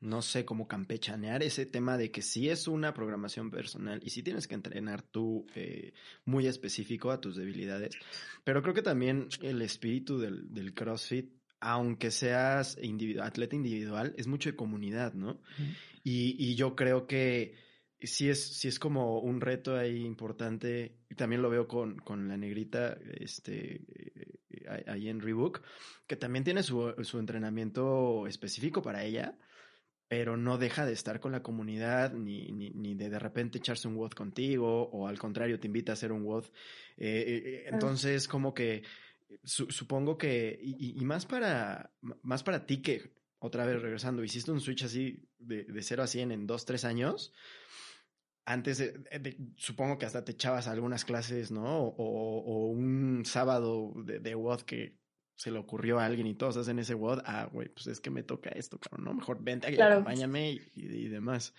no 0.00 0.22
sé, 0.22 0.44
como 0.44 0.66
campechanear 0.66 1.42
ese 1.42 1.66
tema 1.66 1.96
de 1.96 2.10
que 2.10 2.22
sí 2.22 2.48
es 2.48 2.68
una 2.68 2.94
programación 2.94 3.50
personal 3.50 4.00
y 4.02 4.10
sí 4.10 4.22
tienes 4.22 4.48
que 4.48 4.54
entrenar 4.54 5.02
tú 5.02 5.46
eh, 5.54 5.92
muy 6.24 6.46
específico 6.46 7.10
a 7.10 7.20
tus 7.20 7.36
debilidades, 7.36 7.96
pero 8.42 8.62
creo 8.62 8.74
que 8.74 8.82
también 8.82 9.28
el 9.42 9.62
espíritu 9.62 10.18
del, 10.18 10.52
del 10.52 10.74
CrossFit 10.74 11.39
aunque 11.60 12.10
seas 12.10 12.78
atleta 13.22 13.56
individual, 13.56 14.14
es 14.16 14.26
mucho 14.26 14.50
de 14.50 14.56
comunidad, 14.56 15.14
¿no? 15.14 15.40
y, 16.02 16.36
y, 16.38 16.54
yo 16.54 16.74
creo 16.74 17.06
que 17.06 17.54
sí 18.00 18.30
es, 18.30 18.58
sí 18.58 18.68
es 18.68 18.78
como 18.78 19.20
un 19.20 19.40
reto 19.40 19.76
ahí 19.76 20.04
importante, 20.04 20.96
y 21.10 21.14
también 21.14 21.42
lo 21.42 21.50
veo 21.50 21.68
con, 21.68 21.98
con 21.98 22.28
la 22.28 22.36
negrita 22.36 22.96
este, 23.18 23.82
eh, 23.94 24.84
ahí 24.86 25.08
en 25.08 25.20
Rebook, 25.20 25.62
que 26.06 26.16
también 26.16 26.44
tiene 26.44 26.62
su, 26.62 26.94
su 27.02 27.18
entrenamiento 27.18 28.26
específico 28.26 28.80
para 28.80 29.04
ella, 29.04 29.36
pero 30.08 30.36
no 30.36 30.58
deja 30.58 30.86
de 30.86 30.92
estar 30.92 31.20
con 31.20 31.30
la 31.30 31.42
comunidad, 31.42 32.12
ni, 32.14 32.50
ni, 32.50 32.70
ni 32.70 32.94
de 32.94 33.10
de 33.10 33.18
repente 33.18 33.58
echarse 33.58 33.86
un 33.86 33.96
WOD 33.96 34.10
contigo, 34.10 34.88
o 34.90 35.06
al 35.06 35.18
contrario, 35.18 35.60
te 35.60 35.68
invita 35.68 35.92
a 35.92 35.94
hacer 35.94 36.10
un 36.10 36.24
WOD. 36.24 36.46
Eh, 36.46 36.50
eh, 36.96 37.64
entonces, 37.68 38.26
como 38.26 38.52
que 38.52 38.82
supongo 39.44 40.18
que, 40.18 40.58
y, 40.62 41.04
más 41.04 41.26
para, 41.26 41.92
más 42.22 42.42
para 42.42 42.66
ti 42.66 42.82
que, 42.82 43.14
otra 43.38 43.64
vez 43.64 43.80
regresando, 43.80 44.22
hiciste 44.22 44.50
un 44.50 44.60
switch 44.60 44.84
así 44.84 45.28
de, 45.38 45.64
de 45.64 45.82
0 45.82 46.02
a 46.02 46.06
100 46.06 46.32
en 46.32 46.46
2, 46.46 46.64
3 46.64 46.84
años. 46.84 47.32
Antes, 48.44 48.94
supongo 49.56 49.98
que 49.98 50.06
hasta 50.06 50.24
te 50.24 50.32
echabas 50.32 50.66
algunas 50.66 51.04
clases, 51.04 51.50
¿no? 51.50 51.78
O, 51.78 52.70
un 52.70 53.24
sábado 53.24 53.92
de, 54.04 54.34
WOD 54.34 54.62
que 54.62 54.98
se 55.36 55.50
le 55.50 55.58
ocurrió 55.58 56.00
a 56.00 56.04
alguien 56.04 56.26
y 56.26 56.34
todos 56.34 56.56
hacen 56.56 56.78
ese 56.78 56.94
WOD. 56.94 57.22
Ah, 57.24 57.48
güey, 57.50 57.68
pues 57.68 57.86
es 57.86 58.00
que 58.00 58.10
me 58.10 58.22
toca 58.22 58.50
esto, 58.50 58.78
cabrón, 58.78 59.04
¿no? 59.04 59.14
Mejor 59.14 59.42
vente 59.42 59.68
aquí, 59.68 59.80
acompáñame 59.80 60.52
y, 60.52 60.60
y 60.74 61.08
demás. 61.08 61.54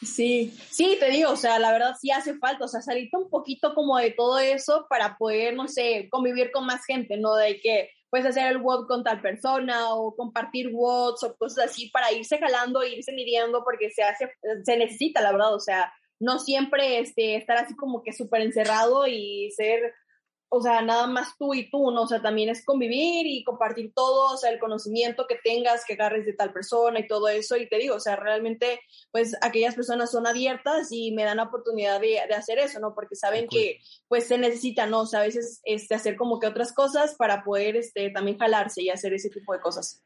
Sí, 0.00 0.56
sí, 0.70 0.96
te 1.00 1.10
digo, 1.10 1.32
o 1.32 1.36
sea, 1.36 1.58
la 1.58 1.72
verdad 1.72 1.96
sí 2.00 2.10
hace 2.12 2.34
falta, 2.36 2.64
o 2.64 2.68
sea, 2.68 2.80
salirte 2.80 3.16
un 3.16 3.28
poquito 3.28 3.74
como 3.74 3.98
de 3.98 4.12
todo 4.12 4.38
eso 4.38 4.86
para 4.88 5.16
poder, 5.16 5.54
no 5.54 5.66
sé, 5.66 6.08
convivir 6.10 6.52
con 6.52 6.66
más 6.66 6.84
gente, 6.84 7.16
¿no? 7.16 7.34
De 7.34 7.60
que 7.60 7.90
puedes 8.08 8.26
hacer 8.26 8.46
el 8.46 8.58
WOD 8.58 8.86
con 8.86 9.02
tal 9.02 9.20
persona 9.20 9.94
o 9.94 10.14
compartir 10.14 10.70
WODs 10.72 11.24
o 11.24 11.36
cosas 11.36 11.70
así 11.70 11.90
para 11.90 12.12
irse 12.12 12.38
jalando, 12.38 12.84
irse 12.84 13.12
midiendo 13.12 13.64
porque 13.64 13.90
se 13.90 14.04
hace, 14.04 14.30
se 14.64 14.76
necesita, 14.76 15.20
la 15.20 15.32
verdad, 15.32 15.54
o 15.54 15.60
sea, 15.60 15.92
no 16.20 16.38
siempre 16.38 17.00
este, 17.00 17.36
estar 17.36 17.56
así 17.56 17.74
como 17.74 18.02
que 18.02 18.12
súper 18.12 18.42
encerrado 18.42 19.06
y 19.06 19.50
ser 19.50 19.94
o 20.50 20.62
sea, 20.62 20.80
nada 20.80 21.06
más 21.06 21.36
tú 21.38 21.52
y 21.54 21.70
tú, 21.70 21.90
¿no? 21.90 22.02
O 22.02 22.06
sea, 22.06 22.22
también 22.22 22.48
es 22.48 22.64
convivir 22.64 23.26
y 23.26 23.44
compartir 23.44 23.92
todo, 23.94 24.34
o 24.34 24.36
sea, 24.36 24.50
el 24.50 24.58
conocimiento 24.58 25.26
que 25.28 25.36
tengas, 25.42 25.84
que 25.84 25.92
agarres 25.92 26.24
de 26.24 26.32
tal 26.32 26.52
persona 26.52 27.00
y 27.00 27.06
todo 27.06 27.28
eso. 27.28 27.56
Y 27.56 27.68
te 27.68 27.76
digo, 27.76 27.96
o 27.96 28.00
sea, 28.00 28.16
realmente, 28.16 28.80
pues 29.10 29.36
aquellas 29.42 29.74
personas 29.74 30.10
son 30.10 30.26
abiertas 30.26 30.88
y 30.90 31.12
me 31.12 31.24
dan 31.24 31.36
la 31.36 31.44
oportunidad 31.44 32.00
de, 32.00 32.20
hacer 32.20 32.58
eso, 32.58 32.80
¿no? 32.80 32.94
Porque 32.94 33.14
saben 33.14 33.46
que, 33.48 33.80
pues, 34.08 34.26
se 34.26 34.38
necesita, 34.38 34.86
¿no? 34.86 35.00
O 35.00 35.06
sea, 35.06 35.20
a 35.20 35.24
veces, 35.24 35.60
este, 35.64 35.94
hacer 35.94 36.16
como 36.16 36.38
que 36.38 36.46
otras 36.46 36.72
cosas 36.72 37.14
para 37.16 37.44
poder, 37.44 37.76
este, 37.76 38.10
también 38.10 38.38
jalarse 38.38 38.82
y 38.82 38.88
hacer 38.88 39.12
ese 39.12 39.28
tipo 39.28 39.52
de 39.52 39.60
cosas. 39.60 40.02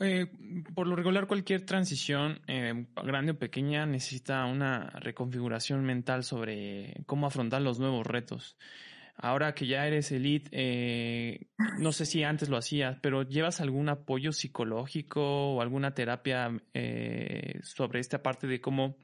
Eh, 0.00 0.26
por 0.74 0.86
lo 0.86 0.96
regular, 0.96 1.26
cualquier 1.26 1.66
transición, 1.66 2.40
eh, 2.46 2.86
grande 3.04 3.32
o 3.32 3.38
pequeña, 3.38 3.84
necesita 3.84 4.46
una 4.46 4.88
reconfiguración 5.00 5.84
mental 5.84 6.24
sobre 6.24 6.94
cómo 7.04 7.26
afrontar 7.26 7.60
los 7.60 7.78
nuevos 7.78 8.06
retos. 8.06 8.56
Ahora 9.20 9.52
que 9.52 9.66
ya 9.66 9.84
eres 9.84 10.12
elite, 10.12 10.48
eh, 10.52 11.48
no 11.78 11.90
sé 11.90 12.06
si 12.06 12.22
antes 12.22 12.48
lo 12.48 12.56
hacías, 12.56 12.98
pero 13.02 13.24
¿llevas 13.24 13.60
algún 13.60 13.88
apoyo 13.88 14.30
psicológico 14.30 15.54
o 15.54 15.60
alguna 15.60 15.92
terapia 15.92 16.50
eh, 16.72 17.58
sobre 17.64 17.98
esta 17.98 18.22
parte 18.22 18.46
de 18.46 18.60
cómo, 18.60 18.96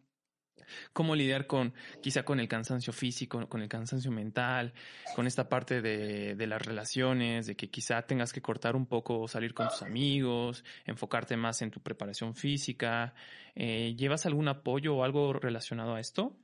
cómo 0.92 1.16
lidiar 1.16 1.48
con 1.48 1.74
quizá 2.00 2.24
con 2.24 2.38
el 2.38 2.46
cansancio 2.46 2.92
físico, 2.92 3.48
con 3.48 3.60
el 3.60 3.68
cansancio 3.68 4.12
mental, 4.12 4.72
con 5.16 5.26
esta 5.26 5.48
parte 5.48 5.82
de, 5.82 6.36
de 6.36 6.46
las 6.46 6.62
relaciones, 6.62 7.48
de 7.48 7.56
que 7.56 7.68
quizá 7.68 8.02
tengas 8.02 8.32
que 8.32 8.40
cortar 8.40 8.76
un 8.76 8.86
poco, 8.86 9.26
salir 9.26 9.52
con 9.52 9.68
tus 9.68 9.82
amigos, 9.82 10.64
enfocarte 10.84 11.36
más 11.36 11.60
en 11.62 11.72
tu 11.72 11.80
preparación 11.80 12.36
física? 12.36 13.14
Eh, 13.56 13.96
¿Llevas 13.96 14.26
algún 14.26 14.46
apoyo 14.46 14.94
o 14.94 15.02
algo 15.02 15.32
relacionado 15.32 15.96
a 15.96 16.00
esto? 16.00 16.36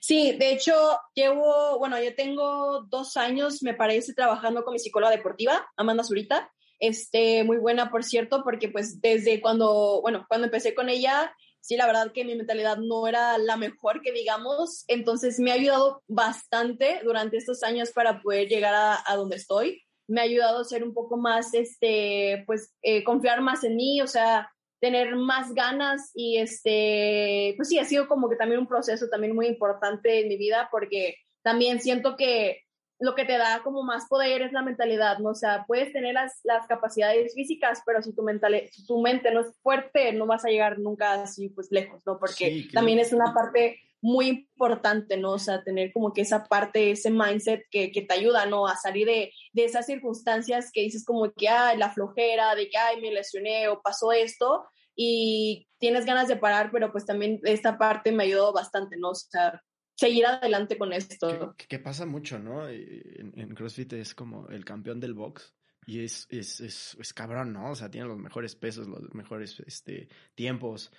Sí, 0.00 0.32
de 0.32 0.52
hecho, 0.52 0.74
llevo, 1.14 1.78
bueno, 1.78 2.02
yo 2.02 2.14
tengo 2.14 2.82
dos 2.88 3.16
años, 3.16 3.62
me 3.62 3.74
parece, 3.74 4.14
trabajando 4.14 4.64
con 4.64 4.72
mi 4.72 4.78
psicóloga 4.78 5.12
deportiva, 5.12 5.66
Amanda 5.76 6.04
Zurita. 6.04 6.50
Este, 6.78 7.42
muy 7.44 7.56
buena, 7.56 7.90
por 7.90 8.04
cierto, 8.04 8.42
porque 8.44 8.68
pues 8.68 9.00
desde 9.00 9.40
cuando, 9.40 10.00
bueno, 10.02 10.26
cuando 10.28 10.46
empecé 10.46 10.74
con 10.74 10.88
ella, 10.88 11.34
sí, 11.60 11.76
la 11.76 11.86
verdad 11.86 12.12
que 12.12 12.24
mi 12.24 12.34
mentalidad 12.34 12.76
no 12.78 13.06
era 13.08 13.38
la 13.38 13.56
mejor 13.56 14.02
que 14.02 14.12
digamos, 14.12 14.84
entonces 14.88 15.40
me 15.40 15.50
ha 15.50 15.54
ayudado 15.54 16.02
bastante 16.06 17.00
durante 17.02 17.38
estos 17.38 17.62
años 17.62 17.92
para 17.92 18.20
poder 18.20 18.48
llegar 18.48 18.74
a, 18.74 19.16
donde 19.16 19.36
estoy. 19.36 19.82
Me 20.06 20.20
ha 20.20 20.24
ayudado 20.24 20.60
a 20.60 20.64
ser 20.64 20.84
un 20.84 20.94
poco 20.94 21.16
más, 21.16 21.54
este, 21.54 22.44
pues, 22.46 22.74
eh, 22.82 23.02
confiar 23.02 23.40
más 23.40 23.64
en 23.64 23.76
mí, 23.76 24.00
o 24.00 24.06
sea, 24.06 24.50
tener 24.80 25.16
más 25.16 25.54
ganas 25.54 26.10
y 26.14 26.38
este, 26.38 27.54
pues 27.56 27.68
sí, 27.68 27.78
ha 27.78 27.84
sido 27.84 28.08
como 28.08 28.28
que 28.28 28.36
también 28.36 28.60
un 28.60 28.66
proceso 28.66 29.08
también 29.08 29.34
muy 29.34 29.46
importante 29.46 30.20
en 30.20 30.28
mi 30.28 30.36
vida 30.36 30.68
porque 30.70 31.16
también 31.42 31.80
siento 31.80 32.16
que 32.16 32.62
lo 32.98 33.14
que 33.14 33.24
te 33.24 33.36
da 33.36 33.62
como 33.62 33.82
más 33.82 34.06
poder 34.08 34.42
es 34.42 34.52
la 34.52 34.62
mentalidad, 34.62 35.18
¿no? 35.18 35.30
O 35.30 35.34
sea, 35.34 35.64
puedes 35.66 35.92
tener 35.92 36.14
las, 36.14 36.40
las 36.44 36.66
capacidades 36.66 37.34
físicas, 37.34 37.82
pero 37.84 38.02
si 38.02 38.14
tu, 38.14 38.22
mental, 38.22 38.62
tu 38.86 39.00
mente 39.02 39.30
no 39.32 39.40
es 39.40 39.54
fuerte, 39.62 40.12
no 40.12 40.26
vas 40.26 40.44
a 40.44 40.48
llegar 40.48 40.78
nunca 40.78 41.12
así 41.14 41.50
pues 41.50 41.68
lejos, 41.70 42.00
¿no? 42.06 42.18
Porque 42.18 42.68
también 42.72 42.98
es 42.98 43.12
una 43.12 43.34
parte 43.34 43.80
muy 44.06 44.28
importante, 44.28 45.16
¿no? 45.16 45.32
O 45.32 45.38
sea, 45.40 45.64
tener 45.64 45.92
como 45.92 46.12
que 46.12 46.20
esa 46.20 46.44
parte, 46.44 46.92
ese 46.92 47.10
mindset 47.10 47.64
que, 47.72 47.90
que 47.90 48.02
te 48.02 48.14
ayuda, 48.14 48.46
¿no? 48.46 48.68
A 48.68 48.76
salir 48.76 49.04
de, 49.04 49.32
de, 49.52 49.64
esas 49.64 49.84
circunstancias 49.84 50.70
que 50.72 50.82
dices 50.82 51.04
como 51.04 51.32
que, 51.32 51.48
ay, 51.48 51.76
la 51.76 51.90
flojera, 51.90 52.54
de 52.54 52.68
que, 52.68 52.78
ay, 52.78 53.00
me 53.00 53.10
lesioné 53.10 53.66
o 53.66 53.82
pasó 53.82 54.12
esto 54.12 54.64
y 54.94 55.66
tienes 55.78 56.06
ganas 56.06 56.28
de 56.28 56.36
parar, 56.36 56.70
pero 56.70 56.92
pues 56.92 57.04
también 57.04 57.40
esta 57.42 57.78
parte 57.78 58.12
me 58.12 58.22
ayudó 58.22 58.52
bastante, 58.52 58.96
¿no? 58.96 59.10
O 59.10 59.14
sea, 59.16 59.60
seguir 59.96 60.24
adelante 60.24 60.78
con 60.78 60.92
esto. 60.92 61.56
Que, 61.56 61.80
pasa 61.80 62.06
mucho, 62.06 62.38
¿no? 62.38 62.68
En, 62.68 63.32
en, 63.34 63.54
CrossFit 63.56 63.92
es 63.94 64.14
como 64.14 64.46
el 64.50 64.64
campeón 64.64 65.00
del 65.00 65.14
box 65.14 65.52
y 65.84 66.04
es, 66.04 66.28
es, 66.30 66.60
es, 66.60 66.96
es, 67.00 67.12
cabrón, 67.12 67.52
¿no? 67.52 67.72
O 67.72 67.74
sea, 67.74 67.90
tiene 67.90 68.06
los 68.06 68.18
mejores 68.18 68.54
pesos, 68.54 68.86
los 68.86 69.12
mejores 69.14 69.58
este, 69.66 70.08
tiempos 70.36 70.92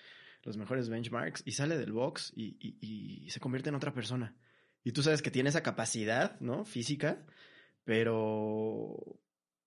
los 0.48 0.56
mejores 0.56 0.88
benchmarks 0.88 1.44
y 1.46 1.52
sale 1.52 1.78
del 1.78 1.92
box 1.92 2.32
y, 2.34 2.58
y, 2.62 3.30
se 3.30 3.42
convierte 3.42 3.68
en 3.68 3.76
otra 3.76 3.94
persona. 3.94 4.34
Y 4.82 4.94
tú 4.94 5.04
sabes 5.04 5.22
que 5.22 5.30
tiene 5.30 5.50
esa 5.50 5.62
capacidad, 5.62 6.40
¿no? 6.40 6.64
Física, 6.64 7.26
pero 7.84 9.20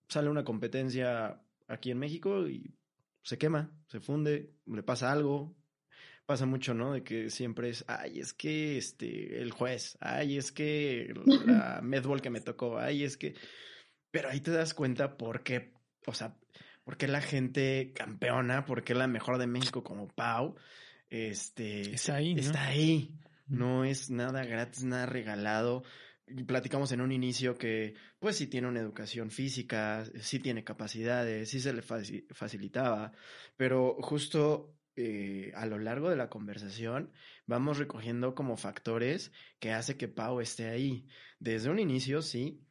sale 0.09 0.29
una 0.29 0.43
competencia 0.43 1.39
aquí 1.67 1.91
en 1.91 1.99
México 1.99 2.49
y 2.49 2.75
se 3.21 3.37
quema, 3.37 3.71
se 3.85 3.99
funde, 3.99 4.55
le 4.65 4.81
pasa 4.81 5.11
algo. 5.11 5.55
Pasa 6.25 6.45
mucho, 6.45 6.73
¿no? 6.73 6.93
De 6.93 7.03
que 7.03 7.29
siempre 7.29 7.69
es, 7.69 7.83
ay, 7.87 8.19
es 8.19 8.33
que 8.33 8.77
este, 8.77 9.39
el 9.41 9.51
juez, 9.51 9.97
ay, 9.99 10.37
es 10.37 10.51
que 10.51 11.13
la 11.45 11.81
medball 11.83 12.21
que 12.21 12.29
me 12.29 12.41
tocó, 12.41 12.79
ay, 12.79 13.03
es 13.03 13.17
que. 13.17 13.35
Pero 14.09 14.29
ahí 14.29 14.39
te 14.39 14.51
das 14.51 14.73
cuenta 14.73 15.17
por 15.17 15.43
qué, 15.43 15.73
o 16.07 16.13
sea, 16.13 16.37
porque 16.83 17.07
la 17.07 17.21
gente 17.21 17.93
campeona, 17.95 18.65
porque 18.65 18.93
la 18.93 19.07
mejor 19.07 19.37
de 19.37 19.47
México 19.47 19.83
como 19.83 20.07
Pau, 20.07 20.55
este, 21.09 21.93
está 21.93 22.15
ahí, 22.15 22.33
¿no? 22.35 22.41
Está 22.41 22.65
ahí. 22.67 23.15
No 23.47 23.83
es 23.83 24.09
nada 24.09 24.45
gratis, 24.45 24.83
nada 24.83 25.05
regalado. 25.05 25.83
Platicamos 26.47 26.91
en 26.93 27.01
un 27.01 27.11
inicio 27.11 27.57
que, 27.57 27.95
pues, 28.19 28.37
sí 28.37 28.47
tiene 28.47 28.69
una 28.69 28.79
educación 28.79 29.29
física, 29.29 30.05
sí 30.21 30.39
tiene 30.39 30.63
capacidades, 30.63 31.49
sí 31.49 31.59
se 31.59 31.73
le 31.73 31.81
facilitaba, 31.81 33.11
pero 33.57 33.97
justo 34.01 34.73
eh, 34.95 35.51
a 35.55 35.65
lo 35.65 35.79
largo 35.79 36.09
de 36.09 36.15
la 36.15 36.29
conversación 36.29 37.11
vamos 37.45 37.77
recogiendo 37.77 38.35
como 38.35 38.55
factores 38.55 39.31
que 39.59 39.71
hace 39.71 39.97
que 39.97 40.07
Pau 40.07 40.39
esté 40.39 40.69
ahí. 40.69 41.07
Desde 41.39 41.69
un 41.69 41.79
inicio, 41.79 42.21
sí, 42.21 42.61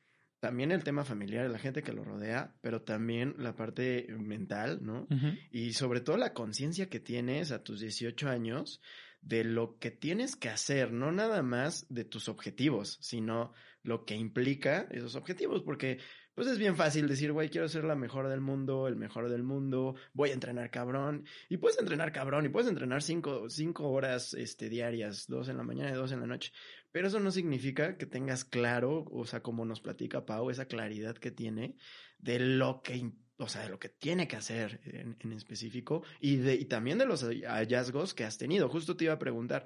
también 0.40 0.72
el 0.72 0.82
tema 0.82 1.04
familiar, 1.04 1.48
la 1.50 1.58
gente 1.58 1.82
que 1.82 1.92
lo 1.92 2.02
rodea, 2.02 2.54
pero 2.62 2.82
también 2.82 3.34
la 3.38 3.54
parte 3.54 4.06
mental, 4.18 4.80
¿no? 4.82 5.06
Y 5.52 5.74
sobre 5.74 6.00
todo 6.00 6.16
la 6.16 6.32
conciencia 6.32 6.88
que 6.88 6.98
tienes 6.98 7.52
a 7.52 7.62
tus 7.62 7.80
18 7.80 8.28
años 8.28 8.80
de 9.20 9.44
lo 9.44 9.78
que 9.78 9.90
tienes 9.90 10.36
que 10.36 10.48
hacer, 10.48 10.92
no 10.92 11.12
nada 11.12 11.42
más 11.42 11.86
de 11.90 12.04
tus 12.04 12.28
objetivos, 12.28 12.96
sino 13.02 13.52
lo 13.82 14.06
que 14.06 14.14
implica 14.14 14.86
esos 14.90 15.14
objetivos, 15.14 15.62
porque 15.62 15.98
pues 16.34 16.48
es 16.48 16.58
bien 16.58 16.76
fácil 16.76 17.08
decir, 17.08 17.32
güey, 17.32 17.50
quiero 17.50 17.68
ser 17.68 17.84
la 17.84 17.94
mejor 17.94 18.28
del 18.28 18.40
mundo, 18.40 18.88
el 18.88 18.96
mejor 18.96 19.28
del 19.28 19.42
mundo, 19.42 19.94
voy 20.12 20.30
a 20.30 20.34
entrenar 20.34 20.70
cabrón, 20.70 21.24
y 21.48 21.56
puedes 21.56 21.78
entrenar 21.78 22.12
cabrón, 22.12 22.46
y 22.46 22.48
puedes 22.48 22.68
entrenar 22.68 23.02
cinco, 23.02 23.50
cinco 23.50 23.90
horas 23.90 24.34
este, 24.34 24.68
diarias, 24.68 25.26
dos 25.28 25.48
en 25.48 25.56
la 25.56 25.64
mañana 25.64 25.90
y 25.90 25.94
dos 25.94 26.12
en 26.12 26.20
la 26.20 26.26
noche, 26.26 26.52
pero 26.92 27.08
eso 27.08 27.20
no 27.20 27.30
significa 27.30 27.96
que 27.96 28.06
tengas 28.06 28.44
claro, 28.44 29.04
o 29.10 29.24
sea, 29.26 29.42
como 29.42 29.64
nos 29.64 29.80
platica 29.80 30.24
Pau, 30.24 30.50
esa 30.50 30.66
claridad 30.66 31.16
que 31.16 31.30
tiene 31.30 31.76
de 32.18 32.38
lo 32.38 32.82
que, 32.82 33.12
o 33.38 33.48
sea, 33.48 33.62
de 33.62 33.70
lo 33.70 33.78
que 33.78 33.88
tiene 33.88 34.28
que 34.28 34.36
hacer 34.36 34.80
en, 34.84 35.16
en 35.20 35.32
específico 35.32 36.02
y, 36.20 36.36
de, 36.36 36.54
y 36.54 36.66
también 36.66 36.98
de 36.98 37.06
los 37.06 37.22
hallazgos 37.22 38.14
que 38.14 38.24
has 38.24 38.38
tenido. 38.38 38.68
Justo 38.68 38.96
te 38.96 39.04
iba 39.04 39.14
a 39.14 39.18
preguntar, 39.18 39.64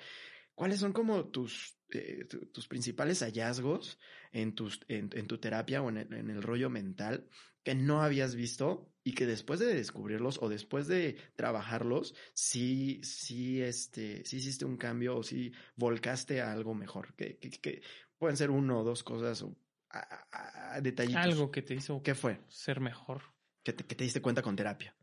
¿cuáles 0.54 0.80
son 0.80 0.92
como 0.92 1.26
tus, 1.28 1.76
eh, 1.94 2.24
tus 2.24 2.68
principales 2.68 3.22
hallazgos 3.22 3.98
en, 4.32 4.54
tus, 4.54 4.80
en, 4.88 5.10
en 5.12 5.26
tu 5.26 5.38
terapia 5.38 5.82
o 5.82 5.88
en 5.88 5.98
el, 5.98 6.12
en 6.12 6.30
el 6.30 6.42
rollo 6.42 6.70
mental 6.70 7.28
que 7.64 7.74
no 7.74 8.02
habías 8.02 8.34
visto 8.34 8.92
y 9.02 9.14
que 9.14 9.26
después 9.26 9.58
de 9.58 9.74
descubrirlos 9.74 10.38
o 10.40 10.48
después 10.48 10.86
de 10.86 11.16
trabajarlos, 11.34 12.14
sí, 12.34 13.00
sí, 13.02 13.60
este, 13.62 14.24
sí 14.24 14.36
hiciste 14.36 14.64
un 14.64 14.76
cambio 14.76 15.16
o 15.16 15.22
sí 15.22 15.52
volcaste 15.74 16.42
a 16.42 16.52
algo 16.52 16.74
mejor, 16.74 17.14
que, 17.14 17.38
que, 17.38 17.82
pueden 18.18 18.36
ser 18.36 18.50
uno 18.50 18.80
o 18.80 18.84
dos 18.84 19.02
cosas 19.02 19.42
o 19.42 19.56
a, 19.90 20.80
detallitos. 20.82 21.22
Algo 21.22 21.50
que 21.50 21.62
te 21.62 21.74
hizo 21.74 22.02
¿Qué 22.02 22.14
fue? 22.14 22.40
ser 22.48 22.80
mejor. 22.80 23.22
Que 23.62 23.72
te, 23.72 23.84
que 23.84 23.94
te 23.94 24.04
diste 24.04 24.20
cuenta 24.20 24.42
con 24.42 24.56
terapia. 24.56 24.94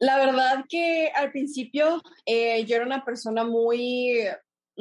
La 0.00 0.18
verdad 0.18 0.64
que 0.68 1.12
al 1.14 1.30
principio 1.30 2.02
eh, 2.26 2.64
yo 2.64 2.76
era 2.76 2.86
una 2.86 3.04
persona 3.04 3.44
muy 3.44 4.26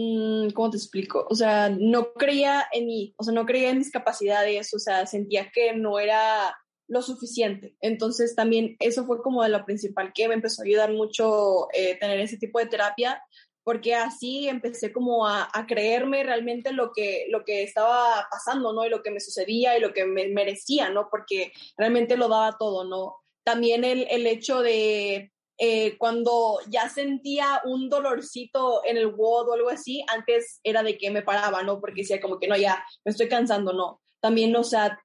Mm, 0.01 0.51
¿cómo 0.51 0.69
te 0.69 0.77
explico? 0.77 1.27
O 1.29 1.35
sea, 1.35 1.69
no 1.69 2.13
creía 2.13 2.65
en 2.71 2.85
mí, 2.85 3.13
o 3.17 3.23
sea, 3.23 3.33
no 3.33 3.45
creía 3.45 3.69
en 3.71 3.79
mis 3.79 3.91
capacidades, 3.91 4.73
o 4.73 4.79
sea, 4.79 5.05
sentía 5.05 5.51
que 5.53 5.73
no 5.75 5.99
era 5.99 6.57
lo 6.87 7.01
suficiente. 7.01 7.75
Entonces 7.81 8.33
también 8.33 8.77
eso 8.79 9.05
fue 9.05 9.21
como 9.21 9.43
de 9.43 9.49
lo 9.49 9.65
principal 9.65 10.13
que 10.13 10.29
me 10.29 10.35
empezó 10.35 10.61
a 10.61 10.65
ayudar 10.65 10.93
mucho 10.93 11.67
eh, 11.73 11.97
tener 11.99 12.19
ese 12.21 12.37
tipo 12.37 12.59
de 12.59 12.67
terapia, 12.67 13.21
porque 13.63 13.93
así 13.93 14.47
empecé 14.47 14.93
como 14.93 15.27
a, 15.27 15.49
a, 15.53 15.67
creerme 15.67 16.23
realmente 16.23 16.71
lo 16.71 16.91
que, 16.93 17.25
lo 17.29 17.43
que 17.43 17.63
estaba 17.63 18.25
pasando, 18.31 18.71
¿no? 18.73 18.85
Y 18.85 18.89
lo 18.89 19.03
que 19.03 19.11
me 19.11 19.19
sucedía 19.19 19.77
y 19.77 19.81
lo 19.81 19.93
que 19.93 20.05
me 20.05 20.29
merecía, 20.29 20.89
¿no? 20.89 21.09
Porque 21.11 21.51
realmente 21.77 22.15
lo 22.15 22.29
daba 22.29 22.57
todo, 22.57 22.85
¿no? 22.85 23.17
También 23.43 23.83
el, 23.83 24.07
el 24.09 24.27
hecho 24.27 24.61
de 24.61 25.31
eh, 25.61 25.97
cuando 25.97 26.59
ya 26.69 26.87
sentía 26.87 27.61
un 27.65 27.89
dolorcito 27.89 28.81
en 28.85 28.95
el 28.95 29.07
WOD 29.07 29.49
o 29.49 29.53
algo 29.53 29.69
así, 29.69 30.05
antes 30.07 30.61
era 30.63 30.83
de 30.83 30.97
que 30.97 31.11
me 31.11 31.21
paraba, 31.21 31.63
¿no? 31.63 31.81
Porque 31.81 32.01
decía 32.01 32.21
como 32.21 32.39
que 32.39 32.47
no, 32.47 32.55
ya 32.55 32.83
me 33.03 33.11
estoy 33.11 33.27
cansando, 33.27 33.73
no. 33.73 34.01
También, 34.21 34.55
o 34.55 34.63
sea, 34.63 34.97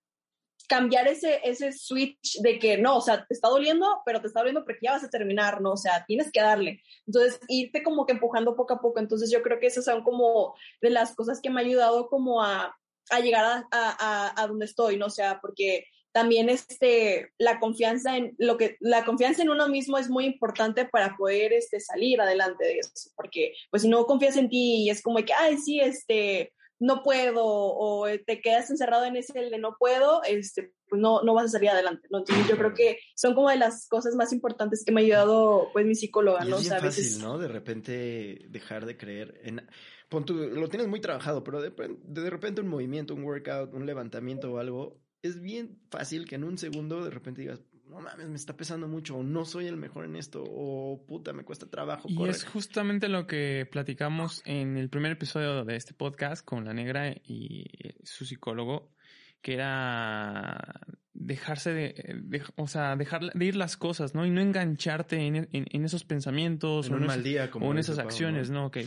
cambiar 0.69 1.09
ese, 1.09 1.41
ese 1.43 1.73
switch 1.73 2.41
de 2.41 2.61
que 2.61 2.79
no, 2.79 2.99
o 2.99 3.01
sea, 3.01 3.27
te 3.27 3.35
está 3.35 3.49
doliendo, 3.49 4.01
pero 4.07 4.21
te 4.21 4.29
está 4.29 4.41
doliendo 4.41 4.65
porque 4.65 4.81
ya 4.83 4.93
vas 4.93 5.03
a 5.03 5.11
terminar, 5.11 5.61
¿no? 5.61 5.73
O 5.73 5.77
sea, 5.77 6.05
tienes 6.07 6.31
que 6.31 6.41
darle. 6.41 6.83
Entonces, 7.05 7.41
irte 7.49 7.83
como 7.83 8.07
que 8.07 8.13
empujando 8.13 8.55
poco 8.55 8.75
a 8.75 8.81
poco. 8.81 9.01
Entonces, 9.01 9.33
yo 9.33 9.43
creo 9.43 9.59
que 9.59 9.67
esas 9.67 9.85
son 9.85 10.05
como 10.05 10.55
de 10.81 10.91
las 10.91 11.17
cosas 11.17 11.41
que 11.43 11.51
me 11.51 11.61
ha 11.61 11.65
ayudado 11.65 12.09
como 12.09 12.43
a, 12.43 12.77
a 13.11 13.21
llegar 13.21 13.45
a, 13.45 13.67
a, 13.73 14.41
a, 14.41 14.47
donde 14.47 14.67
estoy, 14.67 14.97
¿no? 14.97 15.07
O 15.07 15.11
sea, 15.11 15.41
porque 15.41 15.87
también 16.15 16.49
este, 16.49 17.33
la 17.39 17.59
confianza 17.59 18.17
en 18.17 18.37
lo 18.39 18.57
que, 18.57 18.77
la 18.79 19.05
confianza 19.05 19.43
en 19.43 19.51
uno 19.51 19.69
mismo 19.69 19.99
es 19.99 20.09
muy 20.09 20.25
importante 20.27 20.85
para 20.85 21.17
poder 21.17 21.53
este, 21.53 21.81
salir 21.81 22.21
adelante 22.21 22.65
de 22.65 22.79
eso, 22.79 23.11
porque 23.17 23.53
pues 23.69 23.83
si 23.83 23.89
no 23.89 24.07
confías 24.07 24.37
en 24.37 24.49
ti 24.49 24.85
y 24.85 24.91
es 24.91 25.03
como 25.03 25.17
que, 25.25 25.33
ay, 25.33 25.59
sí, 25.59 25.81
este, 25.81 26.53
no 26.79 27.03
puedo, 27.03 27.45
o 27.45 28.07
te 28.27 28.41
quedas 28.41 28.71
encerrado 28.71 29.07
en 29.07 29.17
ese 29.17 29.33
de 29.33 29.59
no 29.59 29.75
puedo, 29.77 30.23
este, 30.23 30.73
pues 30.89 31.03
no, 31.03 31.23
no 31.23 31.35
vas 31.35 31.47
a 31.47 31.49
salir 31.49 31.71
adelante, 31.71 32.07
¿no? 32.13 32.19
Entonces 32.19 32.47
yo 32.47 32.57
creo 32.57 32.75
que 32.75 33.01
son 33.17 33.35
como 33.35 33.51
de 33.51 33.57
las 33.57 33.89
cosas 33.89 34.15
más 34.15 34.33
importantes 34.33 34.85
que 34.85 34.93
me 34.93 35.01
ha 35.01 35.05
ayudado, 35.05 35.71
pues, 35.73 35.85
mi 35.85 35.97
psicóloga, 35.97 36.45
¿no? 36.45 36.59
Es 36.59 36.69
bien 36.69 36.81
fácil, 36.81 37.23
¿no? 37.23 37.39
De 37.39 37.49
repente 37.49 38.47
dejar 38.51 38.87
de 38.87 38.97
creer 38.97 39.41
en... 39.43 39.67
lo 40.11 40.69
tienes 40.69 40.87
muy 40.87 41.01
trabajado, 41.01 41.43
pero 41.43 41.61
de, 41.61 41.73
de 42.05 42.31
repente 42.31 42.61
un 42.61 42.69
movimiento, 42.69 43.15
un 43.15 43.25
workout, 43.25 43.75
un 43.75 43.85
levantamiento 43.85 44.53
o 44.53 44.59
algo, 44.59 45.04
es 45.25 45.41
bien 45.41 45.79
fácil 45.91 46.27
que 46.27 46.35
en 46.35 46.45
un 46.45 46.59
segundo 46.59 47.03
de 47.03 47.11
repente 47.11 47.41
digas, 47.41 47.63
no 47.89 48.01
mames, 48.01 48.29
me 48.29 48.37
está 48.37 48.57
pesando 48.57 48.89
mucho, 48.89 49.17
o 49.17 49.23
no 49.23 49.47
soy 49.47 49.67
el 49.67 49.77
mejor 49.79 50.05
en 50.05 50.17
esto, 50.17 50.45
o 50.47 51.03
puta, 51.07 51.33
me 51.33 51.45
cuesta 51.45 51.67
trabajo. 51.67 52.09
Y 52.11 52.29
es 52.29 52.45
justamente 52.45 53.09
lo 53.09 53.27
que 53.27 53.67
platicamos 53.71 54.43
en 54.45 54.77
el 54.77 54.91
primer 54.91 55.13
episodio 55.13 55.65
de 55.65 55.77
este 55.77 55.95
podcast 55.95 56.45
con 56.45 56.67
la 56.67 56.75
negra 56.75 57.11
y 57.11 57.65
su 58.03 58.27
psicólogo, 58.27 58.93
que 59.41 59.55
era 59.55 60.75
dejarse 61.15 61.73
de, 61.73 62.43
o 62.57 62.67
sea, 62.67 62.95
dejar 62.97 63.33
de 63.33 63.45
ir 63.47 63.57
las 63.57 63.79
cosas, 63.79 64.15
¿no? 64.15 64.27
Y 64.27 64.31
no 64.31 64.43
engancharte 64.43 65.17
en, 65.17 65.49
en, 65.53 65.85
esos 65.87 66.05
pensamientos 66.05 66.89
en 66.89 66.95
o, 66.95 66.97
un 66.97 67.07
mal 67.07 67.23
día, 67.23 67.51
o 67.55 67.73
en 67.73 67.79
esas 67.79 67.99
acciones, 67.99 68.51
¿no? 68.51 68.67
Ok, 68.67 68.79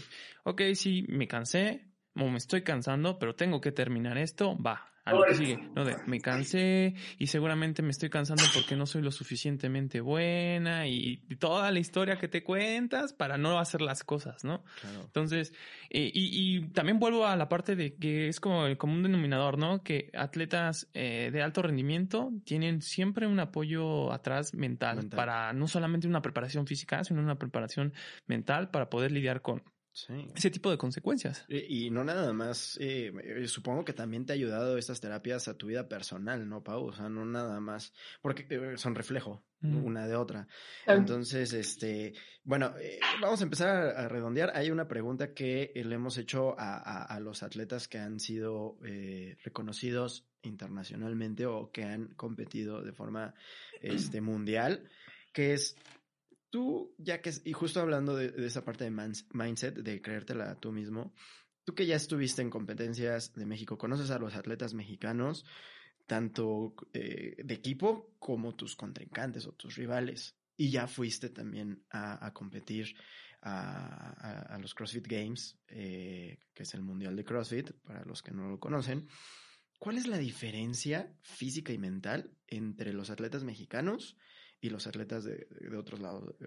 ok, 0.44 0.62
sí, 0.76 1.04
me 1.10 1.28
cansé, 1.28 1.88
o 2.14 2.28
me 2.30 2.38
estoy 2.38 2.62
cansando, 2.62 3.18
pero 3.18 3.34
tengo 3.34 3.60
que 3.60 3.72
terminar 3.72 4.20
esto, 4.20 4.56
va, 4.62 4.92
a 5.08 5.14
lo 5.14 5.24
que 5.24 5.36
sigue, 5.36 5.58
¿no? 5.74 5.86
De 5.86 5.96
me 6.06 6.20
cansé 6.20 6.94
y 7.18 7.28
seguramente 7.28 7.82
me 7.82 7.92
estoy 7.92 8.10
cansando 8.10 8.44
porque 8.54 8.76
no 8.76 8.86
soy 8.86 9.02
lo 9.02 9.12
suficientemente 9.12 10.02
buena 10.02 10.88
y, 10.88 11.18
toda 11.40 11.72
la 11.72 11.80
historia 11.80 12.18
que 12.18 12.28
te 12.28 12.44
cuentas 12.44 13.14
para 13.14 13.38
no 13.38 13.60
hacer 13.60 13.82
las 13.82 14.04
cosas, 14.04 14.44
¿no? 14.44 14.64
Entonces, 15.06 15.54
eh, 15.90 16.12
y, 16.14 16.58
y, 16.58 16.68
también 16.70 17.00
vuelvo 17.00 17.26
a 17.26 17.36
la 17.36 17.48
parte 17.48 17.76
de 17.76 17.96
que 17.96 18.28
es 18.28 18.40
como 18.40 18.66
el 18.66 18.78
común 18.78 19.04
denominador, 19.04 19.58
¿no? 19.58 19.84
Que 19.84 20.10
atletas 20.14 20.90
eh, 20.94 21.30
de 21.32 21.42
alto 21.42 21.62
rendimiento 21.62 22.32
tienen 22.44 22.82
siempre 22.82 23.28
un 23.28 23.40
apoyo 23.40 24.12
atrás 24.12 24.54
mental, 24.54 24.98
mental 24.98 25.18
para 25.18 25.54
no 25.54 25.68
solamente 25.68 26.08
una 26.08 26.22
preparación 26.22 26.68
física, 26.68 27.04
sino 27.04 27.22
una 27.22 27.38
preparación 27.38 27.94
mental 28.26 28.70
para 28.72 28.90
poder 28.90 29.12
lidiar 29.12 29.42
con 29.42 29.64
ese 30.36 30.52
tipo 30.52 30.70
de 30.70 30.78
consecuencias. 30.78 31.46
Y, 31.48 31.90
no 31.90 32.04
nada 32.04 32.32
más, 32.34 32.78
eh, 32.80 33.12
eh, 33.24 33.48
supongo 33.48 33.84
que 33.84 33.94
también 33.94 34.26
te 34.26 34.34
ha 34.34 34.36
ayudado 34.36 34.78
estas 34.78 35.02
terapias 35.02 35.48
a 35.48 35.56
tu 35.56 35.68
vida 35.68 35.88
personal, 35.88 36.48
¿no, 36.48 36.64
Pau? 36.64 36.86
O 36.86 36.94
sea, 36.94 37.10
no 37.10 37.26
nada 37.26 37.60
más, 37.60 37.94
porque 38.22 38.46
eh, 38.50 38.78
son 38.78 38.96
reflejo 38.96 39.44
una 39.62 40.08
de 40.08 40.16
otra. 40.16 40.48
Entonces, 40.86 41.52
este, 41.54 42.14
bueno, 42.44 42.76
vamos 43.20 43.42
a 43.42 43.44
empezar 43.44 43.70
a, 43.98 44.08
redondear. 44.08 44.52
Hay 44.56 44.70
una 44.70 44.88
pregunta 44.88 45.34
que 45.34 45.72
le 45.74 45.96
hemos 45.96 46.20
hecho 46.20 46.56
a, 46.60 47.04
a 47.04 47.20
los 47.20 47.42
atletas 47.42 47.88
que 47.88 47.98
han 47.98 48.20
sido 48.20 48.78
reconocidos 49.44 50.28
internacionalmente 50.44 51.48
o 51.48 51.72
que 51.72 51.84
han 51.84 52.10
competido 52.10 52.84
de 52.84 52.94
forma 52.94 53.34
este, 53.82 54.22
mundial, 54.22 54.88
que 55.34 55.54
es 55.54 55.76
Tú, 56.50 56.96
ya 56.98 57.22
que, 57.22 57.32
y 57.44 57.54
justo 57.54 57.82
hablando 57.82 58.16
de, 58.16 58.34
esa 58.46 58.64
parte 58.64 58.86
de 58.86 59.14
mindset, 59.34 59.76
de 59.76 60.02
creértela 60.02 60.56
tú 60.60 60.72
mismo, 60.72 61.14
tú 61.66 61.76
que 61.76 61.86
ya 61.86 61.96
estuviste 61.96 62.42
en 62.42 62.50
competencias 62.50 63.34
de 63.34 63.46
México, 63.46 63.78
conoces 63.78 64.12
a 64.12 64.20
los 64.20 64.36
atletas 64.36 64.74
mexicanos, 64.74 65.46
tanto 66.06 66.74
eh, 66.94 67.36
de 67.44 67.54
equipo 67.54 68.16
como 68.20 68.56
tus 68.56 68.76
contrincantes 68.76 69.46
o 69.46 69.52
tus 69.52 69.76
rivales, 69.76 70.38
y 70.56 70.72
ya 70.72 70.88
fuiste 70.88 71.30
también 71.30 71.84
a, 71.92 72.32
competir 72.34 72.96
a, 73.42 74.58
los 74.60 74.74
CrossFit 74.74 75.08
Games, 75.08 75.60
eh, 75.68 76.40
que 76.54 76.64
es 76.64 76.74
el 76.74 76.82
Mundial 76.82 77.16
de 77.16 77.24
CrossFit, 77.24 77.72
para 77.84 78.04
los 78.06 78.24
que 78.24 78.32
no 78.32 78.50
lo 78.50 78.60
conocen. 78.60 79.08
¿Cuál 79.78 79.98
es 79.98 80.08
la 80.08 80.18
diferencia 80.18 81.14
física 81.22 81.72
y 81.72 81.78
mental 81.78 82.32
entre 82.48 82.94
los 82.94 83.12
atletas 83.12 83.44
mexicanos 83.44 84.18
y 84.60 84.70
los 84.70 84.88
atletas 84.88 85.24
de, 85.24 85.48
otros 85.78 86.00
lados 86.00 86.36
eh, 86.40 86.46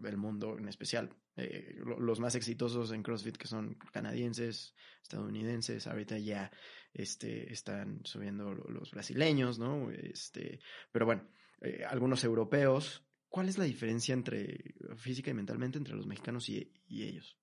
del 0.00 0.16
mundo 0.16 0.56
en 0.58 0.68
especial. 0.68 1.10
Eh, 1.36 1.76
los 1.98 2.20
más 2.20 2.34
exitosos 2.34 2.92
en 2.92 3.02
CrossFit 3.02 3.36
que 3.36 3.46
son 3.46 3.74
canadienses, 3.92 4.74
estadounidenses, 5.02 5.86
ahorita 5.86 6.18
ya 6.18 6.50
este, 6.92 7.52
están 7.52 8.00
subiendo 8.04 8.54
los 8.54 8.90
brasileños, 8.90 9.58
¿no? 9.58 9.90
Este, 9.90 10.60
pero 10.90 11.06
bueno, 11.06 11.28
eh, 11.60 11.84
algunos 11.88 12.24
europeos. 12.24 13.04
¿Cuál 13.28 13.48
es 13.48 13.58
la 13.58 13.64
diferencia 13.64 14.12
entre 14.12 14.76
física 14.96 15.32
y 15.32 15.34
mentalmente 15.34 15.76
entre 15.76 15.96
los 15.96 16.06
mexicanos 16.06 16.48
y 16.48 16.72
ellos? 16.88 17.36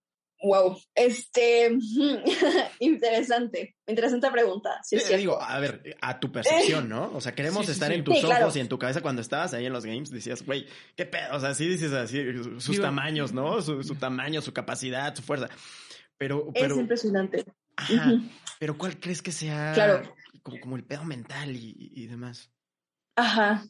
Wow, 0.44 0.76
este, 0.96 1.72
interesante, 2.80 3.76
interesante 3.86 4.32
pregunta. 4.32 4.80
Sí, 4.84 4.98
Te 4.98 5.18
digo, 5.18 5.40
a 5.40 5.60
ver, 5.60 5.96
a 6.02 6.20
tu 6.20 6.32
percepción, 6.32 6.90
¿no? 6.90 7.12
O 7.14 7.22
sea, 7.22 7.36
queremos 7.36 7.70
estar 7.70 7.92
en 7.92 8.04
tus 8.04 8.24
ojos 8.24 8.56
y 8.56 8.60
en 8.60 8.68
tu 8.68 8.80
cabeza 8.80 9.02
cuando 9.02 9.22
estabas 9.22 9.54
ahí 9.54 9.68
en 9.68 9.74
los 9.74 9.86
games, 9.86 10.10
decías, 10.10 10.44
güey, 10.44 10.66
qué 10.96 11.06
pedo, 11.06 11.36
o 11.36 11.40
sea, 11.40 11.54
sí 11.54 11.68
dices 11.68 11.94
así, 11.94 12.24
sus 12.58 12.82
tamaños, 12.82 13.34
¿no? 13.34 13.62
Su, 13.62 13.96
tamaño, 13.96 14.42
su 14.42 14.52
capacidad, 14.52 15.14
su 15.16 15.22
fuerza. 15.22 15.50
Pero, 16.18 16.52
pero. 16.54 16.74
Es 16.74 16.82
impresionante. 16.82 17.46
Ajá, 17.76 18.14
pero 18.60 18.78
¿cuál 18.78 19.00
crees 19.00 19.22
que 19.22 19.32
sea 19.32 19.74
claro. 19.74 20.14
como, 20.42 20.60
como 20.60 20.76
el 20.76 20.84
pedo 20.84 21.04
mental 21.04 21.56
y, 21.56 21.92
y 21.96 22.08
demás? 22.08 22.52
Ajá. 23.16 23.64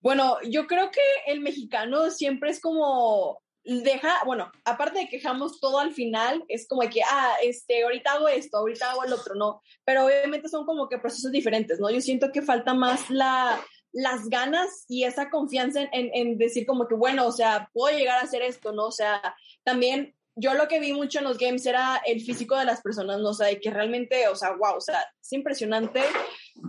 Bueno, 0.00 0.38
yo 0.48 0.66
creo 0.66 0.90
que 0.90 1.00
el 1.26 1.40
mexicano 1.40 2.10
siempre 2.10 2.50
es 2.50 2.60
como 2.60 3.42
deja, 3.64 4.24
bueno, 4.24 4.50
aparte 4.64 5.00
de 5.00 5.08
que 5.08 5.16
dejamos 5.16 5.60
todo 5.60 5.78
al 5.78 5.92
final, 5.92 6.44
es 6.48 6.66
como 6.66 6.82
que, 6.88 7.02
ah, 7.02 7.34
este, 7.42 7.82
ahorita 7.82 8.12
hago 8.12 8.28
esto, 8.28 8.58
ahorita 8.58 8.90
hago 8.90 9.04
el 9.04 9.12
otro, 9.12 9.34
no, 9.34 9.62
pero 9.84 10.06
obviamente 10.06 10.48
son 10.48 10.64
como 10.64 10.88
que 10.88 10.98
procesos 10.98 11.30
diferentes, 11.30 11.78
¿no? 11.78 11.90
Yo 11.90 12.00
siento 12.00 12.32
que 12.32 12.42
falta 12.42 12.74
más 12.74 13.10
la, 13.10 13.60
las 13.92 14.28
ganas 14.28 14.84
y 14.88 15.04
esa 15.04 15.30
confianza 15.30 15.82
en, 15.82 16.10
en, 16.14 16.38
decir 16.38 16.66
como 16.66 16.86
que, 16.86 16.94
bueno, 16.94 17.26
o 17.26 17.32
sea, 17.32 17.68
puedo 17.72 17.96
llegar 17.96 18.18
a 18.18 18.24
hacer 18.24 18.42
esto, 18.42 18.72
¿no? 18.72 18.86
O 18.86 18.92
sea, 18.92 19.20
también 19.62 20.14
yo 20.36 20.54
lo 20.54 20.68
que 20.68 20.80
vi 20.80 20.92
mucho 20.92 21.18
en 21.18 21.24
los 21.24 21.38
games 21.38 21.66
era 21.66 22.00
el 22.06 22.20
físico 22.20 22.56
de 22.56 22.64
las 22.64 22.80
personas, 22.80 23.18
¿no? 23.20 23.30
O 23.30 23.34
sea, 23.34 23.48
de 23.48 23.60
que 23.60 23.70
realmente, 23.70 24.28
o 24.28 24.36
sea, 24.36 24.52
wow, 24.52 24.76
o 24.76 24.80
sea, 24.80 25.04
es 25.20 25.32
impresionante 25.32 26.02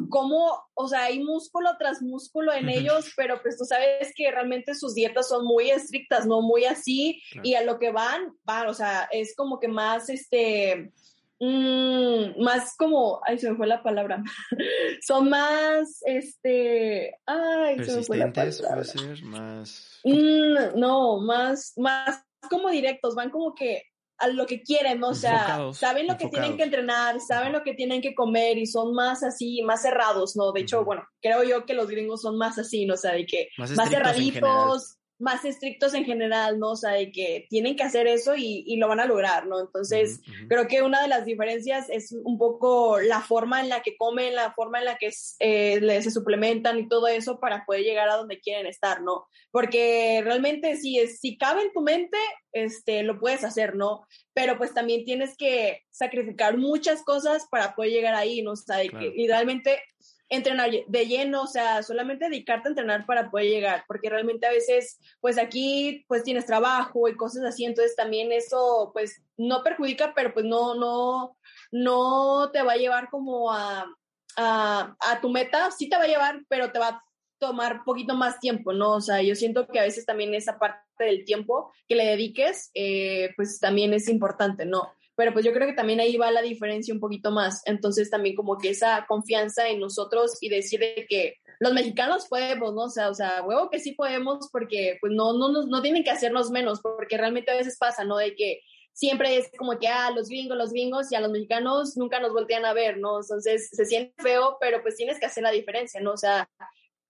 cómo, 0.09 0.64
o 0.74 0.88
sea, 0.88 1.05
hay 1.05 1.24
músculo 1.24 1.70
tras 1.78 2.01
músculo 2.01 2.53
en 2.53 2.70
ellos, 2.70 3.12
pero 3.16 3.41
pues 3.41 3.57
tú 3.57 3.66
sabes 3.66 4.12
que 4.16 4.32
realmente 4.32 4.76
sus 4.76 4.95
dietas 4.95 5.30
son 5.30 5.45
muy 5.45 5.70
estrictas, 5.70 6.26
¿no? 6.26 6.41
Muy 6.41 6.66
así, 6.66 7.22
y 7.43 7.53
a 7.53 7.64
lo 7.64 7.80
que 7.80 7.91
van, 7.91 8.34
van, 8.43 8.68
o 8.68 8.74
sea, 8.74 9.07
es 9.12 9.36
como 9.36 9.59
que 9.59 9.68
más, 9.68 10.09
este, 10.09 10.91
mmm, 11.39 12.41
más 12.41 12.76
como, 12.76 13.22
ay, 13.26 13.38
se 13.38 13.51
me 13.51 13.57
fue 13.57 13.68
la 13.68 13.84
palabra, 13.84 14.24
son 15.05 15.30
más, 15.30 16.01
este, 16.05 17.16
ay, 17.26 17.84
se 17.84 17.97
me 17.97 18.03
fue 18.03 18.18
la 18.18 18.34
palabra. 18.34 18.70
puede 18.70 18.86
ser, 18.86 19.24
más... 19.24 19.99
Mm, 20.03 20.80
no, 20.80 21.20
más, 21.20 21.74
más 21.78 22.24
como 22.50 22.70
directos, 22.70 23.16
van 23.16 23.30
como 23.30 23.54
que 23.54 23.84
a 24.18 24.28
lo 24.28 24.46
que 24.46 24.62
quieren, 24.62 25.04
o 25.04 25.16
sea, 25.16 25.72
saben 25.74 26.06
lo 26.06 26.16
que 26.16 26.28
tienen 26.28 26.56
que 26.56 26.64
entrenar, 26.64 27.20
saben 27.20 27.54
lo 27.54 27.64
que 27.64 27.74
tienen 27.74 28.02
que 28.02 28.14
comer 28.14 28.60
y 28.60 28.68
son 28.68 28.94
más 28.94 29.24
así, 29.24 29.64
más 29.64 29.82
cerrados, 29.82 30.36
¿no? 30.36 30.52
De 30.52 30.62
hecho, 30.62 30.86
bueno, 30.86 31.04
creo 31.22 31.44
yo 31.44 31.66
que 31.66 31.74
los 31.74 31.88
gringos 31.88 32.22
son 32.22 32.38
más 32.38 32.60
así, 32.60 32.86
¿no? 32.86 32.94
O 32.94 32.98
sea, 32.98 33.14
de 33.14 33.26
que 33.26 33.50
más, 33.58 33.72
más 33.72 33.89
cerraditos, 33.89 34.98
más 35.22 35.45
estrictos 35.45 35.93
en 35.93 36.05
general, 36.05 36.59
¿no? 36.59 36.72
O 36.72 36.76
sea, 36.76 36.91
de 36.91 37.11
que 37.11 37.45
tienen 37.49 37.76
que 37.76 37.84
hacer 37.84 38.07
eso 38.07 38.36
y, 38.36 38.63
y 38.65 38.78
lo 38.78 38.88
van 38.88 38.99
a 38.99 39.05
lograr, 39.05 39.47
¿no? 39.47 39.59
Entonces, 39.59 40.22
creo 40.49 40.67
que 40.67 40.82
una 40.82 41.01
de 41.01 41.07
las 41.07 41.26
diferencias 41.26 41.89
es 41.89 42.11
un 42.11 42.38
poco 42.38 42.99
la 42.99 43.22
forma 43.22 43.61
en 43.61 43.69
la 43.69 43.82
que 43.82 43.95
comen, 43.97 44.36
la 44.36 44.53
forma 44.53 44.80
en 44.80 44.86
la 44.86 44.97
que 44.97 45.11
eh, 45.39 46.01
se 46.01 46.11
suplementan 46.11 46.80
y 46.80 46.88
todo 46.88 47.07
eso 47.07 47.39
para 47.39 47.65
poder 47.65 47.84
llegar 47.84 48.09
a 48.09 48.17
donde 48.17 48.39
quieren 48.39 48.65
estar, 48.65 49.01
¿no? 49.01 49.28
Porque 49.51 50.22
realmente 50.24 50.76
si, 50.76 50.99
es, 50.99 51.19
si 51.19 51.38
cabe 51.38 51.61
en 51.61 51.74
tu 51.74 51.82
mente, 51.82 52.17
este, 52.51 53.03
lo 53.03 53.19
puedes 53.19 53.43
hacer, 53.43 53.76
¿no? 53.76 54.05
Pero 54.34 54.57
pues 54.57 54.74
también 54.74 55.05
tienes 55.05 55.38
que 55.38 55.84
sacrificar 55.91 56.57
muchas 56.57 57.03
cosas 57.03 57.47
para 57.49 57.76
poder 57.76 57.91
llegar 57.91 58.15
ahí, 58.15 58.41
¿no? 58.41 58.51
O 58.51 58.55
sea, 58.55 58.78
de 58.78 58.89
que 58.89 59.13
idealmente 59.15 59.80
entrenar 60.32 60.71
de 60.88 61.05
lleno, 61.05 61.43
o 61.43 61.47
sea, 61.47 61.84
solamente 61.84 62.29
dedicarte 62.29 62.69
a 62.69 62.71
entrenar 62.71 63.05
para 63.05 63.29
poder 63.29 63.47
llegar, 63.47 63.84
porque 63.86 64.09
realmente 64.09 64.47
a 64.47 64.51
veces, 64.51 64.97
pues 65.19 65.38
aquí, 65.38 66.05
pues 66.07 66.23
tienes 66.23 66.45
trabajo 66.45 67.09
y 67.09 67.17
cosas 67.17 67.43
así, 67.43 67.65
entonces 67.65 67.97
también 67.97 68.32
eso, 68.32 68.91
pues, 68.93 69.21
no 69.36 69.61
perjudica, 69.61 70.13
pero 70.15 70.34
pues 70.34 70.45
no, 70.45 70.75
no, 70.75 71.38
no 71.71 72.49
te 72.51 72.63
va 72.63 72.73
a 72.73 72.77
llevar 72.77 73.09
como 73.09 73.51
a, 73.51 73.86
a, 74.38 75.19
tu 75.21 75.29
meta, 75.29 75.69
sí 75.69 75.89
te 75.89 75.97
va 75.97 76.03
a 76.03 76.07
llevar, 76.07 76.41
pero 76.47 76.71
te 76.71 76.79
va 76.79 76.88
a 76.88 77.03
tomar 77.38 77.84
poquito 77.84 78.15
más 78.15 78.39
tiempo, 78.39 78.71
¿no? 78.71 78.93
O 78.93 79.01
sea, 79.01 79.21
yo 79.21 79.36
siento 79.36 79.67
que 79.67 79.79
a 79.79 79.84
veces 79.84 80.05
también 80.05 80.34
esa 80.34 80.57
parte 80.57 80.79
del 80.99 81.25
tiempo 81.25 81.73
que 81.89 81.95
le 81.95 82.05
dediques, 82.05 82.71
eh, 82.73 83.34
pues 83.36 83.59
también 83.59 83.93
es 83.93 84.07
importante, 84.07 84.65
¿no? 84.65 84.93
Pero 85.22 85.34
pues 85.34 85.45
yo 85.45 85.53
creo 85.53 85.67
que 85.67 85.76
también 85.76 85.99
ahí 85.99 86.17
va 86.17 86.32
la 86.32 86.41
diferencia 86.41 86.91
un 86.91 86.99
poquito 86.99 87.30
más. 87.30 87.61
Entonces 87.65 88.09
también 88.09 88.36
como 88.36 88.57
que 88.57 88.72
esa 88.72 89.05
confianza 89.07 89.69
en 89.69 89.80
nosotros 89.80 90.36
y 90.41 90.49
decir 90.49 90.80
que 91.07 91.36
los 91.59 91.74
mexicanos 91.74 92.26
podemos, 92.28 92.74
¿no? 92.74 92.86
O 92.86 92.89
sea, 92.89 93.07
o 93.07 93.13
sea, 93.13 93.43
huevo 93.43 93.69
que 93.69 93.80
sí 93.80 93.91
podemos 93.91 94.49
porque 94.51 94.97
pues 94.99 95.13
no, 95.13 95.34
no, 95.34 95.51
no, 95.51 95.67
no 95.67 95.82
tienen 95.84 96.03
que 96.03 96.09
hacernos 96.09 96.49
menos, 96.49 96.82
porque 96.82 97.19
realmente 97.19 97.51
a 97.51 97.55
veces 97.55 97.78
pasa, 97.78 98.03
¿no? 98.03 98.17
De 98.17 98.34
que 98.34 98.61
siempre 98.93 99.38
es 99.38 99.51
como 99.59 99.78
que, 99.78 99.88
ah, 99.89 100.09
los 100.09 100.28
gringos, 100.28 100.57
los 100.57 100.72
gringos 100.72 101.11
y 101.11 101.15
a 101.15 101.22
los 101.22 101.30
mexicanos 101.30 101.95
nunca 101.97 102.19
nos 102.19 102.34
voltean 102.34 102.65
a 102.65 102.74
ver, 102.74 102.97
¿no? 102.97 103.19
Entonces 103.22 103.69
se 103.72 103.86
siente 103.86 104.15
feo, 104.24 104.57
pero 104.59 104.82
pues 104.82 104.95
tienes 104.95 105.19
que 105.19 105.28
hacer 105.28 105.43
la 105.43 105.51
diferencia, 105.51 106.01
¿no? 106.01 106.13
O 106.13 106.17
sea, 106.17 106.49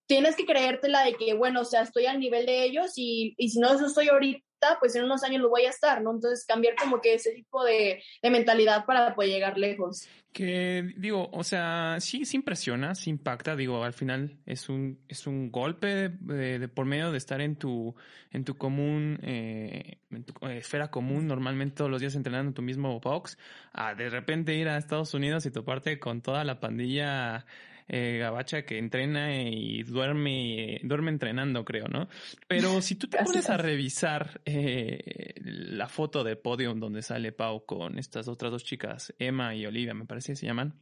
tienes 0.05 0.35
que 0.35 0.45
creértela 0.45 1.05
de 1.05 1.13
que, 1.13 1.33
bueno, 1.33 1.61
o 1.61 1.65
sea, 1.65 1.83
estoy 1.83 2.07
al 2.07 2.19
nivel 2.19 2.45
de 2.45 2.65
ellos 2.65 2.91
y, 2.97 3.35
y 3.37 3.51
si 3.51 3.59
no 3.59 3.73
eso 3.73 3.85
estoy 3.85 4.09
ahorita, 4.09 4.45
pues 4.79 4.95
en 4.95 5.03
unos 5.03 5.23
años 5.23 5.41
lo 5.41 5.49
voy 5.49 5.65
a 5.65 5.69
estar, 5.69 6.01
¿no? 6.01 6.11
Entonces 6.11 6.45
cambiar 6.45 6.75
como 6.75 7.01
que 7.01 7.15
ese 7.15 7.31
tipo 7.31 7.63
de, 7.63 8.01
mentalidad 8.23 8.85
para 8.85 9.13
poder 9.15 9.31
llegar 9.31 9.57
lejos. 9.57 10.07
Que 10.31 10.93
digo, 10.95 11.29
o 11.33 11.43
sea, 11.43 11.97
sí, 11.99 12.23
sí 12.23 12.37
impresiona, 12.37 12.95
sí 12.95 13.09
impacta, 13.09 13.55
digo, 13.57 13.83
al 13.83 13.91
final 13.91 14.37
es 14.45 14.69
un, 14.69 14.99
es 15.09 15.27
un 15.27 15.51
golpe 15.51 16.09
de, 16.09 16.67
por 16.69 16.85
medio 16.85 17.11
de 17.11 17.17
estar 17.17 17.41
en 17.41 17.57
tu, 17.57 17.93
en 18.31 18.45
tu 18.45 18.57
común, 18.57 19.19
eh, 19.23 19.97
en 20.09 20.23
tu 20.23 20.33
esfera 20.47 20.89
común, 20.89 21.27
normalmente 21.27 21.75
todos 21.75 21.91
los 21.91 21.99
días 21.99 22.15
entrenando 22.15 22.49
en 22.49 22.53
tu 22.53 22.61
mismo 22.61 22.97
box, 23.01 23.37
a 23.73 23.93
de 23.93 24.09
repente 24.09 24.55
ir 24.55 24.69
a 24.69 24.77
Estados 24.77 25.13
Unidos 25.13 25.45
y 25.45 25.51
toparte 25.51 25.99
con 25.99 26.21
toda 26.21 26.45
la 26.45 26.61
pandilla 26.61 27.45
eh, 27.87 28.17
gabacha 28.19 28.63
que 28.63 28.77
entrena 28.77 29.35
y 29.41 29.83
duerme, 29.83 30.79
duerme 30.83 31.11
entrenando, 31.11 31.65
creo, 31.65 31.87
¿no? 31.87 32.07
Pero 32.47 32.81
si 32.81 32.95
tú 32.95 33.07
te 33.07 33.23
pones 33.23 33.49
a 33.49 33.57
revisar 33.57 34.41
eh, 34.45 35.33
la 35.43 35.87
foto 35.87 36.23
de 36.23 36.35
podium 36.35 36.79
donde 36.79 37.01
sale 37.01 37.31
Pau 37.31 37.65
con 37.65 37.97
estas 37.97 38.27
otras 38.27 38.51
dos 38.51 38.63
chicas, 38.63 39.13
Emma 39.19 39.55
y 39.55 39.65
Olivia, 39.65 39.93
me 39.93 40.05
parece 40.05 40.33
que 40.33 40.37
se 40.37 40.45
llaman. 40.45 40.79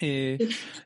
Eh, 0.00 0.38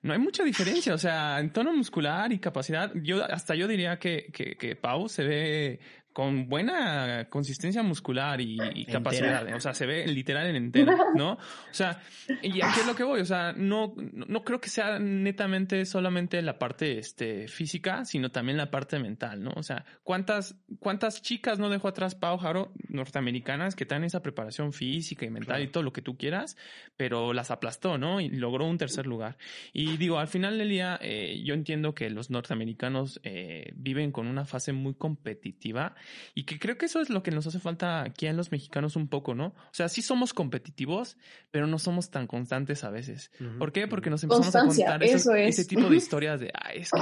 no 0.03 0.13
hay 0.13 0.19
mucha 0.19 0.45
diferencia, 0.45 0.93
o 0.93 0.99
sea, 0.99 1.41
en 1.41 1.51
tono 1.51 1.73
muscular 1.73 2.31
y 2.31 2.39
capacidad, 2.39 2.93
yo 2.95 3.25
hasta 3.25 3.55
yo 3.55 3.67
diría 3.67 3.99
que, 3.99 4.31
que, 4.33 4.57
que 4.57 4.77
Pau 4.77 5.09
se 5.09 5.25
ve 5.25 5.81
con 6.19 6.49
buena 6.49 7.29
consistencia 7.31 7.81
muscular 7.85 8.41
y, 8.41 8.57
capacidad. 8.87 9.55
O 9.55 9.61
sea, 9.61 9.73
se 9.73 9.87
ve 9.87 10.05
literal 10.09 10.49
en 10.49 10.57
entera, 10.57 10.97
¿no? 11.15 11.35
O 11.35 11.39
sea, 11.71 12.03
¿y 12.43 12.61
aquí 12.61 12.81
es 12.81 12.87
lo 12.89 12.97
que 12.97 13.05
voy? 13.05 13.21
O 13.21 13.25
sea, 13.25 13.53
no, 13.53 13.95
no 13.97 14.43
creo 14.43 14.61
que 14.61 14.69
sea 14.69 14.99
netamente 14.99 15.87
solamente 15.87 16.43
la 16.43 16.59
parte 16.59 16.99
este, 16.99 17.47
física, 17.47 18.05
sino 18.05 18.33
también 18.33 18.59
la 18.59 18.69
parte 18.69 18.99
mental, 18.99 19.45
¿no? 19.45 19.53
O 19.55 19.63
sea, 19.63 19.85
¿cuántas, 20.03 20.57
cuántas 20.81 21.23
chicas 21.23 21.61
no 21.61 21.69
dejó 21.69 21.87
atrás 21.87 22.17
Pau 22.17 22.37
Jaro, 22.37 22.73
norteamericanas, 22.89 23.77
que 23.77 23.87
tienen 23.87 24.07
esa 24.07 24.21
preparación 24.21 24.73
física 24.73 25.25
y 25.25 25.31
mental 25.31 25.63
y 25.63 25.69
todo 25.69 25.85
lo 25.85 25.93
que 25.93 26.03
tú 26.03 26.17
quieras, 26.17 26.57
pero 26.97 27.33
las 27.33 27.53
aplastó, 27.53 27.97
¿no? 27.97 28.21
Y 28.21 28.29
logró 28.29 28.67
un 28.67 28.77
tercer 28.77 29.07
lugar. 29.07 29.39
Y 29.73 29.99
digo, 29.99 30.19
al 30.19 30.27
final 30.27 30.59
del 30.59 30.69
día, 30.69 30.99
eh, 31.01 31.41
yo 31.45 31.55
entiendo 31.55 31.95
que 31.95 32.11
los 32.11 32.29
norteamericanos 32.29 33.21
eh, 33.23 33.71
viven 33.77 34.11
con 34.11 34.27
una 34.27 34.45
fase 34.45 34.73
muy 34.73 34.95
competitiva 34.95 35.95
y 36.35 36.45
que 36.45 36.59
creo 36.59 36.79
que 36.79 36.87
eso 36.87 37.01
es 37.01 37.11
lo 37.11 37.23
que 37.23 37.31
nos 37.31 37.47
hace 37.47 37.59
falta 37.59 38.03
aquí 38.03 38.27
en 38.27 38.37
los 38.37 38.53
mexicanos 38.53 38.97
un 38.97 39.09
poco, 39.09 39.35
¿no? 39.35 39.47
O 39.47 39.73
sea, 39.73 39.89
sí 39.89 40.03
somos 40.03 40.33
competitivos, 40.33 41.17
pero 41.51 41.67
no 41.67 41.79
somos 41.79 42.11
tan 42.11 42.27
constantes 42.27 42.85
a 42.85 42.91
veces. 42.91 43.31
¿Por 43.59 43.73
qué? 43.73 43.89
Porque 43.89 44.11
nos 44.11 44.23
empezamos 44.23 44.55
a 44.55 44.67
contar 44.67 45.03
ese 45.03 45.65
tipo 45.65 45.89
de 45.89 45.97
historias 45.97 46.41
de, 46.41 46.51
ah, 46.55 46.73
es 46.73 46.91
que, 46.91 47.01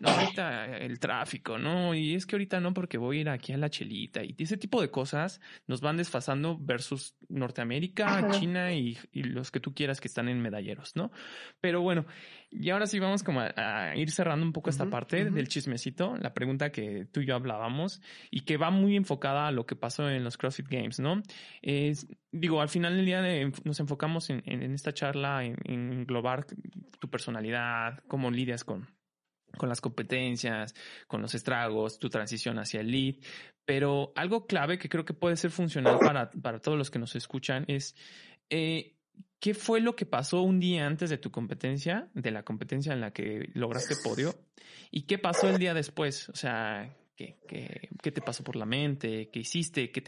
no, 0.00 0.08
ahorita 0.08 0.78
el 0.78 0.98
tráfico, 0.98 1.58
¿no? 1.58 1.94
Y 1.94 2.14
es 2.14 2.26
que 2.26 2.36
ahorita 2.36 2.60
no 2.60 2.74
porque 2.74 2.98
voy 2.98 3.18
a 3.18 3.20
ir 3.22 3.28
aquí 3.28 3.52
a 3.52 3.56
la 3.56 3.70
chelita 3.70 4.22
y 4.22 4.34
ese 4.38 4.56
tipo 4.56 4.80
de 4.80 4.90
cosas 4.90 5.40
nos 5.66 5.80
van 5.80 5.96
desfasando 5.96 6.58
versus 6.58 7.14
Norteamérica, 7.28 8.30
China 8.30 8.72
y, 8.72 8.98
los 9.12 9.50
que 9.50 9.60
tú 9.60 9.74
quieras 9.74 10.00
que 10.00 10.08
están 10.08 10.28
en 10.28 10.40
medalleros, 10.40 10.94
¿no? 10.96 11.10
Pero 11.60 11.80
bueno, 11.80 12.06
y 12.50 12.70
ahora 12.70 12.86
sí 12.86 12.98
vamos 12.98 13.22
como 13.22 13.40
a, 13.40 13.96
ir 13.96 14.10
cerrando 14.10 14.44
un 14.46 14.52
poco 14.52 14.70
esta 14.70 14.86
parte 14.86 15.30
del 15.30 15.48
chismecito, 15.48 16.16
la 16.16 16.32
pregunta 16.32 16.70
que 16.70 17.06
tú 17.06 17.20
y 17.20 17.26
yo 17.26 17.34
hablábamos 17.34 18.00
y 18.30 18.42
que 18.42 18.56
va 18.56 18.70
muy 18.70 18.96
enfocada 18.96 19.48
a 19.48 19.52
lo 19.52 19.66
que 19.66 19.76
pasó 19.76 20.08
en 20.08 20.24
los 20.24 20.36
CrossFit 20.36 20.68
Games, 20.68 21.00
¿no? 21.00 21.22
Es, 21.62 22.06
digo, 22.30 22.60
al 22.60 22.68
final 22.68 22.96
del 22.96 23.04
día 23.04 23.22
nos 23.64 23.80
enfocamos 23.80 24.30
en, 24.30 24.42
esta 24.72 24.92
charla 24.94 25.44
en, 25.44 25.56
en 25.64 25.92
englobar 25.92 26.46
tu 26.98 27.10
personalidad, 27.10 28.00
cómo 28.06 28.30
lidias 28.30 28.64
con, 28.64 28.88
con 29.56 29.68
las 29.68 29.80
competencias, 29.80 30.74
con 31.06 31.22
los 31.22 31.34
estragos, 31.34 31.98
tu 31.98 32.08
transición 32.08 32.58
hacia 32.58 32.80
el 32.80 32.90
lead. 32.90 33.16
Pero 33.64 34.12
algo 34.14 34.46
clave 34.46 34.78
que 34.78 34.88
creo 34.88 35.04
que 35.04 35.14
puede 35.14 35.36
ser 35.36 35.50
funcional 35.50 35.98
para, 35.98 36.30
para 36.30 36.60
todos 36.60 36.78
los 36.78 36.90
que 36.90 36.98
nos 36.98 37.16
escuchan 37.16 37.64
es 37.66 37.96
eh, 38.48 38.95
¿qué 39.40 39.54
fue 39.54 39.80
lo 39.80 39.96
que 39.96 40.06
pasó 40.06 40.42
un 40.42 40.60
día 40.60 40.86
antes 40.86 41.10
de 41.10 41.18
tu 41.18 41.30
competencia, 41.30 42.08
de 42.14 42.30
la 42.30 42.42
competencia 42.42 42.92
en 42.92 43.00
la 43.00 43.12
que 43.12 43.50
lograste 43.54 43.94
podio? 44.02 44.34
¿Y 44.90 45.02
qué 45.02 45.18
pasó 45.18 45.48
el 45.48 45.58
día 45.58 45.74
después? 45.74 46.28
O 46.28 46.36
sea, 46.36 46.96
¿Qué, 47.16 47.38
qué, 48.02 48.12
te 48.12 48.20
pasó 48.20 48.44
por 48.44 48.56
la 48.56 48.66
mente? 48.66 49.30
¿Qué 49.30 49.40
hiciste? 49.40 49.90
¿Qué, 49.90 50.02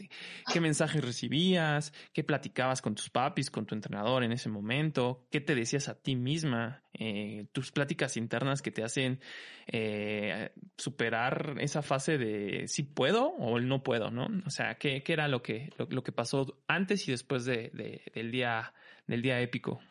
¿Qué 0.53 0.61
mensajes 0.61 1.03
recibías? 1.03 1.91
¿Qué 2.13 2.23
platicabas 2.23 2.83
con 2.83 2.93
tus 2.93 3.09
papis, 3.09 3.49
con 3.49 3.65
tu 3.65 3.73
entrenador 3.73 4.23
en 4.23 4.31
ese 4.31 4.47
momento? 4.47 5.25
¿Qué 5.31 5.41
te 5.41 5.55
decías 5.55 5.89
a 5.89 5.95
ti 5.95 6.15
misma? 6.15 6.83
Eh, 6.93 7.47
tus 7.51 7.71
pláticas 7.71 8.15
internas 8.15 8.61
que 8.61 8.69
te 8.69 8.83
hacen 8.83 9.19
eh, 9.65 10.51
superar 10.77 11.55
esa 11.59 11.81
fase 11.81 12.19
de 12.19 12.67
si 12.67 12.83
puedo 12.83 13.29
o 13.29 13.59
no 13.59 13.81
puedo, 13.81 14.11
¿no? 14.11 14.27
O 14.45 14.51
sea, 14.51 14.75
¿qué, 14.75 15.01
qué 15.01 15.13
era 15.13 15.27
lo 15.27 15.41
que, 15.41 15.71
lo, 15.77 16.03
que 16.03 16.11
pasó 16.11 16.59
antes 16.67 17.07
y 17.07 17.11
después 17.11 17.43
de, 17.43 17.71
del, 18.13 18.31
día, 18.31 18.71
del 19.09 19.23
día 19.23 19.41
épico? 19.41 19.81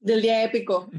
Del 0.00 0.20
día 0.20 0.42
épico. 0.42 0.90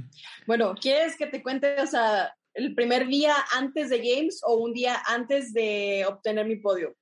Bueno, 0.48 0.76
¿quieres 0.76 1.18
que 1.18 1.28
te 1.28 1.44
cuente, 1.44 1.82
o 1.82 1.88
sea, 1.88 2.34
el 2.54 2.74
primer 2.74 3.08
día 3.08 3.36
antes 3.54 3.90
de 3.90 3.98
Games 3.98 4.40
o 4.44 4.56
un 4.56 4.74
día 4.74 4.98
antes 5.06 5.52
de 5.54 6.06
obtener 6.08 6.46
mi 6.46 6.56
podio? 6.56 6.96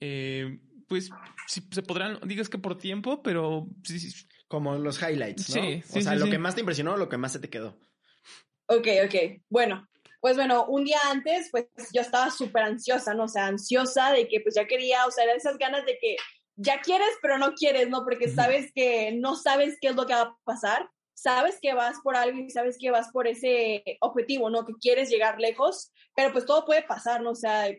Eh, 0.00 0.58
pues 0.88 1.10
sí, 1.46 1.62
se 1.70 1.82
podrán, 1.82 2.18
digas 2.26 2.48
que 2.48 2.58
por 2.58 2.78
tiempo, 2.78 3.22
pero 3.22 3.68
Como 4.48 4.76
los 4.76 5.00
highlights, 5.02 5.54
¿no? 5.54 5.62
Sí, 5.62 5.82
o 5.98 6.00
sea, 6.00 6.14
lo 6.14 6.30
que 6.30 6.38
más 6.38 6.54
te 6.54 6.60
impresionó 6.60 6.94
o 6.94 6.96
lo 6.96 7.08
que 7.08 7.18
más 7.18 7.32
se 7.32 7.40
te 7.40 7.50
quedó. 7.50 7.78
Ok, 8.66 8.88
ok. 9.04 9.42
Bueno, 9.50 9.86
pues 10.20 10.36
bueno, 10.36 10.64
un 10.66 10.84
día 10.84 10.98
antes, 11.10 11.48
pues 11.50 11.66
yo 11.92 12.00
estaba 12.00 12.30
súper 12.30 12.62
ansiosa, 12.62 13.12
¿no? 13.12 13.24
O 13.24 13.28
sea, 13.28 13.46
ansiosa 13.48 14.12
de 14.12 14.28
que 14.28 14.40
pues 14.40 14.54
ya 14.54 14.66
quería, 14.66 15.06
o 15.06 15.10
sea, 15.10 15.24
esas 15.34 15.58
ganas 15.58 15.84
de 15.84 15.98
que 16.00 16.16
ya 16.56 16.80
quieres, 16.80 17.10
pero 17.22 17.38
no 17.38 17.52
quieres, 17.54 17.88
¿no? 17.88 18.04
Porque 18.04 18.28
sabes 18.28 18.70
que 18.74 19.12
no 19.12 19.36
sabes 19.36 19.76
qué 19.80 19.88
es 19.88 19.96
lo 19.96 20.06
que 20.06 20.14
va 20.14 20.22
a 20.22 20.38
pasar 20.44 20.88
sabes 21.14 21.58
que 21.62 21.72
vas 21.74 21.96
por 22.02 22.16
algo 22.16 22.38
y 22.38 22.50
sabes 22.50 22.76
que 22.78 22.90
vas 22.90 23.10
por 23.10 23.26
ese 23.26 23.82
objetivo, 24.00 24.50
¿no? 24.50 24.66
Que 24.66 24.74
quieres 24.74 25.08
llegar 25.08 25.40
lejos, 25.40 25.92
pero 26.14 26.32
pues 26.32 26.44
todo 26.44 26.64
puede 26.64 26.82
pasar, 26.82 27.22
¿no? 27.22 27.30
O 27.30 27.34
sea, 27.34 27.72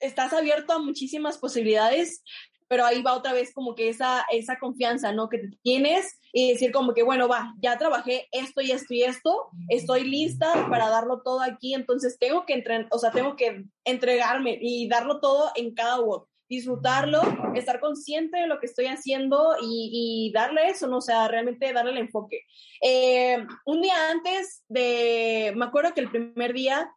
estás 0.00 0.32
abierto 0.32 0.72
a 0.72 0.78
muchísimas 0.78 1.36
posibilidades, 1.38 2.22
pero 2.68 2.86
ahí 2.86 3.02
va 3.02 3.14
otra 3.14 3.32
vez 3.32 3.52
como 3.52 3.74
que 3.74 3.88
esa, 3.88 4.24
esa 4.32 4.58
confianza, 4.58 5.12
¿no? 5.12 5.28
Que 5.28 5.50
tienes 5.62 6.18
y 6.32 6.52
decir 6.52 6.72
como 6.72 6.94
que, 6.94 7.02
bueno, 7.02 7.28
va, 7.28 7.54
ya 7.60 7.76
trabajé 7.76 8.28
esto 8.32 8.62
y 8.62 8.70
esto 8.70 8.94
y 8.94 9.02
esto, 9.02 9.48
estoy 9.68 10.04
lista 10.04 10.66
para 10.70 10.88
darlo 10.88 11.22
todo 11.22 11.42
aquí, 11.42 11.74
entonces 11.74 12.18
tengo 12.18 12.46
que, 12.46 12.54
entre, 12.54 12.86
o 12.90 12.98
sea, 12.98 13.10
tengo 13.10 13.36
que 13.36 13.64
entregarme 13.84 14.58
y 14.60 14.88
darlo 14.88 15.20
todo 15.20 15.52
en 15.54 15.74
cada 15.74 16.00
WOD 16.00 16.24
disfrutarlo, 16.48 17.22
estar 17.54 17.80
consciente 17.80 18.38
de 18.38 18.46
lo 18.46 18.60
que 18.60 18.66
estoy 18.66 18.86
haciendo 18.86 19.56
y, 19.62 20.30
darle 20.34 20.68
eso, 20.68 20.86
¿no? 20.86 20.98
O 20.98 21.02
sea, 21.02 21.28
realmente 21.28 21.72
darle 21.72 21.92
el 21.92 21.98
enfoque. 21.98 22.42
Eh, 22.82 23.44
un 23.64 23.82
día 23.82 24.10
antes 24.10 24.62
de, 24.68 25.52
me 25.56 25.64
acuerdo 25.64 25.94
que 25.94 26.00
el 26.00 26.10
primer 26.10 26.52
día 26.52 26.90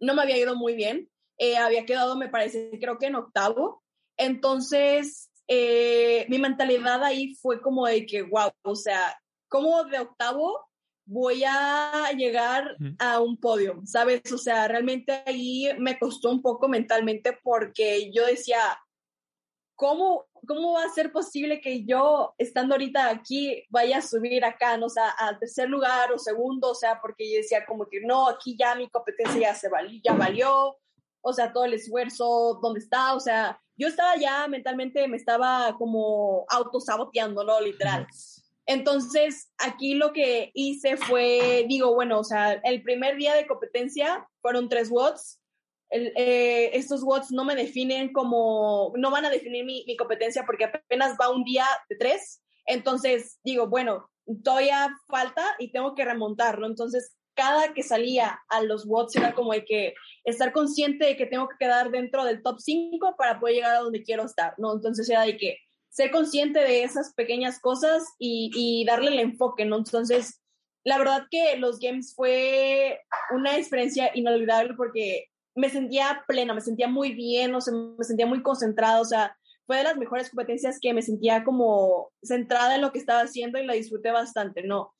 no 0.00 0.14
me 0.14 0.22
había 0.22 0.38
ido 0.38 0.54
muy 0.56 0.74
bien, 0.74 1.08
eh, 1.38 1.56
había 1.56 1.84
quedado, 1.84 2.16
me 2.16 2.28
parece, 2.28 2.70
creo 2.80 2.98
que 2.98 3.06
en 3.06 3.16
octavo, 3.16 3.82
entonces 4.16 5.30
eh, 5.48 6.26
mi 6.28 6.38
mentalidad 6.38 7.02
ahí 7.04 7.34
fue 7.36 7.60
como 7.60 7.86
de 7.86 8.06
que, 8.06 8.22
wow, 8.22 8.50
o 8.62 8.74
sea, 8.74 9.20
como 9.48 9.84
de 9.84 10.00
octavo 10.00 10.66
voy 11.06 11.44
a 11.46 12.10
llegar 12.16 12.76
a 12.98 13.20
un 13.20 13.38
podio, 13.38 13.80
¿sabes? 13.84 14.30
O 14.32 14.38
sea, 14.38 14.66
realmente 14.66 15.22
ahí 15.24 15.68
me 15.78 15.98
costó 15.98 16.30
un 16.30 16.42
poco 16.42 16.68
mentalmente 16.68 17.38
porque 17.42 18.10
yo 18.12 18.26
decía, 18.26 18.58
¿cómo, 19.76 20.26
cómo 20.46 20.72
va 20.72 20.84
a 20.84 20.88
ser 20.92 21.12
posible 21.12 21.60
que 21.60 21.84
yo, 21.84 22.34
estando 22.38 22.74
ahorita 22.74 23.08
aquí, 23.08 23.64
vaya 23.70 23.98
a 23.98 24.02
subir 24.02 24.44
acá, 24.44 24.76
no 24.76 24.86
o 24.86 24.90
sea, 24.90 25.10
al 25.10 25.38
tercer 25.38 25.68
lugar 25.68 26.12
o 26.12 26.18
segundo? 26.18 26.70
O 26.70 26.74
sea, 26.74 27.00
porque 27.00 27.30
yo 27.30 27.36
decía 27.38 27.64
como 27.64 27.86
que 27.86 28.00
no, 28.00 28.28
aquí 28.28 28.56
ya 28.58 28.74
mi 28.74 28.90
competencia 28.90 29.40
ya 29.40 29.54
se 29.54 29.68
valió, 29.68 30.00
ya 30.02 30.12
valió, 30.12 30.76
o 31.20 31.32
sea, 31.32 31.52
todo 31.52 31.64
el 31.64 31.74
esfuerzo, 31.74 32.58
¿dónde 32.60 32.80
está? 32.80 33.14
O 33.14 33.20
sea, 33.20 33.60
yo 33.76 33.88
estaba 33.88 34.16
ya 34.16 34.48
mentalmente, 34.48 35.06
me 35.06 35.16
estaba 35.16 35.76
como 35.78 36.46
autosaboteando, 36.48 37.44
¿no? 37.44 37.60
Literal. 37.60 38.06
Entonces, 38.66 39.52
aquí 39.58 39.94
lo 39.94 40.12
que 40.12 40.50
hice 40.54 40.96
fue, 40.96 41.64
digo, 41.68 41.94
bueno, 41.94 42.18
o 42.18 42.24
sea, 42.24 42.52
el 42.64 42.82
primer 42.82 43.16
día 43.16 43.34
de 43.34 43.46
competencia 43.46 44.26
fueron 44.42 44.68
tres 44.68 44.90
watts. 44.90 45.40
Eh, 45.90 46.70
estos 46.72 47.04
watts 47.04 47.30
no 47.30 47.44
me 47.44 47.54
definen 47.54 48.12
como, 48.12 48.92
no 48.96 49.12
van 49.12 49.24
a 49.24 49.30
definir 49.30 49.64
mi, 49.64 49.84
mi, 49.86 49.96
competencia 49.96 50.44
porque 50.44 50.64
apenas 50.64 51.16
va 51.20 51.30
un 51.30 51.44
día 51.44 51.64
de 51.88 51.96
tres. 51.96 52.42
Entonces, 52.66 53.38
digo, 53.44 53.68
bueno, 53.68 54.10
todavía 54.42 54.88
falta 55.06 55.54
y 55.60 55.70
tengo 55.70 55.94
que 55.94 56.04
remontarlo. 56.04 56.66
Entonces, 56.66 57.16
cada 57.36 57.72
que 57.74 57.84
salía 57.84 58.40
a 58.48 58.62
los 58.62 58.84
watts 58.86 59.14
era 59.14 59.34
como 59.34 59.52
de 59.52 59.64
que 59.64 59.94
estar 60.24 60.52
consciente 60.52 61.04
de 61.04 61.16
que 61.16 61.26
tengo 61.26 61.48
que 61.48 61.56
quedar 61.60 61.90
dentro 61.90 62.24
del 62.24 62.42
top 62.42 62.58
5 62.58 63.14
para 63.16 63.38
poder 63.38 63.56
llegar 63.56 63.76
a 63.76 63.80
donde 63.80 64.02
quiero 64.02 64.24
estar, 64.24 64.54
¿no? 64.58 64.74
Entonces 64.74 65.08
era 65.08 65.22
de 65.22 65.36
que 65.36 65.58
ser 65.96 66.10
consciente 66.10 66.60
de 66.60 66.82
esas 66.82 67.14
pequeñas 67.14 67.58
cosas 67.58 68.04
y, 68.18 68.84
darle 68.86 69.08
el 69.12 69.18
enfoque, 69.18 69.64
¿no? 69.64 69.78
Entonces, 69.78 70.42
la 70.84 70.98
verdad 70.98 71.26
que 71.30 71.56
los 71.56 71.78
games 71.78 72.14
fue 72.14 73.00
una 73.34 73.56
experiencia 73.56 74.10
inolvidable 74.14 74.74
porque 74.76 75.28
me 75.54 75.70
sentía 75.70 76.22
plena, 76.28 76.52
me 76.52 76.60
sentía 76.60 76.86
muy 76.86 77.14
bien, 77.14 77.54
o 77.54 77.62
sea, 77.62 77.72
me 77.72 78.04
sentía 78.04 78.26
muy 78.26 78.42
concentrada, 78.42 79.00
o 79.00 79.06
sea, 79.06 79.38
fue 79.66 79.78
de 79.78 79.84
las 79.84 79.96
mejores 79.96 80.28
competencias 80.28 80.78
que 80.82 80.92
me 80.92 81.00
sentía 81.00 81.44
como 81.44 82.10
centrada 82.22 82.74
en 82.74 82.82
lo 82.82 82.92
que 82.92 82.98
estaba 82.98 83.22
haciendo 83.22 83.58
y 83.58 83.64
la 83.64 83.72
disfruté 83.72 84.10
bastante, 84.10 84.64
¿no? 84.64 84.92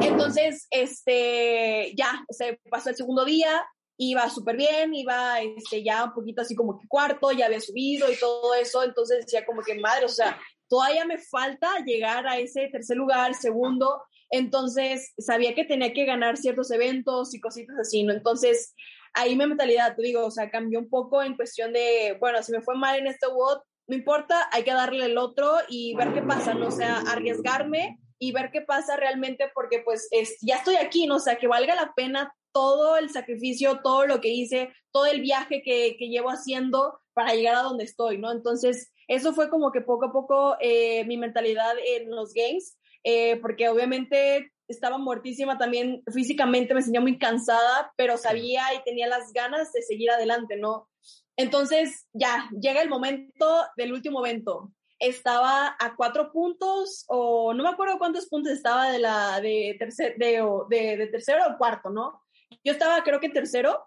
Entonces, 0.00 0.68
este, 0.70 1.92
ya, 1.96 2.24
o 2.28 2.32
sea, 2.32 2.56
pasó 2.70 2.90
el 2.90 2.96
segundo 2.96 3.24
día, 3.24 3.66
iba 3.98 4.30
súper 4.30 4.56
bien, 4.56 4.94
iba 4.94 5.40
este, 5.40 5.82
ya 5.82 6.04
un 6.04 6.14
poquito 6.14 6.42
así 6.42 6.54
como 6.54 6.78
que 6.78 6.86
cuarto, 6.86 7.32
ya 7.32 7.46
había 7.46 7.60
subido 7.60 8.10
y 8.10 8.16
todo 8.16 8.54
eso, 8.54 8.84
entonces 8.84 9.26
decía 9.26 9.44
como 9.44 9.62
que 9.62 9.74
madre, 9.74 10.06
o 10.06 10.08
sea, 10.08 10.38
todavía 10.68 11.04
me 11.04 11.18
falta 11.18 11.84
llegar 11.84 12.26
a 12.26 12.38
ese 12.38 12.68
tercer 12.68 12.96
lugar, 12.96 13.34
segundo, 13.34 14.02
entonces 14.30 15.12
sabía 15.18 15.54
que 15.54 15.64
tenía 15.64 15.92
que 15.92 16.04
ganar 16.04 16.36
ciertos 16.36 16.70
eventos 16.70 17.34
y 17.34 17.40
cositas 17.40 17.76
así, 17.80 18.04
¿no? 18.04 18.12
Entonces 18.12 18.74
ahí 19.14 19.34
mi 19.34 19.46
mentalidad, 19.46 19.96
te 19.96 20.02
digo, 20.02 20.24
o 20.24 20.30
sea, 20.30 20.50
cambió 20.50 20.78
un 20.78 20.88
poco 20.88 21.22
en 21.22 21.36
cuestión 21.36 21.72
de, 21.72 22.16
bueno, 22.20 22.42
si 22.42 22.52
me 22.52 22.60
fue 22.60 22.76
mal 22.76 22.96
en 22.96 23.08
este 23.08 23.26
WOD, 23.26 23.58
no 23.88 23.96
importa, 23.96 24.48
hay 24.52 24.62
que 24.62 24.72
darle 24.72 25.06
el 25.06 25.18
otro 25.18 25.50
y 25.68 25.94
ver 25.96 26.12
qué 26.12 26.22
pasa, 26.22 26.54
¿no? 26.54 26.68
O 26.68 26.70
sea, 26.70 26.98
arriesgarme 27.08 27.98
y 28.18 28.32
ver 28.32 28.50
qué 28.52 28.60
pasa 28.60 28.96
realmente 28.96 29.50
porque 29.54 29.80
pues 29.80 30.08
es, 30.10 30.36
ya 30.42 30.56
estoy 30.56 30.76
aquí, 30.76 31.06
¿no? 31.06 31.16
O 31.16 31.20
sea, 31.20 31.36
que 31.36 31.48
valga 31.48 31.74
la 31.74 31.94
pena 31.96 32.32
todo 32.52 32.96
el 32.96 33.10
sacrificio, 33.10 33.80
todo 33.82 34.06
lo 34.06 34.20
que 34.20 34.28
hice, 34.28 34.72
todo 34.92 35.06
el 35.06 35.20
viaje 35.20 35.62
que, 35.62 35.96
que 35.98 36.08
llevo 36.08 36.30
haciendo 36.30 37.00
para 37.12 37.34
llegar 37.34 37.56
a 37.56 37.62
donde 37.62 37.84
estoy, 37.84 38.18
¿no? 38.18 38.30
Entonces, 38.30 38.92
eso 39.08 39.32
fue 39.32 39.48
como 39.48 39.72
que 39.72 39.80
poco 39.80 40.06
a 40.06 40.12
poco 40.12 40.56
eh, 40.60 41.04
mi 41.06 41.16
mentalidad 41.16 41.74
en 41.84 42.10
los 42.10 42.32
games, 42.34 42.78
eh, 43.02 43.36
porque 43.40 43.68
obviamente 43.68 44.52
estaba 44.68 44.98
muertísima 44.98 45.56
también 45.56 46.02
físicamente, 46.12 46.74
me 46.74 46.82
sentía 46.82 47.00
muy 47.00 47.18
cansada, 47.18 47.92
pero 47.96 48.18
sabía 48.18 48.62
y 48.74 48.84
tenía 48.84 49.08
las 49.08 49.32
ganas 49.32 49.72
de 49.72 49.82
seguir 49.82 50.10
adelante, 50.10 50.56
¿no? 50.56 50.88
Entonces, 51.36 52.06
ya, 52.12 52.50
llega 52.60 52.82
el 52.82 52.90
momento 52.90 53.64
del 53.76 53.92
último 53.92 54.24
evento. 54.24 54.72
Estaba 54.98 55.74
a 55.78 55.96
cuatro 55.96 56.32
puntos, 56.32 57.04
o 57.08 57.54
no 57.54 57.62
me 57.62 57.70
acuerdo 57.70 57.98
cuántos 57.98 58.26
puntos 58.26 58.52
estaba 58.52 58.90
de 58.90 58.98
la 58.98 59.40
de, 59.40 59.76
tercer, 59.78 60.16
de, 60.18 60.44
de, 60.68 60.96
de 60.96 61.06
tercero 61.06 61.44
o 61.48 61.56
cuarto, 61.56 61.88
¿no? 61.88 62.20
Yo 62.68 62.72
estaba 62.74 63.02
creo 63.02 63.18
que 63.18 63.28
en 63.28 63.32
tercero 63.32 63.82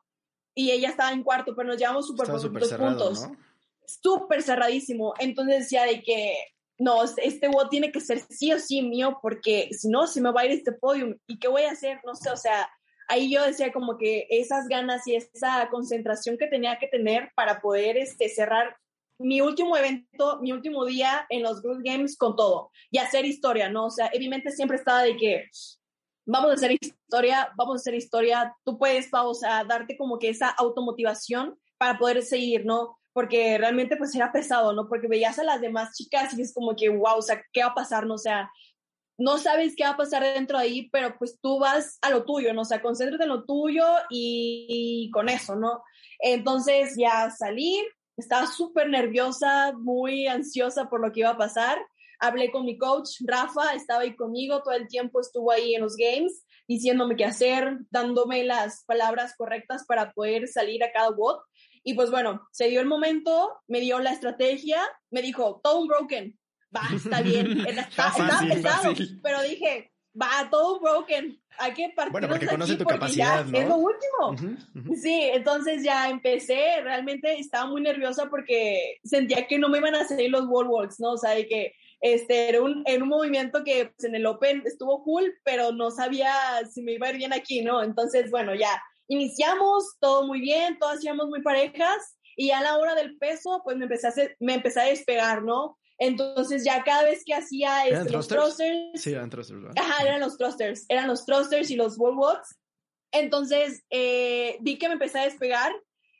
y 0.55 0.71
ella 0.71 0.89
estaba 0.89 1.11
en 1.11 1.21
cuarto, 1.21 1.55
pero 1.55 1.67
nos 1.67 1.77
llevamos 1.77 2.07
súper 2.07 2.27
poquitos 2.27 2.73
puntos. 2.73 3.27
Súper 3.85 4.41
cerradísimo. 4.41 5.13
Entonces 5.19 5.59
decía 5.59 5.83
de 5.83 6.01
que, 6.01 6.33
no, 6.79 7.03
este 7.03 7.47
WOD 7.47 7.69
tiene 7.69 7.91
que 7.91 7.99
ser 7.99 8.21
sí 8.27 8.51
o 8.51 8.57
sí 8.57 8.81
mío, 8.81 9.19
porque 9.21 9.69
si 9.71 9.87
no, 9.87 10.07
se 10.07 10.19
me 10.19 10.31
va 10.31 10.41
a 10.41 10.45
ir 10.45 10.51
este 10.53 10.71
podium. 10.71 11.15
¿Y 11.27 11.37
qué 11.37 11.47
voy 11.47 11.61
a 11.61 11.71
hacer? 11.73 11.99
No 12.03 12.15
sé, 12.15 12.31
o 12.31 12.35
sea, 12.35 12.67
ahí 13.07 13.31
yo 13.31 13.45
decía 13.45 13.71
como 13.71 13.99
que 13.99 14.25
esas 14.31 14.67
ganas 14.67 15.05
y 15.05 15.15
esa 15.15 15.69
concentración 15.69 16.39
que 16.39 16.47
tenía 16.47 16.79
que 16.79 16.87
tener 16.87 17.29
para 17.35 17.61
poder 17.61 17.97
este, 17.97 18.29
cerrar 18.29 18.77
mi 19.19 19.41
último 19.41 19.77
evento, 19.77 20.39
mi 20.41 20.53
último 20.53 20.85
día 20.85 21.27
en 21.29 21.43
los 21.43 21.61
Group 21.61 21.81
Games 21.83 22.17
con 22.17 22.35
todo 22.35 22.71
y 22.89 22.97
hacer 22.97 23.25
historia, 23.25 23.69
¿no? 23.69 23.85
O 23.85 23.91
sea, 23.91 24.07
evidentemente 24.07 24.51
siempre 24.51 24.77
estaba 24.77 25.03
de 25.03 25.15
que 25.17 25.45
vamos 26.25 26.51
a 26.51 26.53
hacer 26.53 26.77
historia, 26.79 27.51
vamos 27.55 27.75
a 27.75 27.81
hacer 27.81 27.95
historia, 27.95 28.55
tú 28.63 28.77
puedes, 28.77 29.09
vamos 29.11 29.43
a 29.43 29.63
darte 29.63 29.97
como 29.97 30.19
que 30.19 30.29
esa 30.29 30.49
automotivación 30.49 31.57
para 31.77 31.97
poder 31.97 32.23
seguir, 32.23 32.65
¿no? 32.65 32.97
Porque 33.13 33.57
realmente 33.57 33.97
pues 33.97 34.15
era 34.15 34.31
pesado, 34.31 34.73
¿no? 34.73 34.87
Porque 34.87 35.07
veías 35.07 35.39
a 35.39 35.43
las 35.43 35.61
demás 35.61 35.95
chicas 35.95 36.37
y 36.37 36.41
es 36.41 36.53
como 36.53 36.75
que, 36.75 36.89
wow, 36.89 37.17
o 37.17 37.21
sea, 37.21 37.43
¿qué 37.51 37.61
va 37.61 37.69
a 37.69 37.75
pasar? 37.75 38.05
No 38.05 38.15
o 38.15 38.17
sea, 38.17 38.49
no 39.17 39.37
sabes 39.37 39.75
qué 39.75 39.83
va 39.83 39.91
a 39.91 39.97
pasar 39.97 40.23
dentro 40.23 40.57
de 40.57 40.63
ahí, 40.63 40.89
pero 40.89 41.15
pues 41.17 41.39
tú 41.41 41.59
vas 41.59 41.97
a 42.01 42.09
lo 42.09 42.23
tuyo, 42.23 42.53
¿no? 42.53 42.61
O 42.61 42.65
sea, 42.65 42.81
concéntrate 42.81 43.23
en 43.23 43.29
lo 43.29 43.45
tuyo 43.45 43.85
y, 44.09 44.65
y 45.07 45.11
con 45.11 45.29
eso, 45.29 45.55
¿no? 45.55 45.83
Entonces 46.19 46.95
ya 46.97 47.29
salí, 47.31 47.83
estaba 48.17 48.47
súper 48.47 48.89
nerviosa, 48.89 49.73
muy 49.73 50.27
ansiosa 50.27 50.89
por 50.89 51.01
lo 51.01 51.11
que 51.11 51.21
iba 51.21 51.29
a 51.29 51.37
pasar 51.37 51.77
hablé 52.21 52.51
con 52.51 52.65
mi 52.65 52.77
coach, 52.77 53.17
Rafa, 53.25 53.73
estaba 53.73 54.01
ahí 54.01 54.15
conmigo, 54.15 54.61
todo 54.61 54.75
el 54.75 54.87
tiempo 54.87 55.19
estuvo 55.19 55.51
ahí 55.51 55.75
en 55.75 55.81
los 55.81 55.95
games, 55.97 56.45
diciéndome 56.67 57.15
qué 57.15 57.25
hacer, 57.25 57.79
dándome 57.89 58.43
las 58.43 58.85
palabras 58.85 59.33
correctas 59.35 59.83
para 59.85 60.13
poder 60.13 60.47
salir 60.47 60.83
a 60.83 60.91
cada 60.91 61.09
bot. 61.09 61.41
Y 61.83 61.95
pues 61.95 62.11
bueno, 62.11 62.47
se 62.51 62.67
dio 62.67 62.79
el 62.79 62.85
momento, 62.85 63.57
me 63.67 63.79
dio 63.79 63.99
la 63.99 64.13
estrategia, 64.13 64.81
me 65.09 65.23
dijo, 65.23 65.59
todo 65.63 65.81
un 65.81 65.87
broken, 65.87 66.39
va, 66.75 66.81
está 66.95 67.21
bien, 67.21 67.59
está, 67.67 68.13
pesado, 68.47 68.93
pero 69.23 69.41
dije, 69.41 69.91
va, 70.19 70.47
todo 70.51 70.75
un 70.75 70.81
broken, 70.83 71.41
hay 71.57 71.73
que 71.73 71.89
partir 71.95 72.11
bueno, 72.11 72.29
porque 72.29 72.45
conoce 72.45 72.75
tu 72.75 72.85
capacidad, 72.85 73.45
¿no? 73.45 73.57
Es 73.57 73.67
lo 73.67 73.77
último. 73.77 74.95
Sí, 74.95 75.29
entonces 75.33 75.83
ya 75.83 76.07
empecé, 76.09 76.81
realmente 76.81 77.39
estaba 77.39 77.67
muy 77.67 77.81
nerviosa 77.81 78.29
porque 78.29 78.99
sentía 79.03 79.47
que 79.47 79.57
no 79.57 79.69
me 79.69 79.79
iban 79.79 79.95
a 79.95 80.07
salir 80.07 80.29
los 80.29 80.45
wall 80.47 80.67
walks, 80.67 80.99
¿no? 80.99 81.13
O 81.13 81.17
sea, 81.17 81.31
de 81.31 81.47
que 81.47 81.73
este, 82.01 82.49
era 82.49 82.61
un, 82.61 82.83
en 82.85 83.03
un 83.03 83.09
movimiento 83.09 83.63
que 83.63 83.93
pues, 83.95 84.03
en 84.03 84.15
el 84.15 84.25
Open 84.25 84.63
estuvo 84.65 85.03
cool, 85.03 85.33
pero 85.43 85.71
no 85.71 85.91
sabía 85.91 86.33
si 86.71 86.81
me 86.81 86.93
iba 86.93 87.07
a 87.07 87.11
ir 87.11 87.17
bien 87.17 87.33
aquí, 87.33 87.61
¿no? 87.61 87.83
Entonces, 87.83 88.29
bueno, 88.31 88.55
ya 88.55 88.81
iniciamos, 89.07 89.97
todo 89.99 90.25
muy 90.25 90.41
bien, 90.41 90.79
todas 90.79 91.03
íbamos 91.03 91.27
muy 91.27 91.41
parejas, 91.41 92.17
y 92.35 92.51
a 92.51 92.61
la 92.61 92.77
hora 92.77 92.95
del 92.95 93.17
peso, 93.17 93.61
pues 93.63 93.77
me 93.77 93.83
empecé 93.83 94.07
a, 94.07 94.13
me 94.39 94.55
empecé 94.55 94.79
a 94.81 94.85
despegar, 94.85 95.43
¿no? 95.43 95.77
Entonces 95.99 96.63
ya 96.63 96.83
cada 96.83 97.03
vez 97.03 97.21
que 97.23 97.35
hacía 97.35 97.85
este, 97.85 98.09
los 98.09 98.27
thrusters, 98.27 98.99
sí, 98.99 99.11
eran 99.11 99.29
thrusters, 99.29 99.61
Ajá, 99.77 100.03
eran 100.03 100.19
los 100.19 100.37
thrusters, 100.37 100.85
eran 100.89 101.07
los 101.07 101.25
thrusters 101.25 101.69
y 101.69 101.75
los 101.75 101.99
wall 101.99 102.17
walks. 102.17 102.57
Entonces 103.11 103.83
eh, 103.91 104.57
vi 104.61 104.79
que 104.79 104.87
me 104.87 104.93
empecé 104.93 105.19
a 105.19 105.25
despegar 105.25 105.71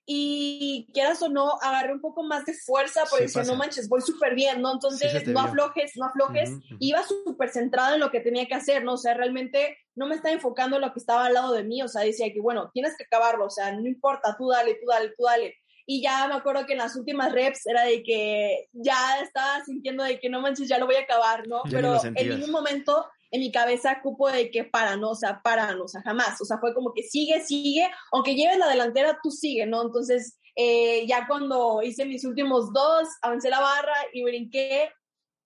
y 0.05 0.89
quieras 0.93 1.21
o 1.21 1.29
no, 1.29 1.59
agarré 1.61 1.93
un 1.93 2.01
poco 2.01 2.23
más 2.23 2.45
de 2.45 2.53
fuerza 2.53 3.03
porque 3.09 3.27
si 3.27 3.39
no 3.39 3.55
manches, 3.55 3.87
voy 3.87 4.01
súper 4.01 4.35
bien, 4.35 4.61
¿no? 4.61 4.73
Entonces, 4.73 5.27
no 5.27 5.39
aflojes, 5.39 5.93
no 5.95 6.05
aflojes. 6.05 6.51
Iba 6.79 7.03
súper 7.03 7.49
centrada 7.49 7.93
en 7.93 7.99
lo 7.99 8.11
que 8.11 8.19
tenía 8.19 8.47
que 8.47 8.55
hacer, 8.55 8.83
¿no? 8.83 8.93
O 8.93 8.97
sea, 8.97 9.13
realmente 9.13 9.77
no 9.95 10.07
me 10.07 10.15
estaba 10.15 10.33
enfocando 10.33 10.77
en 10.77 10.81
lo 10.81 10.93
que 10.93 10.99
estaba 10.99 11.25
al 11.25 11.33
lado 11.33 11.53
de 11.53 11.63
mí, 11.63 11.81
o 11.83 11.87
sea, 11.87 12.01
decía 12.01 12.31
que, 12.33 12.41
bueno, 12.41 12.71
tienes 12.73 12.95
que 12.97 13.03
acabarlo, 13.03 13.45
o 13.45 13.49
sea, 13.49 13.71
no 13.71 13.87
importa, 13.87 14.35
tú 14.37 14.49
dale, 14.49 14.75
tú 14.75 14.87
dale, 14.87 15.13
tú 15.17 15.23
dale. 15.23 15.55
Y 15.85 16.01
ya 16.01 16.27
me 16.27 16.35
acuerdo 16.35 16.65
que 16.65 16.73
en 16.73 16.79
las 16.79 16.95
últimas 16.95 17.31
reps 17.31 17.65
era 17.65 17.83
de 17.83 18.01
que 18.03 18.67
ya 18.71 19.19
estaba 19.21 19.63
sintiendo 19.65 20.03
de 20.03 20.19
que 20.19 20.29
no 20.29 20.41
manches, 20.41 20.69
ya 20.69 20.77
lo 20.77 20.85
voy 20.85 20.95
a 20.95 21.01
acabar, 21.01 21.47
¿no? 21.47 21.61
Pero 21.69 21.99
en 22.03 22.29
ningún 22.29 22.51
momento 22.51 23.05
en 23.31 23.39
mi 23.39 23.51
cabeza 23.51 24.01
cupo 24.01 24.29
de 24.29 24.51
que 24.51 24.65
para, 24.65 24.97
¿no? 24.97 25.11
O 25.11 25.15
sea, 25.15 25.41
para, 25.41 25.73
¿no? 25.73 25.85
O 25.85 25.87
sea, 25.87 26.01
jamás. 26.01 26.39
O 26.41 26.45
sea, 26.45 26.57
fue 26.59 26.73
como 26.73 26.93
que 26.93 27.03
sigue, 27.03 27.41
sigue, 27.41 27.89
aunque 28.11 28.35
lleves 28.35 28.57
la 28.57 28.67
delantera, 28.67 29.19
tú 29.23 29.31
sigue, 29.31 29.65
¿no? 29.65 29.81
Entonces, 29.81 30.37
eh, 30.55 31.07
ya 31.07 31.27
cuando 31.27 31.81
hice 31.81 32.05
mis 32.05 32.25
últimos 32.25 32.73
dos, 32.73 33.07
avancé 33.21 33.49
la 33.49 33.61
barra 33.61 33.95
y 34.13 34.23
brinqué, 34.23 34.91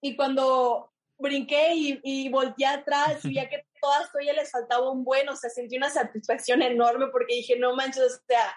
y 0.02 0.16
cuando 0.16 0.92
brinqué 1.18 1.76
y, 1.76 2.00
y 2.04 2.30
volteé 2.30 2.66
atrás 2.66 3.24
y 3.24 3.36
ya 3.36 3.48
que 3.50 3.66
todas 3.80 4.12
todavía 4.12 4.34
les 4.34 4.52
faltaba 4.52 4.90
un 4.92 5.04
buen, 5.04 5.30
o 5.30 5.36
sea, 5.36 5.50
sentí 5.50 5.78
una 5.78 5.90
satisfacción 5.90 6.62
enorme 6.64 7.08
porque 7.12 7.36
dije, 7.36 7.58
no 7.58 7.76
manches, 7.76 8.04
o 8.04 8.24
sea, 8.28 8.56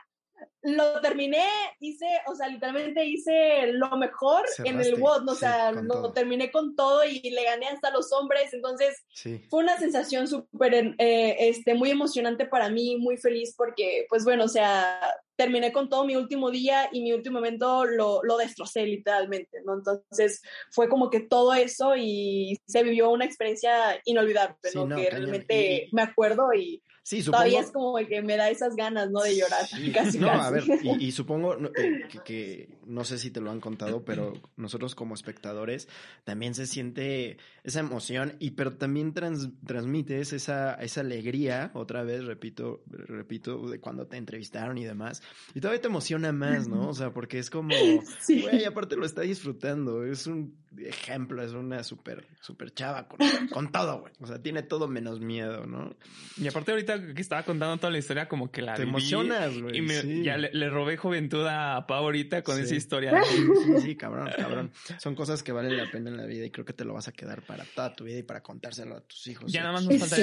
lo 0.62 1.00
terminé, 1.00 1.44
hice, 1.80 2.06
o 2.26 2.34
sea, 2.34 2.48
literalmente 2.48 3.04
hice 3.04 3.68
lo 3.72 3.96
mejor 3.96 4.44
en 4.64 4.80
el 4.80 5.00
WOD, 5.00 5.28
o 5.28 5.34
sea, 5.34 5.72
lo 5.72 6.12
terminé 6.12 6.50
con 6.50 6.74
todo 6.74 7.04
y 7.04 7.20
le 7.30 7.44
gané 7.44 7.68
hasta 7.68 7.90
los 7.90 8.12
hombres, 8.12 8.52
entonces 8.52 9.04
fue 9.48 9.62
una 9.62 9.78
sensación 9.78 10.26
súper, 10.26 10.94
eh, 10.98 11.36
este, 11.38 11.74
muy 11.74 11.90
emocionante 11.90 12.46
para 12.46 12.68
mí, 12.68 12.96
muy 12.96 13.16
feliz 13.16 13.54
porque, 13.56 14.06
pues 14.08 14.24
bueno, 14.24 14.44
o 14.44 14.48
sea, 14.48 15.00
terminé 15.36 15.70
con 15.70 15.88
todo 15.88 16.04
mi 16.04 16.16
último 16.16 16.50
día 16.50 16.88
y 16.90 17.00
mi 17.00 17.12
último 17.12 17.38
momento 17.38 17.84
lo, 17.84 18.20
lo 18.24 18.36
destrocé 18.36 18.84
literalmente, 18.84 19.62
¿no? 19.64 19.74
Entonces 19.74 20.42
fue 20.72 20.88
como 20.88 21.10
que 21.10 21.20
todo 21.20 21.54
eso 21.54 21.94
y 21.96 22.58
se 22.66 22.82
vivió 22.82 23.10
una 23.10 23.24
experiencia 23.24 24.00
inolvidable, 24.04 24.56
¿no? 24.74 24.88
que 24.88 25.08
realmente 25.08 25.88
me 25.92 26.02
acuerdo 26.02 26.52
y 26.52 26.82
Sí, 27.08 27.22
supongo... 27.22 27.44
Todavía 27.44 27.60
es 27.62 27.72
como 27.72 27.96
que 28.06 28.20
me 28.20 28.36
da 28.36 28.50
esas 28.50 28.76
ganas, 28.76 29.10
¿no? 29.10 29.22
De 29.22 29.34
llorar, 29.34 29.64
casi, 29.94 30.18
No, 30.18 30.28
a 30.28 30.50
ver, 30.50 30.64
y, 31.00 31.10
supongo 31.10 31.54
eh, 31.54 32.06
que, 32.22 32.68
no 32.84 33.02
sé 33.02 33.16
si 33.16 33.30
te 33.30 33.40
lo 33.40 33.50
han 33.50 33.60
contado, 33.60 34.04
pero 34.04 34.34
nosotros 34.58 34.94
como 34.94 35.14
espectadores 35.14 35.88
también 36.24 36.54
se 36.54 36.66
siente 36.66 37.38
esa 37.64 37.80
emoción, 37.80 38.36
y 38.40 38.50
pero 38.50 38.74
también 38.74 39.14
transmites 39.14 40.34
esa, 40.34 40.74
esa 40.74 41.00
alegría, 41.00 41.70
otra 41.72 42.02
vez, 42.02 42.26
repito, 42.26 42.82
repito, 42.86 43.70
de 43.70 43.80
cuando 43.80 44.06
te 44.06 44.18
entrevistaron 44.18 44.76
y 44.76 44.84
demás, 44.84 45.22
y 45.54 45.62
todavía 45.62 45.80
te 45.80 45.88
emociona 45.88 46.30
más, 46.32 46.68
¿no? 46.68 46.90
O 46.90 46.94
sea, 46.94 47.14
porque 47.14 47.38
es 47.38 47.48
como, 47.48 47.70
güey, 48.28 48.66
aparte 48.66 48.96
lo 48.96 49.06
está 49.06 49.22
disfrutando, 49.22 50.04
es 50.04 50.26
un 50.26 50.58
ejemplo, 50.76 51.42
es 51.42 51.52
una 51.52 51.82
súper, 51.82 52.26
súper 52.40 52.72
chava 52.74 53.08
con, 53.08 53.18
con 53.50 53.72
todo, 53.72 54.02
güey. 54.02 54.12
O 54.20 54.26
sea, 54.26 54.42
tiene 54.42 54.62
todo 54.62 54.88
menos 54.88 55.20
miedo, 55.20 55.66
¿no? 55.66 55.96
Y 56.36 56.46
aparte 56.46 56.72
ahorita 56.72 56.97
que 57.14 57.20
estaba 57.20 57.42
contando 57.42 57.76
toda 57.76 57.90
la 57.90 57.98
historia, 57.98 58.28
como 58.28 58.50
que 58.50 58.62
la 58.62 58.74
Te 58.74 58.82
emocionas, 58.82 59.58
güey. 59.58 59.78
Y 59.78 60.22
ya 60.22 60.36
le, 60.36 60.70
robé 60.70 60.96
juventud 60.96 61.46
a 61.46 61.86
Pau 61.86 62.04
ahorita 62.04 62.42
con 62.42 62.60
esa 62.60 62.74
historia. 62.74 63.22
Sí, 63.24 63.46
sí, 63.82 63.96
cabrón, 63.96 64.30
cabrón. 64.36 64.72
Son 64.98 65.14
cosas 65.14 65.42
que 65.42 65.52
valen 65.52 65.76
la 65.76 65.90
pena 65.90 66.10
en 66.10 66.16
la 66.16 66.26
vida 66.26 66.46
y 66.46 66.50
creo 66.50 66.64
que 66.64 66.72
te 66.72 66.84
lo 66.84 66.94
vas 66.94 67.08
a 67.08 67.12
quedar 67.12 67.42
para 67.42 67.64
toda 67.64 67.94
tu 67.94 68.04
vida 68.04 68.18
y 68.18 68.22
para 68.22 68.42
contárselo 68.42 68.96
a 68.96 69.00
tus 69.00 69.26
hijos. 69.26 69.52
Ya 69.52 69.62
nada 69.62 69.74
más 69.74 69.84
nos 69.84 69.98
falta 69.98 70.16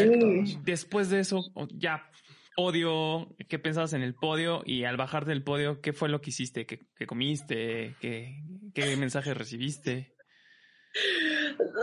después 0.64 1.10
de 1.10 1.20
eso, 1.20 1.44
ya 1.74 2.10
odio, 2.56 3.36
qué 3.50 3.60
pensabas 3.60 3.94
en 3.94 4.02
el 4.02 4.16
podio 4.16 4.64
y 4.66 4.86
al 4.86 4.98
bajar 4.98 5.26
del 5.26 5.44
podio, 5.44 5.82
¿qué 5.82 5.94
fue 5.94 6.10
lo 6.10 6.22
que 6.22 6.30
hiciste? 6.30 6.66
¿Qué, 6.66 6.80
qué 6.96 7.06
comiste? 7.06 7.96
¿Qué, 8.00 8.44
¿Qué 8.74 8.96
mensaje 8.96 9.34
recibiste? 9.34 10.15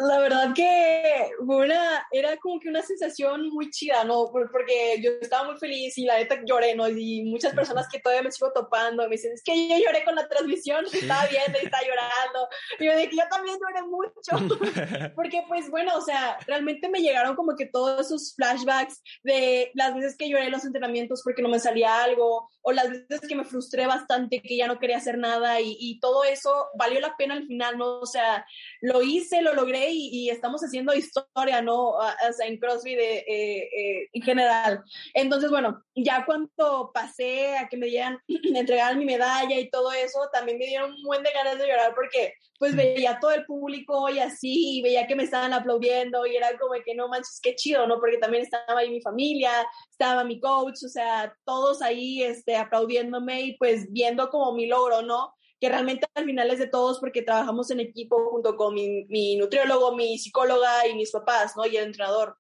La 0.09 0.19
verdad 0.19 0.55
que 0.55 1.31
una, 1.41 2.07
era 2.11 2.37
como 2.39 2.59
que 2.59 2.69
una 2.69 2.83
sensación 2.83 3.51
muy 3.51 3.71
chida, 3.71 4.05
¿no? 4.05 4.31
Porque 4.33 5.01
yo 5.03 5.11
estaba 5.21 5.45
muy 5.45 5.59
feliz 5.59 5.99
y 5.99 6.05
la 6.05 6.17
neta 6.17 6.41
lloré, 6.45 6.75
¿no? 6.75 6.89
Y 6.89 7.23
muchas 7.25 7.55
personas 7.55 7.89
que 7.91 8.01
todavía 8.01 8.23
me 8.23 8.33
sigo 8.33 8.53
topando 8.53 9.03
me 9.05 9.17
dicen, 9.17 9.33
es 9.33 9.43
que 9.43 9.69
yo 9.69 9.77
lloré 9.77 10.05
con 10.05 10.15
la 10.15 10.27
transmisión, 10.29 10.85
estaba 10.93 11.27
viendo 11.27 11.59
y 11.61 11.65
estaba 11.65 11.83
llorando. 11.83 12.49
Y 12.79 12.87
yo 12.87 12.97
dije, 12.97 13.11
yo 13.13 13.25
también 13.31 13.59
lloré 13.59 13.83
mucho. 13.87 15.13
Porque 15.15 15.45
pues 15.47 15.71
bueno, 15.71 15.95
o 15.97 16.01
sea, 16.01 16.39
realmente 16.47 16.89
me 16.89 17.01
llegaron 17.01 17.37
como 17.37 17.55
que 17.55 17.67
todos 17.67 18.07
esos 18.07 18.35
flashbacks 18.35 19.03
de 19.23 19.71
las 19.75 19.95
veces 19.95 20.17
que 20.17 20.29
lloré 20.29 20.47
en 20.47 20.53
los 20.53 20.65
entrenamientos 20.65 21.23
porque 21.23 21.43
no 21.43 21.49
me 21.49 21.59
salía 21.59 22.03
algo, 22.03 22.49
o 22.63 22.73
las 22.73 22.89
veces 22.89 23.29
que 23.29 23.35
me 23.35 23.45
frustré 23.45 23.87
bastante, 23.87 24.41
que 24.41 24.57
ya 24.57 24.67
no 24.67 24.79
quería 24.79 24.97
hacer 24.97 25.19
nada 25.19 25.61
y, 25.61 25.77
y 25.79 26.01
todo 26.01 26.25
eso 26.25 26.69
valió 26.79 27.01
la 27.01 27.17
pena 27.17 27.35
al 27.35 27.47
final, 27.47 27.79
¿no? 27.79 28.01
O 28.01 28.07
sea, 28.07 28.47
lo 28.81 29.02
lo 29.03 29.09
hice, 29.09 29.43
lo 29.43 29.55
logré 29.55 29.91
y, 29.91 30.31
estamos 30.31 30.63
haciendo 30.63 30.95
historia, 30.95 31.61
¿no? 31.63 31.91
O 31.91 32.33
sea, 32.37 32.47
en 32.47 32.59
CrossFit 32.59 32.99
eh, 32.99 33.25
eh, 33.27 34.09
en 34.13 34.23
general. 34.23 34.83
Entonces, 35.15 35.51
bueno, 35.51 35.83
ya 35.95 36.25
cuando 36.25 36.91
pasé 36.95 37.57
a 37.57 37.69
que 37.69 37.77
me 37.77 37.87
dieran, 37.87 38.19
me 38.29 38.59
entregaran 38.61 38.99
mi 38.99 39.05
medalla 39.05 39.59
y 39.59 39.71
todo 39.71 39.93
eso, 39.93 40.19
también 40.33 40.59
me 40.59 40.67
dieron 40.67 40.93
un 40.93 41.03
buen 41.03 41.23
de 41.23 41.33
ganas 41.33 41.59
de 41.59 41.67
llorar 41.67 41.95
porque 41.95 42.35
pues 42.59 42.77
veía 42.77 43.19
todo 43.21 43.33
el 43.33 43.45
público 43.45 44.09
y 44.09 44.21
así, 44.21 44.79
y 44.79 44.83
veía 44.83 45.09
que 45.09 45.17
me 45.17 45.25
estaban 45.25 45.53
aplaudiendo 45.53 46.25
y 46.27 46.37
era 46.37 46.57
como 46.59 46.75
que 46.85 46.95
no 46.95 47.09
manches, 47.09 47.41
qué 47.43 47.57
chido, 47.57 47.89
¿no? 47.89 47.99
Porque 47.99 48.19
también 48.19 48.45
estaba 48.45 48.79
ahí 48.79 48.89
mi 48.89 49.01
familia, 49.01 49.51
estaba 49.91 50.23
mi 50.23 50.39
coach, 50.39 50.85
o 50.85 50.89
sea, 50.89 51.37
todos 51.45 51.83
ahí 51.83 52.23
este, 52.23 52.55
aplaudiéndome 52.55 53.41
y 53.43 53.57
pues 53.57 53.91
viendo 53.91 54.31
como 54.31 54.53
mi 54.53 54.67
logro, 54.67 55.03
¿no? 55.03 55.35
Que 55.63 55.69
realmente 55.69 56.09
al 56.17 56.25
final 56.25 56.51
es 56.51 56.59
de 56.59 56.67
todos 56.67 56.99
porque 56.99 57.23
trabajamos 57.23 57.71
en 57.71 57.79
equipo 57.79 58.29
junto 58.31 58.57
con 58.57 58.75
mi, 58.75 59.37
nutriólogo, 59.37 59.95
mi 59.95 60.19
psicóloga 60.19 60.89
y 60.89 60.97
mis 60.97 61.13
papás, 61.13 61.53
¿no? 61.57 61.65
Y 61.65 61.77
el 61.77 61.85
entrenador. 61.85 62.37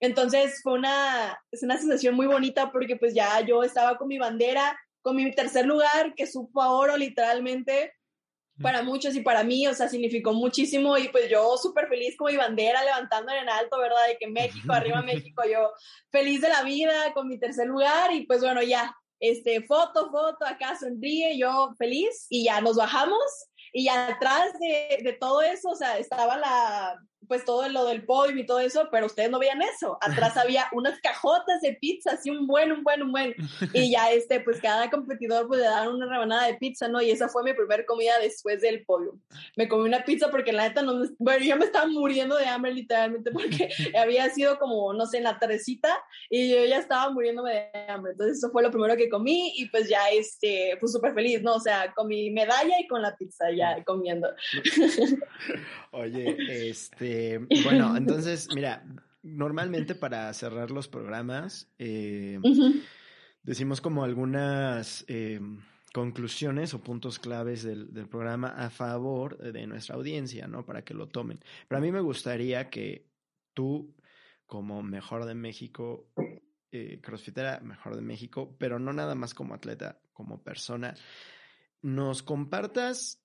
Entonces 0.00 0.58
fue 0.64 0.72
una, 0.72 1.40
es 1.52 1.62
una 1.62 1.78
sensación 1.78 2.16
muy 2.16 2.26
bonita 2.26 2.72
porque 2.72 2.96
pues 2.96 3.14
ya 3.14 3.40
yo 3.42 3.62
estaba 3.62 3.96
con 3.96 4.08
mi 4.08 4.18
bandera, 4.18 4.76
con 5.00 5.14
mi 5.14 5.30
tercer 5.30 5.64
lugar, 5.64 6.12
que 6.16 6.26
supo 6.26 6.60
a 6.60 6.72
oro 6.72 6.96
literalmente 6.96 7.92
para 8.60 8.82
muchos 8.82 9.14
y 9.14 9.20
para 9.20 9.44
mí, 9.44 9.68
o 9.68 9.74
sea, 9.74 9.88
significó 9.88 10.32
muchísimo 10.32 10.98
y 10.98 11.06
pues 11.06 11.30
yo 11.30 11.56
súper 11.58 11.86
feliz 11.86 12.16
con 12.16 12.32
mi 12.32 12.36
bandera 12.36 12.82
levantando 12.82 13.30
en 13.32 13.48
alto, 13.48 13.78
¿verdad? 13.78 14.08
De 14.08 14.16
que 14.18 14.26
México, 14.26 14.72
arriba 14.72 15.02
México, 15.06 15.44
yo 15.48 15.70
feliz 16.10 16.40
de 16.40 16.48
la 16.48 16.64
vida 16.64 17.12
con 17.14 17.28
mi 17.28 17.38
tercer 17.38 17.68
lugar 17.68 18.12
y 18.12 18.26
pues 18.26 18.40
bueno, 18.40 18.60
ya, 18.60 18.92
este, 19.20 19.62
foto, 19.62 20.10
foto, 20.10 20.44
acá 20.44 20.78
sonríe, 20.78 21.38
yo 21.38 21.72
feliz 21.78 22.26
y 22.28 22.44
ya 22.44 22.60
nos 22.60 22.76
bajamos 22.76 23.18
y 23.72 23.88
atrás 23.88 24.52
de, 24.58 25.02
de 25.02 25.12
todo 25.14 25.42
eso, 25.42 25.70
o 25.70 25.76
sea, 25.76 25.98
estaba 25.98 26.36
la, 26.38 26.98
pues 27.28 27.44
todo 27.44 27.68
lo 27.68 27.84
del 27.84 28.04
pollo 28.04 28.36
y 28.36 28.46
todo 28.46 28.60
eso, 28.60 28.88
pero 28.90 29.06
ustedes 29.06 29.30
no 29.30 29.38
veían 29.38 29.62
eso. 29.62 29.98
Atrás 30.00 30.36
había 30.36 30.66
unas 30.72 31.00
cajotas 31.00 31.60
de 31.60 31.74
pizza, 31.74 32.12
así 32.12 32.30
un 32.30 32.46
buen, 32.46 32.72
un 32.72 32.82
buen, 32.82 33.02
un 33.02 33.12
buen. 33.12 33.34
Y 33.72 33.90
ya 33.90 34.10
este, 34.10 34.40
pues 34.40 34.60
cada 34.60 34.90
competidor 34.90 35.46
pues 35.48 35.60
le 35.60 35.66
daban 35.66 35.88
una 35.88 36.06
rebanada 36.06 36.46
de 36.46 36.54
pizza, 36.54 36.88
¿no? 36.88 37.00
Y 37.00 37.10
esa 37.10 37.28
fue 37.28 37.42
mi 37.42 37.52
primera 37.52 37.84
comida 37.84 38.18
después 38.20 38.60
del 38.60 38.84
pollo. 38.84 39.14
Me 39.56 39.68
comí 39.68 39.84
una 39.88 40.04
pizza 40.04 40.30
porque 40.30 40.52
la 40.52 40.68
neta 40.68 40.82
no, 40.82 41.04
bueno, 41.18 41.44
yo 41.44 41.56
me 41.56 41.64
estaba 41.64 41.86
muriendo 41.86 42.36
de 42.36 42.46
hambre 42.46 42.72
literalmente 42.72 43.30
porque 43.30 43.68
había 43.98 44.28
sido 44.30 44.58
como, 44.58 44.92
no 44.92 45.06
sé, 45.06 45.18
en 45.18 45.24
la 45.24 45.38
tardecita 45.38 45.88
y 46.30 46.50
yo 46.50 46.64
ya 46.64 46.78
estaba 46.78 47.10
muriéndome 47.10 47.52
de 47.52 47.86
hambre. 47.88 48.12
Entonces 48.12 48.38
eso 48.38 48.50
fue 48.50 48.62
lo 48.62 48.70
primero 48.70 48.96
que 48.96 49.08
comí 49.08 49.52
y 49.56 49.68
pues 49.68 49.88
ya 49.88 50.08
este, 50.10 50.76
pues 50.80 50.92
súper 50.92 51.14
feliz, 51.14 51.42
¿no? 51.42 51.54
O 51.54 51.60
sea, 51.60 51.92
con 51.94 52.08
mi 52.08 52.30
medalla 52.30 52.80
y 52.80 52.86
con 52.86 53.02
la 53.02 53.16
pizza 53.16 53.50
ya 53.50 53.82
comiendo. 53.84 54.28
Oye, 55.92 56.36
este 56.68 57.15
eh, 57.16 57.40
bueno, 57.64 57.96
entonces, 57.96 58.48
mira, 58.54 58.84
normalmente 59.22 59.94
para 59.94 60.32
cerrar 60.34 60.70
los 60.70 60.88
programas, 60.88 61.72
eh, 61.78 62.38
decimos 63.42 63.80
como 63.80 64.04
algunas 64.04 65.04
eh, 65.08 65.40
conclusiones 65.92 66.74
o 66.74 66.82
puntos 66.82 67.18
claves 67.18 67.62
del, 67.62 67.88
programa 68.08 68.48
a 68.48 68.70
favor 68.70 69.38
de 69.38 69.66
nuestra 69.66 69.96
audiencia, 69.96 70.46
¿no? 70.46 70.66
Para 70.66 70.82
que 70.82 70.94
lo 70.94 71.08
tomen. 71.08 71.40
Pero 71.68 71.78
a 71.78 71.82
mí 71.82 71.90
me 71.90 72.00
gustaría 72.00 72.68
que 72.68 73.06
tú, 73.54 73.94
como 74.46 74.82
mejor 74.82 75.24
de 75.24 75.34
México, 75.34 76.10
crossfitera 77.00 77.60
mejor 77.60 77.96
de 77.96 78.02
México, 78.02 78.54
pero 78.58 78.78
no 78.78 78.92
nada 78.92 79.14
más 79.14 79.32
como 79.32 79.54
atleta, 79.54 79.98
como 80.12 80.42
persona, 80.42 80.94
nos 81.80 82.22
compartas 82.22 83.22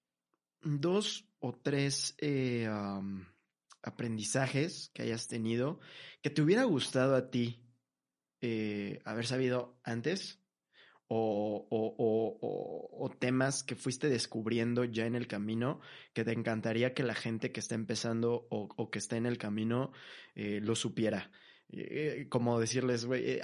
dos 0.61 1.25
o 1.39 1.51
tres 1.51 2.15
aprendizajes 3.83 4.91
que 4.93 5.03
hayas 5.03 5.27
tenido 5.27 5.79
que 6.21 6.29
te 6.29 6.41
hubiera 6.41 6.63
gustado 6.63 7.15
a 7.15 7.29
ti 7.29 7.63
eh, 8.41 8.99
haber 9.05 9.25
sabido 9.25 9.79
antes? 9.83 10.39
O, 11.13 11.67
o, 11.69 13.09
temas 13.19 13.63
que 13.63 13.75
fuiste 13.75 14.07
descubriendo 14.07 14.85
ya 14.85 15.05
en 15.05 15.15
el 15.15 15.27
camino 15.27 15.81
que 16.13 16.23
te 16.23 16.31
encantaría 16.31 16.93
que 16.93 17.03
la 17.03 17.15
gente 17.15 17.51
que 17.51 17.59
está 17.59 17.75
empezando 17.75 18.47
o, 18.49 18.89
que 18.89 18.99
está 18.99 19.17
en 19.17 19.25
el 19.25 19.37
camino 19.37 19.91
eh, 20.35 20.61
lo 20.61 20.73
supiera. 20.73 21.29
Eh, 21.67 22.27
como 22.29 22.61
decirles, 22.61 23.03
güey, 23.03 23.41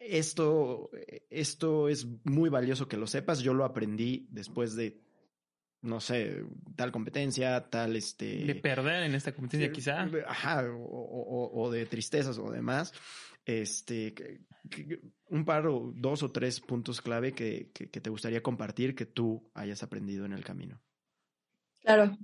esto, 0.00 0.90
esto 1.30 1.88
es 1.88 2.04
muy 2.24 2.50
valioso 2.50 2.88
que 2.88 2.96
lo 2.96 3.06
sepas. 3.06 3.38
Yo 3.38 3.54
lo 3.54 3.64
aprendí 3.64 4.26
después 4.30 4.74
de 4.74 5.00
no 5.82 6.00
sé, 6.00 6.44
tal 6.76 6.92
competencia, 6.92 7.68
tal 7.68 7.96
este... 7.96 8.44
De 8.44 8.54
perder 8.54 9.02
en 9.02 9.14
esta 9.14 9.34
competencia 9.34 9.72
quizá. 9.72 10.08
Ajá, 10.26 10.64
o, 10.72 11.70
de 11.72 11.86
tristezas 11.86 12.38
o 12.38 12.50
demás. 12.50 12.92
Este, 13.44 14.14
un 15.28 15.44
par 15.44 15.66
o 15.66 15.92
dos 15.94 16.22
o 16.22 16.30
tres 16.30 16.60
puntos 16.60 17.02
clave 17.02 17.32
que, 17.32 17.70
que, 17.72 18.00
te 18.00 18.10
gustaría 18.10 18.42
compartir 18.42 18.94
que 18.94 19.06
tú 19.06 19.50
hayas 19.54 19.82
aprendido 19.82 20.24
en 20.24 20.32
el 20.32 20.44
camino. 20.44 20.80
Claro. 21.80 22.16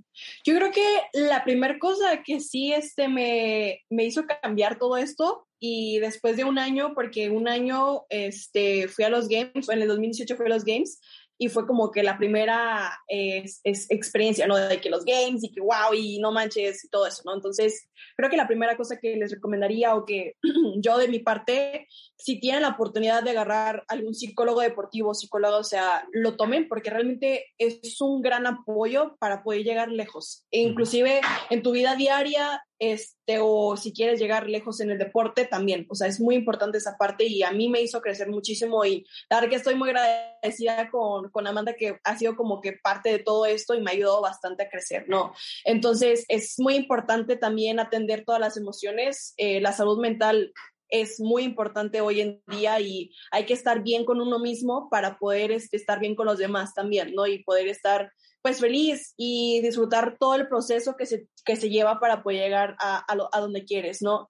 Yo 0.45 0.55
creo 0.55 0.71
que 0.71 1.01
la 1.13 1.43
primera 1.43 1.77
cosa 1.79 2.23
que 2.23 2.39
sí 2.39 2.71
este, 2.71 3.09
me, 3.09 3.83
me 3.89 4.05
hizo 4.05 4.25
cambiar 4.41 4.79
todo 4.79 4.95
esto 4.95 5.49
y 5.59 5.99
después 5.99 6.37
de 6.37 6.45
un 6.45 6.57
año, 6.57 6.93
porque 6.95 7.29
un 7.29 7.49
año 7.49 8.05
este, 8.09 8.87
fui 8.87 9.03
a 9.03 9.09
los 9.09 9.27
Games, 9.27 9.67
en 9.67 9.81
el 9.81 9.87
2018 9.89 10.37
fui 10.37 10.45
a 10.45 10.49
los 10.49 10.63
Games, 10.63 11.01
y 11.41 11.47
fue 11.47 11.65
como 11.65 11.89
que 11.89 12.03
la 12.03 12.17
primera 12.17 12.99
es, 13.07 13.61
experiencia, 13.63 14.45
¿no? 14.45 14.57
De 14.57 14.81
que 14.81 14.89
los 14.89 15.05
games 15.05 15.41
y 15.41 15.51
que 15.51 15.61
wow 15.61 15.93
y 15.95 16.19
no 16.19 16.33
manches 16.33 16.83
y 16.83 16.89
todo 16.89 17.07
eso, 17.07 17.21
¿no? 17.25 17.33
Entonces, 17.33 17.87
creo 18.17 18.29
que 18.29 18.35
la 18.35 18.45
primera 18.45 18.75
cosa 18.75 18.99
que 18.99 19.15
les 19.15 19.31
recomendaría 19.31 19.95
o 19.95 20.05
que 20.05 20.35
yo 20.81 20.97
de 20.97 21.07
mi 21.07 21.19
parte, 21.19 21.87
si 22.17 22.41
tienen 22.41 22.63
la 22.63 22.69
oportunidad 22.69 23.23
de 23.23 23.29
agarrar 23.29 23.85
algún 23.87 24.13
psicólogo 24.13 24.59
deportivo, 24.59 25.13
psicólogo, 25.13 25.57
o 25.57 25.63
sea, 25.63 26.05
lo 26.11 26.35
tomen 26.35 26.67
porque 26.67 26.89
realmente 26.89 27.45
es 27.57 28.01
un 28.01 28.21
gran 28.21 28.45
apoyo 28.45 29.15
para 29.17 29.41
poder 29.41 29.63
llegar 29.63 29.89
lejos. 29.89 30.45
E 30.51 30.59
inclusive 30.59 31.21
en 31.49 31.63
tu 31.63 31.71
vida 31.71 31.95
diaria, 31.95 32.61
este, 32.79 33.39
o 33.41 33.75
si 33.75 33.93
quieres 33.93 34.19
llegar 34.19 34.47
lejos 34.47 34.79
en 34.79 34.89
el 34.89 34.97
deporte 34.97 35.45
también. 35.45 35.85
O 35.89 35.95
sea, 35.95 36.07
es 36.07 36.19
muy 36.19 36.35
importante 36.35 36.77
esa 36.77 36.97
parte 36.97 37.25
y 37.25 37.43
a 37.43 37.51
mí 37.51 37.69
me 37.69 37.81
hizo 37.81 38.01
crecer 38.01 38.29
muchísimo 38.29 38.85
y 38.85 39.05
la 39.29 39.37
verdad 39.37 39.49
que 39.49 39.55
estoy 39.57 39.75
muy 39.75 39.89
agradecida 39.89 40.89
con, 40.89 41.29
con 41.29 41.45
Amanda 41.45 41.73
que 41.73 41.99
ha 42.03 42.17
sido 42.17 42.35
como 42.35 42.61
que 42.61 42.73
parte 42.73 43.09
de 43.09 43.19
todo 43.19 43.45
esto 43.45 43.75
y 43.75 43.81
me 43.81 43.91
ha 43.91 43.93
ayudado 43.93 44.21
bastante 44.21 44.63
a 44.63 44.69
crecer, 44.69 45.09
¿no? 45.09 45.33
Entonces, 45.65 46.25
es 46.29 46.55
muy 46.57 46.75
importante 46.75 47.35
también 47.35 47.79
atender 47.79 48.23
todas 48.25 48.39
las 48.39 48.55
emociones. 48.55 49.33
Eh, 49.37 49.59
la 49.59 49.73
salud 49.73 49.99
mental 49.99 50.53
es 50.87 51.19
muy 51.19 51.43
importante 51.43 52.01
hoy 52.01 52.21
en 52.21 52.41
día 52.47 52.79
y 52.79 53.11
hay 53.31 53.45
que 53.45 53.53
estar 53.53 53.83
bien 53.83 54.05
con 54.05 54.21
uno 54.21 54.39
mismo 54.39 54.89
para 54.89 55.17
poder 55.19 55.51
este, 55.51 55.77
estar 55.77 55.99
bien 55.99 56.15
con 56.15 56.25
los 56.25 56.39
demás 56.39 56.73
también, 56.73 57.13
¿no? 57.13 57.27
Y 57.27 57.43
poder 57.43 57.67
estar 57.67 58.11
pues 58.41 58.59
feliz 58.59 59.13
y 59.17 59.61
disfrutar 59.61 60.17
todo 60.19 60.35
el 60.35 60.47
proceso 60.47 60.95
que 60.97 61.05
se, 61.05 61.27
que 61.45 61.55
se 61.55 61.69
lleva 61.69 61.99
para 61.99 62.23
poder 62.23 62.41
llegar 62.41 62.75
a, 62.79 63.05
a, 63.07 63.39
donde 63.39 63.65
quieres, 63.65 64.01
¿no? 64.01 64.29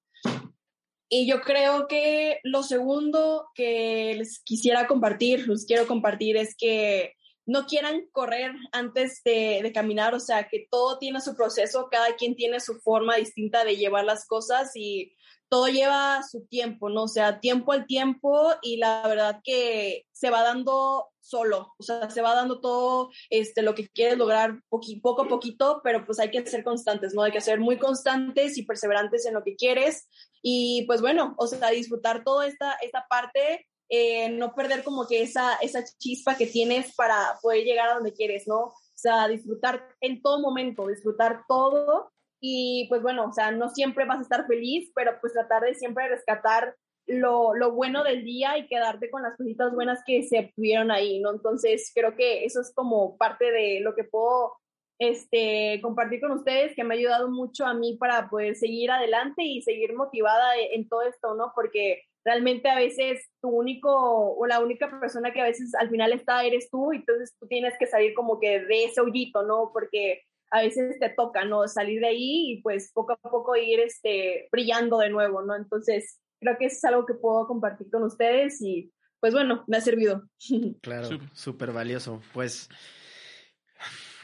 Y 1.09 1.27
yo 1.27 1.41
creo 1.41 1.87
que 1.87 2.39
lo 2.43 2.61
segundo 2.61 3.47
que 3.55 4.13
les 4.15 4.39
quisiera 4.43 4.87
compartir, 4.87 5.47
les 5.47 5.65
quiero 5.65 5.87
compartir 5.87 6.37
es 6.37 6.55
que 6.55 7.15
no 7.49 7.65
quieran 7.65 8.05
correr 8.11 8.51
antes 8.71 9.23
de, 9.23 9.71
caminar, 9.73 10.13
o 10.13 10.19
sea, 10.19 10.47
que 10.47 10.67
todo 10.69 10.99
tiene 10.99 11.19
su 11.19 11.35
proceso, 11.35 11.87
cada 11.89 12.15
quien 12.15 12.35
tiene 12.35 12.59
su 12.59 12.75
forma 12.79 13.15
distinta 13.15 13.63
de 13.63 13.75
llevar 13.75 14.05
las 14.05 14.27
cosas 14.27 14.69
y 14.75 15.13
todo 15.49 15.67
lleva 15.67 16.21
su 16.23 16.45
tiempo, 16.45 16.89
¿no? 16.89 17.03
O 17.03 17.07
sea, 17.07 17.39
tiempo 17.39 17.71
al 17.73 17.85
tiempo 17.85 18.53
y 18.61 18.77
la 18.77 19.07
verdad 19.07 19.41
que 19.43 20.05
se 20.11 20.29
va 20.29 20.43
dando 20.43 21.07
solo, 21.21 21.73
o 21.77 21.83
sea, 21.83 22.09
se 22.09 22.21
va 22.21 22.33
dando 22.33 22.59
todo 22.59 23.11
este, 23.29 23.61
lo 23.61 23.75
que 23.75 23.87
quieres 23.89 24.17
lograr 24.17 24.61
poco 25.01 25.21
a 25.21 25.27
poquito, 25.27 25.81
pero 25.83 26.05
pues 26.05 26.19
hay 26.19 26.31
que 26.31 26.45
ser 26.45 26.63
constantes, 26.63 27.13
¿no? 27.13 27.23
Hay 27.23 27.31
que 27.31 27.41
ser 27.41 27.59
muy 27.59 27.77
constantes 27.77 28.57
y 28.57 28.63
perseverantes 28.63 29.25
en 29.25 29.35
lo 29.35 29.43
que 29.43 29.55
quieres 29.55 30.07
y 30.41 30.85
pues 30.87 31.01
bueno, 31.01 31.35
o 31.37 31.47
sea, 31.47 31.69
disfrutar 31.69 32.23
toda 32.23 32.47
esta, 32.47 32.73
esta 32.81 33.05
parte, 33.07 33.67
eh, 33.89 34.29
no 34.29 34.53
perder 34.55 34.83
como 34.83 35.07
que 35.07 35.21
esa, 35.21 35.55
esa 35.55 35.83
chispa 35.97 36.35
que 36.35 36.47
tienes 36.47 36.95
para 36.95 37.37
poder 37.41 37.63
llegar 37.63 37.89
a 37.89 37.95
donde 37.95 38.13
quieres, 38.13 38.47
¿no? 38.47 38.59
O 38.59 39.01
sea, 39.01 39.27
disfrutar 39.27 39.95
en 40.01 40.21
todo 40.21 40.39
momento, 40.39 40.87
disfrutar 40.87 41.43
todo 41.47 42.11
y 42.41 42.85
pues 42.89 43.01
bueno, 43.01 43.25
o 43.25 43.33
sea, 43.33 43.51
no 43.51 43.69
siempre 43.69 44.05
vas 44.05 44.19
a 44.19 44.23
estar 44.23 44.47
feliz, 44.47 44.91
pero 44.95 45.13
pues 45.19 45.33
tratar 45.33 45.63
de 45.63 45.75
siempre 45.75 46.07
rescatar 46.07 46.75
lo, 47.05 47.55
lo, 47.55 47.71
bueno 47.71 48.03
del 48.03 48.23
día 48.23 48.57
y 48.57 48.67
quedarte 48.67 49.09
con 49.09 49.23
las 49.23 49.35
cositas 49.35 49.73
buenas 49.73 50.01
que 50.05 50.23
se 50.23 50.53
tuvieron 50.55 50.91
ahí, 50.91 51.19
¿no? 51.19 51.31
Entonces, 51.31 51.91
creo 51.93 52.15
que 52.15 52.45
eso 52.45 52.61
es 52.61 52.71
como 52.73 53.17
parte 53.17 53.51
de 53.51 53.79
lo 53.81 53.95
que 53.95 54.03
puedo 54.03 54.53
este, 54.99 55.79
compartir 55.81 56.19
con 56.21 56.31
ustedes, 56.31 56.75
que 56.75 56.83
me 56.83 56.93
ha 56.93 56.97
ayudado 56.97 57.29
mucho 57.29 57.65
a 57.65 57.73
mí 57.73 57.97
para 57.97 58.29
poder 58.29 58.55
seguir 58.55 58.91
adelante 58.91 59.43
y 59.43 59.61
seguir 59.61 59.95
motivada 59.95 60.55
en 60.57 60.87
todo 60.87 61.01
esto, 61.03 61.33
¿no? 61.35 61.51
Porque 61.55 62.03
realmente 62.25 62.69
a 62.69 62.75
veces 62.75 63.27
tu 63.41 63.49
único 63.49 63.89
o 63.91 64.45
la 64.45 64.59
única 64.59 64.99
persona 64.99 65.31
que 65.31 65.41
a 65.41 65.45
veces 65.45 65.73
al 65.75 65.89
final 65.89 66.11
está 66.11 66.43
eres 66.43 66.69
tú, 66.69 66.91
entonces 66.91 67.35
tú 67.39 67.47
tienes 67.47 67.73
que 67.79 67.87
salir 67.87 68.13
como 68.13 68.39
que 68.39 68.59
de 68.59 68.85
ese 68.85 69.01
hoyito, 69.01 69.43
¿no? 69.43 69.71
Porque 69.73 70.21
a 70.51 70.61
veces 70.61 70.99
te 70.99 71.09
toca, 71.09 71.45
¿no? 71.45 71.67
Salir 71.67 72.01
de 72.01 72.07
ahí 72.07 72.51
y 72.51 72.61
pues 72.61 72.91
poco 72.93 73.13
a 73.13 73.17
poco 73.17 73.55
ir 73.55 73.79
este, 73.79 74.47
brillando 74.51 74.97
de 74.99 75.09
nuevo, 75.09 75.41
¿no? 75.41 75.55
Entonces, 75.55 76.19
creo 76.39 76.57
que 76.57 76.65
es 76.65 76.83
algo 76.83 77.05
que 77.05 77.13
puedo 77.13 77.47
compartir 77.47 77.89
con 77.91 78.03
ustedes 78.03 78.61
y 78.61 78.91
pues 79.19 79.33
bueno, 79.33 79.63
me 79.67 79.77
ha 79.77 79.81
servido. 79.81 80.23
Claro, 80.81 81.09
súper 81.33 81.71
valioso. 81.71 82.21
Pues 82.33 82.69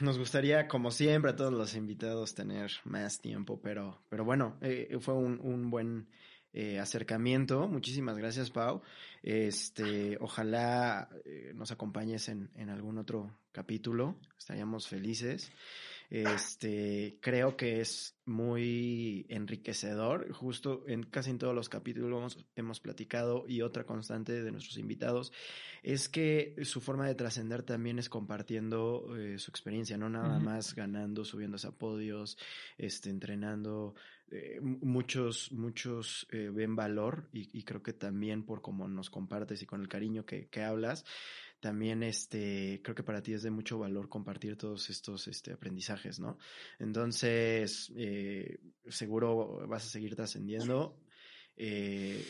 nos 0.00 0.18
gustaría, 0.18 0.68
como 0.68 0.90
siempre, 0.90 1.32
a 1.32 1.36
todos 1.36 1.52
los 1.52 1.74
invitados 1.74 2.34
tener 2.34 2.70
más 2.84 3.20
tiempo, 3.20 3.60
pero, 3.62 4.02
pero 4.08 4.24
bueno, 4.24 4.56
eh, 4.60 4.96
fue 5.00 5.14
un, 5.14 5.40
un 5.40 5.70
buen 5.70 6.08
eh, 6.52 6.78
acercamiento. 6.78 7.68
Muchísimas 7.68 8.16
gracias, 8.16 8.50
Pau. 8.50 8.82
Este, 9.22 10.16
ojalá 10.20 11.08
eh, 11.24 11.52
nos 11.54 11.70
acompañes 11.70 12.28
en, 12.28 12.50
en 12.54 12.70
algún 12.70 12.98
otro 12.98 13.30
capítulo. 13.52 14.18
Estaríamos 14.38 14.88
felices. 14.88 15.52
Este, 16.10 17.18
creo 17.20 17.56
que 17.56 17.80
es 17.80 18.16
muy 18.24 19.26
enriquecedor. 19.28 20.32
Justo 20.32 20.84
en 20.86 21.02
casi 21.02 21.30
en 21.30 21.38
todos 21.38 21.54
los 21.54 21.68
capítulos 21.68 22.46
hemos 22.54 22.80
platicado 22.80 23.44
y 23.48 23.62
otra 23.62 23.84
constante 23.84 24.42
de 24.42 24.52
nuestros 24.52 24.78
invitados 24.78 25.32
es 25.82 26.08
que 26.08 26.56
su 26.62 26.80
forma 26.80 27.06
de 27.06 27.14
trascender 27.14 27.62
también 27.62 27.98
es 27.98 28.08
compartiendo 28.08 29.16
eh, 29.16 29.38
su 29.38 29.50
experiencia, 29.50 29.96
no 29.96 30.08
nada 30.08 30.38
más 30.38 30.74
ganando, 30.74 31.24
subiéndose 31.24 31.68
a 31.68 31.72
podios, 31.72 32.38
este, 32.78 33.10
entrenando. 33.10 33.94
Eh, 34.28 34.58
muchos, 34.60 35.52
muchos 35.52 36.26
eh, 36.32 36.50
ven 36.52 36.74
valor 36.74 37.28
y, 37.32 37.56
y, 37.56 37.62
creo 37.62 37.84
que 37.84 37.92
también 37.92 38.42
por 38.42 38.60
cómo 38.60 38.88
nos 38.88 39.08
compartes 39.08 39.62
y 39.62 39.66
con 39.66 39.80
el 39.80 39.88
cariño 39.88 40.26
que, 40.26 40.48
que 40.48 40.64
hablas, 40.64 41.04
también 41.60 42.02
este, 42.02 42.80
creo 42.82 42.94
que 42.94 43.02
para 43.02 43.22
ti 43.22 43.32
es 43.32 43.42
de 43.42 43.50
mucho 43.50 43.78
valor 43.78 44.08
compartir 44.08 44.56
todos 44.56 44.90
estos 44.90 45.26
este, 45.28 45.52
aprendizajes, 45.52 46.20
¿no? 46.20 46.38
Entonces, 46.78 47.92
eh, 47.96 48.60
seguro 48.88 49.66
vas 49.66 49.86
a 49.86 49.88
seguir 49.88 50.14
trascendiendo 50.14 51.00
eh, 51.56 52.24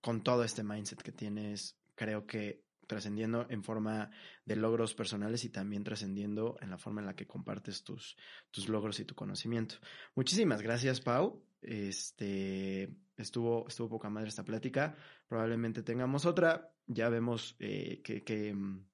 con 0.00 0.22
todo 0.22 0.44
este 0.44 0.62
mindset 0.62 1.02
que 1.02 1.12
tienes, 1.12 1.76
creo 1.94 2.26
que 2.26 2.62
trascendiendo 2.86 3.46
en 3.48 3.62
forma 3.62 4.10
de 4.44 4.56
logros 4.56 4.94
personales 4.94 5.44
y 5.44 5.50
también 5.50 5.84
trascendiendo 5.84 6.56
en 6.60 6.70
la 6.70 6.78
forma 6.78 7.00
en 7.00 7.06
la 7.06 7.14
que 7.14 7.26
compartes 7.26 7.84
tus, 7.84 8.16
tus 8.50 8.68
logros 8.68 8.98
y 8.98 9.04
tu 9.04 9.14
conocimiento. 9.14 9.76
Muchísimas 10.16 10.60
gracias, 10.60 11.00
Pau. 11.00 11.40
Este 11.62 12.90
estuvo, 13.16 13.68
estuvo 13.68 13.88
poca 13.90 14.10
madre 14.10 14.28
esta 14.28 14.44
plática. 14.44 14.96
Probablemente 15.28 15.82
tengamos 15.82 16.26
otra. 16.26 16.72
Ya 16.92 17.08
vemos 17.08 17.56
eh, 17.60 18.02
qué 18.02 18.54
mm, 18.54 18.84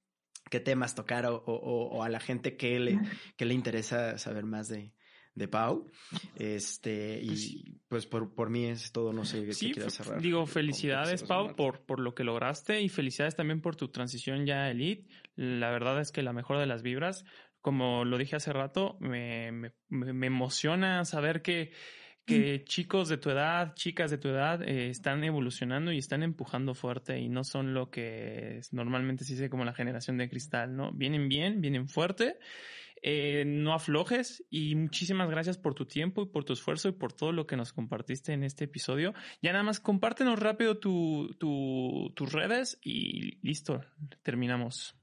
temas 0.64 0.94
tocar 0.94 1.26
o, 1.26 1.36
o, 1.36 1.88
o, 1.88 2.02
a 2.02 2.08
la 2.08 2.20
gente 2.20 2.56
que 2.56 2.78
le, 2.78 2.98
que 3.36 3.44
le 3.44 3.54
interesa 3.54 4.18
saber 4.18 4.44
más 4.44 4.68
de, 4.68 4.92
de 5.36 5.48
Pau. 5.48 5.86
Este, 6.34 7.20
y 7.22 7.28
pues, 7.28 7.72
pues 7.88 8.06
por, 8.06 8.34
por 8.34 8.50
mí 8.50 8.64
es 8.66 8.90
todo, 8.90 9.12
no 9.12 9.24
sé 9.24 9.52
sí, 9.52 9.72
qué 9.72 9.88
cerrar. 9.90 10.20
Digo, 10.20 10.46
felicidades, 10.46 11.22
Pau, 11.22 11.54
por, 11.54 11.84
por 11.84 12.00
lo 12.00 12.14
que 12.14 12.24
lograste 12.24 12.80
y 12.80 12.88
felicidades 12.88 13.36
también 13.36 13.60
por 13.60 13.76
tu 13.76 13.88
transición 13.88 14.46
ya 14.46 14.64
a 14.64 14.70
Elite. 14.70 15.06
La 15.36 15.70
verdad 15.70 16.00
es 16.00 16.10
que 16.10 16.22
la 16.22 16.32
mejor 16.32 16.58
de 16.58 16.66
las 16.66 16.82
vibras, 16.82 17.24
como 17.60 18.04
lo 18.04 18.18
dije 18.18 18.36
hace 18.36 18.52
rato, 18.52 18.96
me, 19.00 19.52
me, 19.52 19.72
me 19.88 20.26
emociona 20.26 21.04
saber 21.04 21.42
que 21.42 21.72
que 22.26 22.64
chicos 22.64 23.08
de 23.08 23.16
tu 23.16 23.30
edad, 23.30 23.74
chicas 23.74 24.10
de 24.10 24.18
tu 24.18 24.28
edad, 24.28 24.62
eh, 24.62 24.90
están 24.90 25.22
evolucionando 25.24 25.92
y 25.92 25.98
están 25.98 26.22
empujando 26.22 26.74
fuerte 26.74 27.18
y 27.18 27.28
no 27.28 27.44
son 27.44 27.72
lo 27.72 27.90
que 27.90 28.60
normalmente 28.72 29.24
se 29.24 29.34
dice 29.34 29.48
como 29.48 29.64
la 29.64 29.72
generación 29.72 30.18
de 30.18 30.28
cristal, 30.28 30.76
¿no? 30.76 30.92
Vienen 30.92 31.28
bien, 31.28 31.60
vienen 31.60 31.88
fuerte, 31.88 32.38
eh, 33.02 33.44
no 33.46 33.72
aflojes 33.72 34.44
y 34.50 34.74
muchísimas 34.74 35.30
gracias 35.30 35.56
por 35.56 35.74
tu 35.74 35.86
tiempo 35.86 36.22
y 36.22 36.26
por 36.26 36.44
tu 36.44 36.52
esfuerzo 36.52 36.88
y 36.88 36.92
por 36.92 37.12
todo 37.12 37.30
lo 37.30 37.46
que 37.46 37.56
nos 37.56 37.72
compartiste 37.72 38.32
en 38.32 38.42
este 38.42 38.64
episodio. 38.64 39.14
Ya 39.40 39.52
nada 39.52 39.64
más 39.64 39.80
compártenos 39.80 40.38
rápido 40.40 40.78
tu, 40.78 41.34
tu, 41.38 42.12
tus 42.16 42.32
redes 42.32 42.78
y 42.82 43.38
listo, 43.46 43.80
terminamos. 44.22 44.96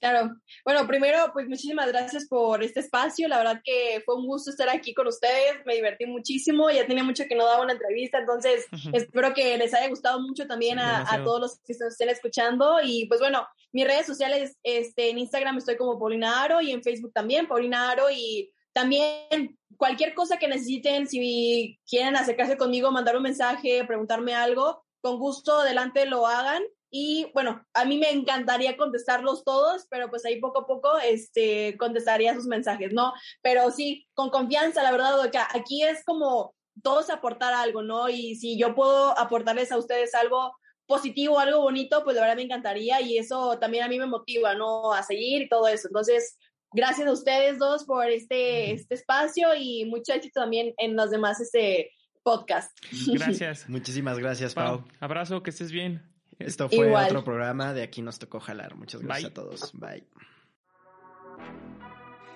Claro. 0.00 0.36
Bueno, 0.64 0.86
primero, 0.86 1.30
pues 1.32 1.48
muchísimas 1.48 1.88
gracias 1.88 2.28
por 2.28 2.62
este 2.62 2.80
espacio. 2.80 3.26
La 3.26 3.38
verdad 3.38 3.60
que 3.64 4.00
fue 4.04 4.14
un 4.14 4.26
gusto 4.26 4.50
estar 4.50 4.68
aquí 4.68 4.94
con 4.94 5.08
ustedes. 5.08 5.64
Me 5.66 5.74
divertí 5.74 6.06
muchísimo. 6.06 6.70
Ya 6.70 6.86
tenía 6.86 7.02
mucho 7.02 7.24
que 7.28 7.34
no 7.34 7.44
daba 7.44 7.62
una 7.64 7.72
entrevista, 7.72 8.18
entonces 8.18 8.66
espero 8.92 9.34
que 9.34 9.58
les 9.58 9.74
haya 9.74 9.88
gustado 9.88 10.20
mucho 10.20 10.46
también 10.46 10.78
a, 10.78 11.04
a, 11.12 11.24
todos 11.24 11.40
los 11.40 11.58
que 11.60 11.72
estén 11.72 12.10
escuchando. 12.10 12.78
Y 12.82 13.06
pues 13.06 13.20
bueno, 13.20 13.46
mis 13.72 13.86
redes 13.86 14.06
sociales, 14.06 14.56
este, 14.62 15.10
en 15.10 15.18
Instagram 15.18 15.58
estoy 15.58 15.76
como 15.76 15.98
Paulina 15.98 16.42
Aro 16.42 16.60
y 16.60 16.70
en 16.70 16.82
Facebook 16.82 17.12
también, 17.12 17.48
Paulina 17.48 17.90
Aro. 17.90 18.08
Y 18.10 18.52
también 18.72 19.58
cualquier 19.76 20.14
cosa 20.14 20.38
que 20.38 20.46
necesiten, 20.46 21.08
si 21.08 21.78
quieren 21.88 22.14
acercarse 22.14 22.56
conmigo, 22.56 22.92
mandar 22.92 23.16
un 23.16 23.24
mensaje, 23.24 23.84
preguntarme 23.84 24.34
algo, 24.34 24.84
con 25.00 25.18
gusto, 25.18 25.60
adelante 25.60 26.06
lo 26.06 26.26
hagan. 26.26 26.62
Y 26.90 27.30
bueno, 27.34 27.64
a 27.74 27.84
mí 27.84 27.98
me 27.98 28.10
encantaría 28.10 28.76
contestarlos 28.76 29.44
todos, 29.44 29.86
pero 29.90 30.08
pues 30.08 30.24
ahí 30.24 30.40
poco 30.40 30.60
a 30.60 30.66
poco 30.66 30.98
este, 30.98 31.76
contestaría 31.78 32.34
sus 32.34 32.46
mensajes, 32.46 32.92
¿no? 32.92 33.12
Pero 33.42 33.70
sí, 33.70 34.06
con 34.14 34.30
confianza, 34.30 34.82
la 34.82 34.92
verdad, 34.92 35.30
que 35.30 35.38
aquí 35.38 35.82
es 35.82 36.04
como 36.04 36.54
todos 36.82 37.10
aportar 37.10 37.54
algo, 37.54 37.82
¿no? 37.82 38.08
Y 38.08 38.36
si 38.36 38.58
yo 38.58 38.74
puedo 38.74 39.18
aportarles 39.18 39.72
a 39.72 39.78
ustedes 39.78 40.14
algo 40.14 40.52
positivo, 40.86 41.38
algo 41.38 41.60
bonito, 41.60 42.02
pues 42.02 42.16
la 42.16 42.22
verdad 42.22 42.36
me 42.36 42.42
encantaría 42.42 43.00
y 43.00 43.18
eso 43.18 43.58
también 43.58 43.84
a 43.84 43.88
mí 43.88 43.98
me 43.98 44.06
motiva, 44.06 44.54
¿no? 44.54 44.92
A 44.92 45.02
seguir 45.02 45.42
y 45.42 45.48
todo 45.48 45.68
eso. 45.68 45.88
Entonces, 45.88 46.38
gracias 46.72 47.06
a 47.06 47.12
ustedes 47.12 47.58
dos 47.58 47.84
por 47.84 48.08
este, 48.08 48.72
este 48.72 48.94
espacio 48.94 49.54
y 49.54 49.84
mucho 49.84 50.12
éxito 50.12 50.40
también 50.40 50.74
en 50.78 50.96
los 50.96 51.10
demás 51.10 51.40
este 51.40 51.92
podcast. 52.22 52.76
Gracias. 53.06 53.68
Muchísimas 53.68 54.18
gracias, 54.18 54.54
Pau. 54.54 54.84
Abrazo, 55.00 55.42
que 55.42 55.50
estés 55.50 55.72
bien. 55.72 56.17
Esto 56.38 56.68
fue 56.68 56.94
otro 56.94 57.24
programa 57.24 57.72
de 57.74 57.82
Aquí 57.82 58.02
nos 58.02 58.18
tocó 58.18 58.40
jalar. 58.40 58.76
Muchas 58.76 59.02
gracias 59.02 59.30
a 59.30 59.34
todos. 59.34 59.72
Bye. 59.72 60.04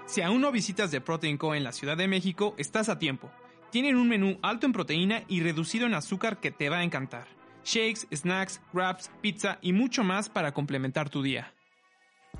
Si 0.06 0.20
aún 0.20 0.40
no 0.40 0.52
visitas 0.52 0.90
The 0.90 1.00
Protein 1.00 1.38
Co. 1.38 1.54
en 1.54 1.64
la 1.64 1.72
Ciudad 1.72 1.96
de 1.96 2.08
México, 2.08 2.54
estás 2.58 2.88
a 2.88 2.98
tiempo. 2.98 3.30
Tienen 3.70 3.96
un 3.96 4.08
menú 4.08 4.38
alto 4.42 4.66
en 4.66 4.72
proteína 4.72 5.22
y 5.28 5.40
reducido 5.40 5.86
en 5.86 5.94
azúcar 5.94 6.40
que 6.40 6.50
te 6.50 6.68
va 6.68 6.78
a 6.78 6.84
encantar. 6.84 7.26
Shakes, 7.64 8.06
snacks, 8.14 8.60
wraps, 8.72 9.10
pizza 9.20 9.58
y 9.62 9.72
mucho 9.72 10.04
más 10.04 10.28
para 10.28 10.52
complementar 10.52 11.08
tu 11.08 11.22
día. 11.22 11.54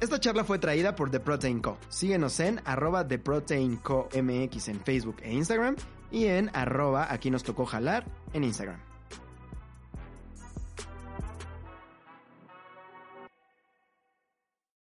Esta 0.00 0.18
charla 0.18 0.44
fue 0.44 0.58
traída 0.58 0.96
por 0.96 1.10
The 1.10 1.20
Protein 1.20 1.60
Co. 1.60 1.78
Síguenos 1.88 2.40
en 2.40 2.60
arroba 2.64 3.06
The 3.06 3.18
Protein 3.18 3.76
Co 3.76 4.08
MX 4.12 4.68
en 4.68 4.80
Facebook 4.80 5.16
e 5.22 5.32
Instagram 5.32 5.76
y 6.10 6.26
en 6.26 6.50
arroba 6.54 7.10
aquí 7.10 7.30
nos 7.30 7.44
tocó 7.44 7.64
jalar 7.64 8.04
en 8.32 8.44
Instagram. 8.44 8.91